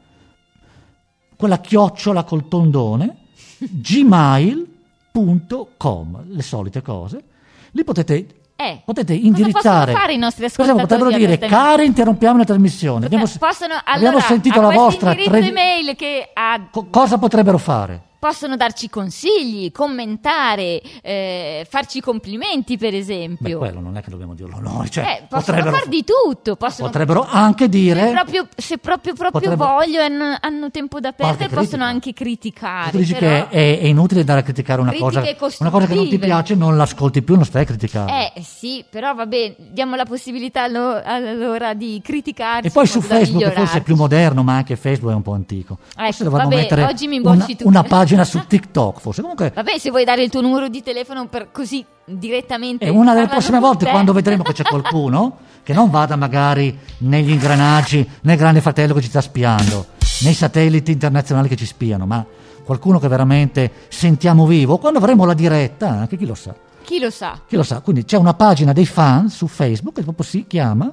quella 1.35 1.59
chiocciola 1.59 2.23
col 2.23 2.47
tondone, 2.47 3.24
gmail.com, 3.59 6.23
le 6.29 6.41
solite 6.41 6.81
cose. 6.81 7.23
Lì 7.71 7.83
potete, 7.83 8.25
Eh, 8.55 8.81
potete 8.85 9.13
cosa 9.15 9.25
indirizzare. 9.27 9.85
possono 9.91 9.97
fare 9.97 10.13
i 10.13 10.17
nostri 10.17 10.43
Cosa 10.49 10.61
ascoltatori 10.71 11.01
potrebbero 11.11 11.35
dire? 11.35 11.47
Care, 11.47 11.85
interrompiamo 11.85 12.37
la 12.37 12.43
trasmissione. 12.45 13.05
Abbiamo, 13.05 13.25
possono, 13.39 13.73
abbiamo 13.83 14.07
allora, 14.17 14.25
sentito 14.25 14.61
la 14.61 14.69
vostra. 14.71 15.13
tre- 15.13 15.47
email 15.47 15.95
che 15.95 16.29
ha 16.33 16.67
Co- 16.71 16.87
cosa 16.89 17.17
potrebbero 17.17 17.57
fare? 17.57 18.01
Possono 18.25 18.55
darci 18.55 18.89
consigli, 18.89 19.71
commentare, 19.71 20.81
eh, 21.03 21.63
farci 21.69 22.01
complimenti, 22.01 22.75
per 22.75 22.89
Beh, 22.89 22.97
esempio. 22.97 23.59
quello 23.59 23.79
non 23.79 23.97
è 23.97 24.01
che 24.01 24.09
dobbiamo 24.09 24.33
dirlo 24.33 24.59
noi. 24.59 24.89
Cioè, 24.89 25.03
Eh, 25.03 25.23
possono 25.29 25.57
potrebbero, 25.57 25.75
far 25.75 25.87
di 25.87 26.03
tutto, 26.03 26.55
possono, 26.55 26.87
potrebbero 26.87 27.27
anche 27.29 27.69
dire. 27.69 28.07
se 28.07 28.11
proprio, 28.13 28.47
se 28.55 28.77
proprio, 28.79 29.13
proprio 29.13 29.55
voglio 29.55 29.99
e 29.99 30.05
hanno, 30.05 30.37
hanno 30.39 30.71
tempo 30.71 30.99
da 30.99 31.11
perdere, 31.11 31.49
possono 31.53 31.83
anche 31.83 32.13
criticare. 32.13 32.89
Tu 32.89 32.97
dici 32.97 33.13
che 33.13 33.47
è, 33.47 33.77
è 33.79 33.85
inutile 33.85 34.21
andare 34.21 34.39
a 34.39 34.43
criticare 34.43 34.81
una 34.81 34.93
cosa, 34.93 35.23
una 35.59 35.69
cosa 35.69 35.85
che 35.85 35.93
non 35.93 36.09
ti 36.09 36.17
piace, 36.17 36.55
non 36.55 36.77
l'ascolti 36.77 37.21
più, 37.21 37.35
non 37.35 37.45
stai 37.45 37.61
a 37.61 37.65
criticare. 37.65 38.31
Eh 38.35 38.41
sì, 38.41 38.83
però 38.89 39.13
vabbè, 39.13 39.55
diamo 39.69 39.95
la 39.95 40.05
possibilità 40.05 40.63
allo- 40.63 40.99
allora 41.05 41.75
di 41.75 42.01
criticarci. 42.03 42.67
E 42.69 42.71
poi 42.71 42.87
su 42.87 43.01
Facebook, 43.01 43.51
forse 43.51 43.77
è 43.77 43.81
più 43.81 43.95
moderno, 43.95 44.41
ma 44.41 44.55
anche 44.55 44.75
Facebook 44.75 45.11
è 45.11 45.15
un 45.15 45.21
po' 45.21 45.33
antico. 45.33 45.77
Ecco, 45.95 46.11
forse 46.11 46.23
vabbè, 46.29 46.55
mettere 46.55 46.83
oggi 46.85 47.07
mi 47.07 47.19
una, 47.19 47.45
una 47.63 47.83
pagina 47.83 48.14
su 48.23 48.45
TikTok, 48.47 48.99
forse. 48.99 49.21
Comunque, 49.21 49.51
Vabbè, 49.53 49.77
se 49.77 49.89
vuoi 49.89 50.03
dare 50.03 50.23
il 50.23 50.29
tuo 50.29 50.41
numero 50.41 50.67
di 50.69 50.81
telefono 50.81 51.27
per 51.27 51.51
così 51.51 51.85
direttamente. 52.05 52.85
è 52.85 52.89
una 52.89 53.13
delle 53.13 53.27
prossime 53.27 53.59
volte, 53.59 53.85
te. 53.85 53.91
quando 53.91 54.13
vedremo 54.13 54.43
che 54.43 54.53
c'è 54.53 54.63
qualcuno 54.63 55.37
che 55.63 55.73
non 55.73 55.89
vada 55.89 56.15
magari 56.15 56.77
negli 56.99 57.31
ingranaggi, 57.31 58.07
nel 58.21 58.37
grande 58.37 58.61
fratello 58.61 58.93
che 58.93 59.01
ci 59.01 59.09
sta 59.09 59.21
spiando, 59.21 59.87
nei 60.21 60.33
satelliti 60.33 60.91
internazionali 60.91 61.47
che 61.47 61.55
ci 61.55 61.65
spiano, 61.65 62.05
ma 62.05 62.23
qualcuno 62.63 62.99
che 62.99 63.07
veramente 63.07 63.71
sentiamo 63.89 64.45
vivo, 64.45 64.77
quando 64.77 64.99
avremo 64.99 65.25
la 65.25 65.33
diretta, 65.33 65.89
anche 65.89 66.17
chi 66.17 66.25
lo 66.25 66.35
sa. 66.35 66.53
Chi 66.83 66.99
lo 66.99 67.09
sa? 67.09 67.41
Chi 67.47 67.55
lo 67.55 67.63
sa? 67.63 67.81
Quindi 67.81 68.05
c'è 68.05 68.17
una 68.17 68.35
pagina 68.35 68.71
dei 68.71 68.85
fan 68.85 69.27
su 69.29 69.47
Facebook 69.47 69.95
che 69.95 70.03
proprio 70.03 70.23
si 70.23 70.45
chiama 70.47 70.91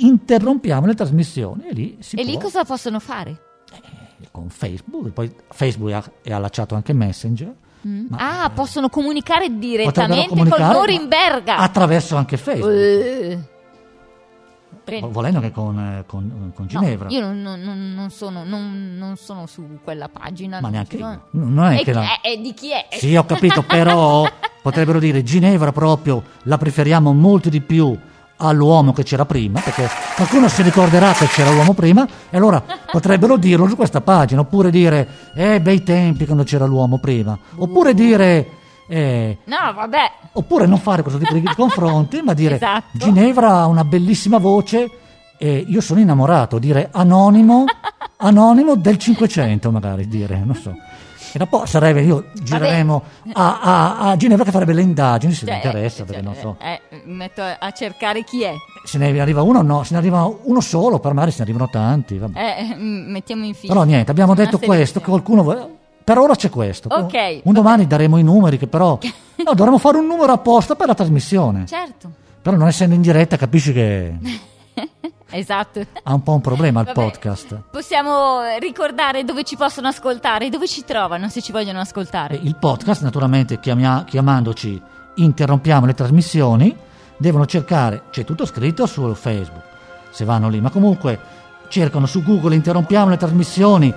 Interrompiamo 0.00 0.86
le 0.86 0.94
trasmissioni 0.94 1.66
e 1.66 1.72
lì 1.72 1.96
si 2.00 2.14
e 2.14 2.22
può 2.22 2.30
lì 2.30 2.38
cosa 2.38 2.64
possono 2.64 3.00
fare? 3.00 3.47
Con 4.38 4.48
Facebook, 4.50 5.08
poi 5.10 5.32
Facebook 5.50 5.90
è- 5.92 6.28
è 6.28 6.32
allacciato 6.32 6.74
anche 6.74 6.92
Messenger. 6.92 7.52
Ma, 7.80 8.42
ah, 8.42 8.50
possono 8.50 8.88
comunicare 8.88 9.56
direttamente 9.56 10.28
comunicare, 10.28 10.62
con 10.64 10.72
Norimberga. 10.72 11.56
attraverso 11.58 12.16
anche 12.16 12.36
Facebook, 12.36 12.72
Eh. 12.74 13.38
Bene. 14.84 15.08
volendo 15.08 15.40
che 15.40 15.50
con, 15.50 15.78
eh, 15.78 16.04
con- 16.06 16.52
con 16.54 16.64
No, 16.64 16.66
Ginevra. 16.66 17.08
io 17.10 17.20
non, 17.20 17.40
non- 17.40 17.92
non- 17.94 18.10
sono, 18.10 18.42
non, 18.44 18.96
non 18.98 19.16
sono 19.16 19.46
su 19.46 19.78
quella 19.82 20.08
pagina. 20.08 20.60
Ma 20.60 20.68
neanche 20.70 20.96
io. 20.96 21.26
Non 21.32 21.64
è 21.66 21.80
E 21.80 21.84
che 21.84 21.92
la- 21.92 22.02
è? 22.20 22.28
E 22.28 22.40
di 22.40 22.52
chi 22.54 22.72
è? 22.72 22.86
Sì, 22.92 23.14
ho 23.14 23.24
capito, 23.24 23.62
però 23.62 24.24
potrebbero 24.62 24.98
dire 24.98 25.22
Ginevra 25.22 25.72
proprio 25.72 26.22
la 26.44 26.56
preferiamo 26.58 27.12
molto 27.12 27.48
di 27.50 27.60
più 27.60 27.96
all'uomo 28.38 28.92
che 28.92 29.02
c'era 29.02 29.24
prima, 29.24 29.60
perché 29.60 29.88
qualcuno 30.16 30.48
si 30.48 30.62
ricorderà 30.62 31.12
che 31.12 31.26
c'era 31.26 31.50
l'uomo 31.50 31.74
prima, 31.74 32.06
e 32.30 32.36
allora 32.36 32.62
potrebbero 32.90 33.36
dirlo 33.36 33.68
su 33.68 33.76
questa 33.76 34.00
pagina, 34.00 34.40
oppure 34.40 34.70
dire, 34.70 35.06
eh, 35.34 35.60
bei 35.60 35.82
tempi 35.82 36.24
quando 36.24 36.44
c'era 36.44 36.64
l'uomo 36.66 36.98
prima, 36.98 37.36
oppure 37.56 37.94
dire, 37.94 38.48
eh, 38.88 39.38
No, 39.44 39.72
vabbè. 39.74 40.12
oppure 40.32 40.66
non 40.66 40.78
fare 40.78 41.02
questo 41.02 41.20
tipo 41.20 41.34
di 41.34 41.42
confronti, 41.54 42.20
ma 42.22 42.32
dire, 42.34 42.54
Esatto. 42.56 42.86
Ginevra 42.92 43.58
ha 43.60 43.66
una 43.66 43.84
bellissima 43.84 44.38
voce 44.38 44.88
e 45.38 45.64
io 45.68 45.80
sono 45.80 46.00
innamorato, 46.00 46.58
dire 46.58 46.88
anonimo, 46.92 47.64
anonimo 48.16 48.74
del 48.76 48.98
500 48.98 49.70
magari, 49.70 50.08
dire, 50.08 50.42
non 50.44 50.54
so. 50.54 50.72
E 51.32 51.38
dopo 51.38 51.66
sarebbe, 51.66 52.00
io 52.02 52.26
gireremo 52.32 53.02
a, 53.34 53.60
a- 53.60 53.98
a 54.10 54.16
Ginevra 54.16 54.44
che 54.44 54.50
farebbe 54.50 54.72
le 54.72 54.82
indagini, 54.82 55.32
se 55.32 55.44
Cioè, 55.46 55.54
mi 55.56 55.60
interessa, 55.64 56.02
eh, 56.02 56.06
perché 56.06 56.22
cioè, 56.22 56.32
non 56.32 56.34
so. 56.40 56.56
eh, 56.60 56.80
metto 57.04 57.42
a 57.42 57.70
cercare 57.72 58.24
chi 58.24 58.42
è. 58.42 58.54
Se 58.84 58.98
ne 58.98 59.20
arriva 59.20 59.42
uno, 59.42 59.60
no, 59.62 59.82
se 59.82 59.92
ne 59.92 59.98
arriva 59.98 60.24
uno 60.42 60.60
solo, 60.60 60.98
per 60.98 61.12
magari 61.12 61.30
se 61.32 61.38
ne 61.38 61.44
arrivano 61.44 61.68
tanti. 61.70 62.18
vabbè. 62.18 62.38
Eh, 62.70 62.74
mm, 62.76 63.10
mettiamo 63.10 63.44
in 63.44 63.54
fila. 63.54 63.72
Però 63.74 63.84
niente, 63.84 64.10
abbiamo 64.10 64.32
Una 64.32 64.42
detto 64.44 64.58
questo, 64.58 65.00
che 65.00 65.06
qualcuno... 65.08 65.42
vuole- 65.42 65.68
Per 66.04 66.16
ora 66.16 66.34
c'è 66.34 66.48
questo. 66.48 66.88
Ok, 66.90 67.40
Un 67.44 67.52
domani 67.52 67.86
daremo 67.86 68.16
i 68.18 68.22
numeri, 68.22 68.56
che 68.58 68.66
però... 68.66 68.98
No, 69.38 69.54
dovremmo 69.54 69.78
fare 69.78 69.98
un 69.98 70.06
numero 70.06 70.32
apposta 70.32 70.74
per 70.74 70.88
la 70.88 70.94
trasmissione. 70.94 71.64
Certo, 71.66 72.10
Però 72.42 72.56
non 72.56 72.66
essendo 72.66 72.94
in 72.96 73.00
diretta 73.02 73.36
capisci 73.36 73.72
che 73.72 74.14
esatto. 75.30 75.80
ha 76.02 76.14
un 76.14 76.22
po' 76.22 76.32
un 76.32 76.40
problema 76.40 76.80
il 76.80 76.86
Vabbè, 76.86 77.00
podcast. 77.00 77.62
Possiamo 77.70 78.40
ricordare 78.58 79.24
dove 79.24 79.44
ci 79.44 79.56
possono 79.56 79.88
ascoltare, 79.88 80.48
dove 80.48 80.66
ci 80.66 80.84
trovano 80.84 81.28
se 81.28 81.40
ci 81.40 81.52
vogliono 81.52 81.80
ascoltare. 81.80 82.38
Il 82.42 82.56
podcast, 82.56 83.02
naturalmente, 83.02 83.60
chiamia- 83.60 84.04
chiamandoci 84.04 84.80
Interrompiamo 85.16 85.84
le 85.86 85.94
trasmissioni, 85.94 86.76
devono 87.16 87.44
cercare, 87.44 88.04
c'è 88.10 88.24
tutto 88.24 88.46
scritto 88.46 88.86
su 88.86 89.12
Facebook, 89.14 89.64
se 90.10 90.24
vanno 90.24 90.48
lì, 90.48 90.60
ma 90.60 90.70
comunque 90.70 91.18
cercano 91.68 92.06
su 92.06 92.22
Google 92.22 92.54
Interrompiamo 92.54 93.10
le 93.10 93.16
trasmissioni, 93.16 93.92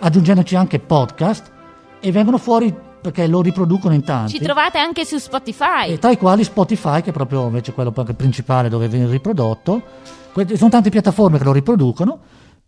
aggiungendoci 0.00 0.56
anche 0.56 0.80
podcast, 0.80 1.52
e 2.00 2.10
vengono 2.10 2.38
fuori 2.38 2.74
perché 3.04 3.26
lo 3.26 3.42
riproducono 3.42 3.92
in 3.92 4.02
tanti. 4.02 4.32
Ci 4.32 4.38
trovate 4.40 4.78
anche 4.78 5.04
su 5.04 5.18
Spotify. 5.18 5.88
e 5.90 5.98
tra 5.98 6.10
i 6.10 6.16
quali 6.16 6.42
Spotify, 6.42 7.02
che 7.02 7.10
è 7.10 7.12
proprio 7.12 7.44
invece 7.44 7.74
quello 7.74 7.92
principale 7.92 8.70
dove 8.70 8.88
viene 8.88 9.06
riprodotto. 9.10 9.82
Que- 10.32 10.56
Sono 10.56 10.70
tante 10.70 10.88
piattaforme 10.88 11.36
che 11.36 11.44
lo 11.44 11.52
riproducono, 11.52 12.18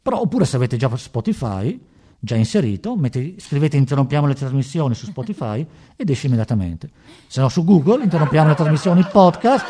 però 0.02 0.20
oppure 0.20 0.44
se 0.44 0.56
avete 0.56 0.76
già 0.76 0.94
Spotify 0.94 1.80
già 2.18 2.34
inserito, 2.34 2.96
metti- 2.96 3.36
scrivete 3.38 3.78
interrompiamo 3.78 4.26
le 4.26 4.34
trasmissioni 4.34 4.94
su 4.94 5.06
Spotify 5.06 5.66
ed 5.96 6.10
esce 6.10 6.26
immediatamente. 6.26 6.90
Se 7.28 7.40
no 7.40 7.48
su 7.48 7.64
Google 7.64 8.02
interrompiamo 8.04 8.48
le 8.48 8.54
trasmissioni 8.54 9.06
podcast 9.10 9.64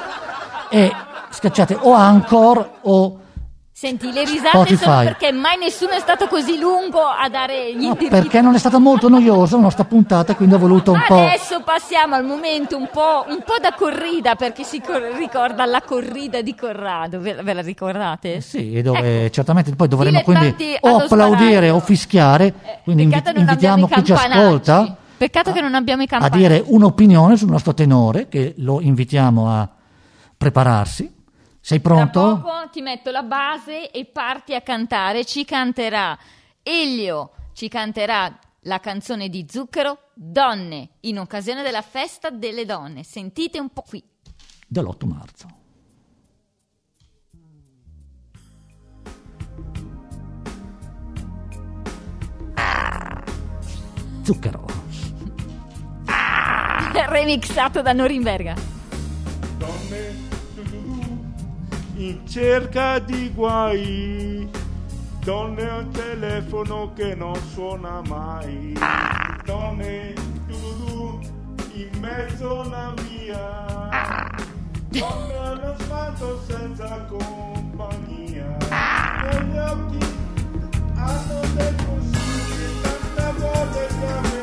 e 0.69 0.91
schiacciate 1.31 1.79
o 1.81 1.93
Anchor 1.93 2.79
o 2.83 3.21
Senti, 3.79 4.11
le 4.11 4.25
risate 4.25 4.49
Spotify. 4.49 4.83
sono 4.85 5.03
perché 5.03 5.33
mai 5.33 5.59
nessuno 5.59 5.91
è 5.91 5.99
stato 6.01 6.29
così 6.29 6.59
lungo 6.59 7.01
a 7.03 7.29
dare 7.29 7.75
gli 7.75 7.83
no, 7.83 7.89
indirizzi. 7.89 8.09
perché 8.09 8.41
non 8.41 8.55
è 8.55 8.59
stata 8.59 8.79
molto 8.79 9.11
noiosa 9.11 9.57
la 9.57 9.63
nostra 9.65 9.85
puntata, 9.85 10.35
quindi 10.35 10.55
ho 10.55 10.59
voluto 10.59 10.93
un 10.93 11.05
po'... 11.07 11.19
Adesso 11.19 11.61
passiamo 11.63 12.15
al 12.15 12.25
momento 12.25 12.79
un 12.79 12.89
po', 12.91 13.27
un 13.29 13.43
po' 13.45 13.59
da 13.61 13.75
corrida 13.77 14.35
perché 14.35 14.65
si 14.65 14.81
cor- 14.81 15.15
ricorda 15.19 15.67
la 15.67 15.83
corrida 15.83 16.41
di 16.41 16.55
Corrado. 16.55 17.21
Ve, 17.21 17.35
ve 17.35 17.53
la 17.53 17.61
ricordate? 17.61 18.37
Eh 18.37 18.41
Sì, 18.41 18.73
e 18.73 18.81
dove 18.81 19.31
certamente 19.31 19.75
poi 19.75 19.89
dovremo 19.89 20.23
Dilettanti 20.25 20.55
quindi 20.55 20.79
o 20.81 20.97
applaudire 20.97 21.69
o 21.69 21.79
fischiare, 21.79 22.55
quindi 22.83 23.03
invi- 23.03 23.23
invitiamo 23.35 23.89
chi 23.89 24.05
ci 24.05 24.13
ascolta 24.13 24.97
Peccato 25.19 25.53
che 25.53 25.61
non 25.61 25.75
abbiamo 25.75 26.01
i 26.01 26.07
a 26.07 26.09
campanacci. 26.09 26.41
dire 26.41 26.65
un'opinione 26.67 27.37
sul 27.37 27.51
nostro 27.51 27.75
tenore, 27.75 28.29
che 28.29 28.55
lo 28.57 28.81
invitiamo 28.81 29.51
a 29.51 29.69
prepararsi. 30.35 31.13
Sei 31.67 31.81
Tra 31.81 31.95
pronto? 31.95 32.43
poco 32.43 32.69
ti 32.71 32.81
metto 32.81 33.11
la 33.11 33.25
base 33.25 33.91
e 33.91 34.05
parti 34.05 34.55
a 34.55 34.61
cantare. 34.61 35.25
Ci 35.25 35.45
canterà 35.45 36.17
Elio, 36.63 37.33
ci 37.55 37.67
canterà 37.67 38.39
la 38.61 38.79
canzone 38.79 39.29
di 39.29 39.47
Zucchero, 39.51 40.11
Donne, 40.15 40.91
in 41.01 41.19
occasione 41.19 41.65
della 41.65 41.83
festa 41.83 42.31
delle 42.31 42.65
donne. 42.67 43.03
Sentite 43.03 43.59
un 43.59 43.71
po' 43.71 43.83
qui. 43.83 44.01
Dall'8 44.69 45.07
marzo. 45.09 45.49
Zucchero. 54.23 54.65
remixato 57.11 57.83
da 57.83 57.93
Norimberga. 57.93 58.55
Donne 59.59 60.26
in 61.99 62.27
cerca 62.27 62.99
di 62.99 63.31
guai, 63.33 64.47
donne 65.21 65.69
al 65.69 65.89
telefono 65.89 66.93
che 66.93 67.15
non 67.15 67.35
suona 67.53 68.03
mai, 68.07 68.77
donne 69.45 70.13
in 71.73 71.89
mezzo 71.99 72.61
alla 72.61 72.95
via, 73.03 74.31
donne 74.89 75.37
all'asfalto 75.39 76.43
senza 76.47 77.07
compagnia, 77.09 78.57
negli 79.23 79.57
occhi 79.57 80.07
hanno 80.97 81.41
del 81.55 81.75
consigli, 81.87 82.81
tante 82.83 83.41
volte 83.41 83.87
chiame, 83.99 84.36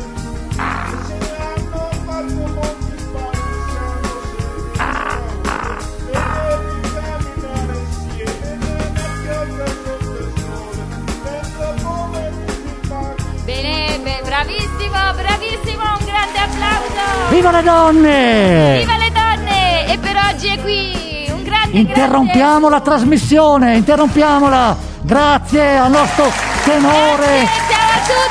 grande 16.23 16.39
applauso. 16.39 17.29
Viva 17.29 17.51
le 17.51 17.63
donne! 17.63 18.77
Viva 18.79 18.97
le 18.97 19.11
donne! 19.11 19.87
E 19.93 19.97
per 19.97 20.15
oggi 20.29 20.47
è 20.47 20.59
qui 20.61 21.27
un 21.33 21.43
grande 21.43 21.77
Interrompiamo 21.77 22.69
la 22.69 22.79
trasmissione, 22.81 23.75
interrompiamola. 23.75 24.77
Grazie 25.01 25.77
al 25.77 25.91
nostro 25.91 26.31
tenore. 26.63 27.43
Grazie! 27.43 27.81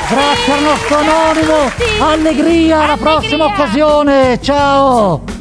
Grazie 0.07 0.53
al 0.53 0.61
nostro 0.63 0.95
Ciao 0.95 0.99
anonimo. 0.99 1.69
tutti! 1.69 1.83
Allegria, 2.01 2.75
alla 2.75 2.83
Allegria! 2.93 2.97
prossima 2.97 3.45
occasione. 3.45 4.39
Ciao. 4.41 5.32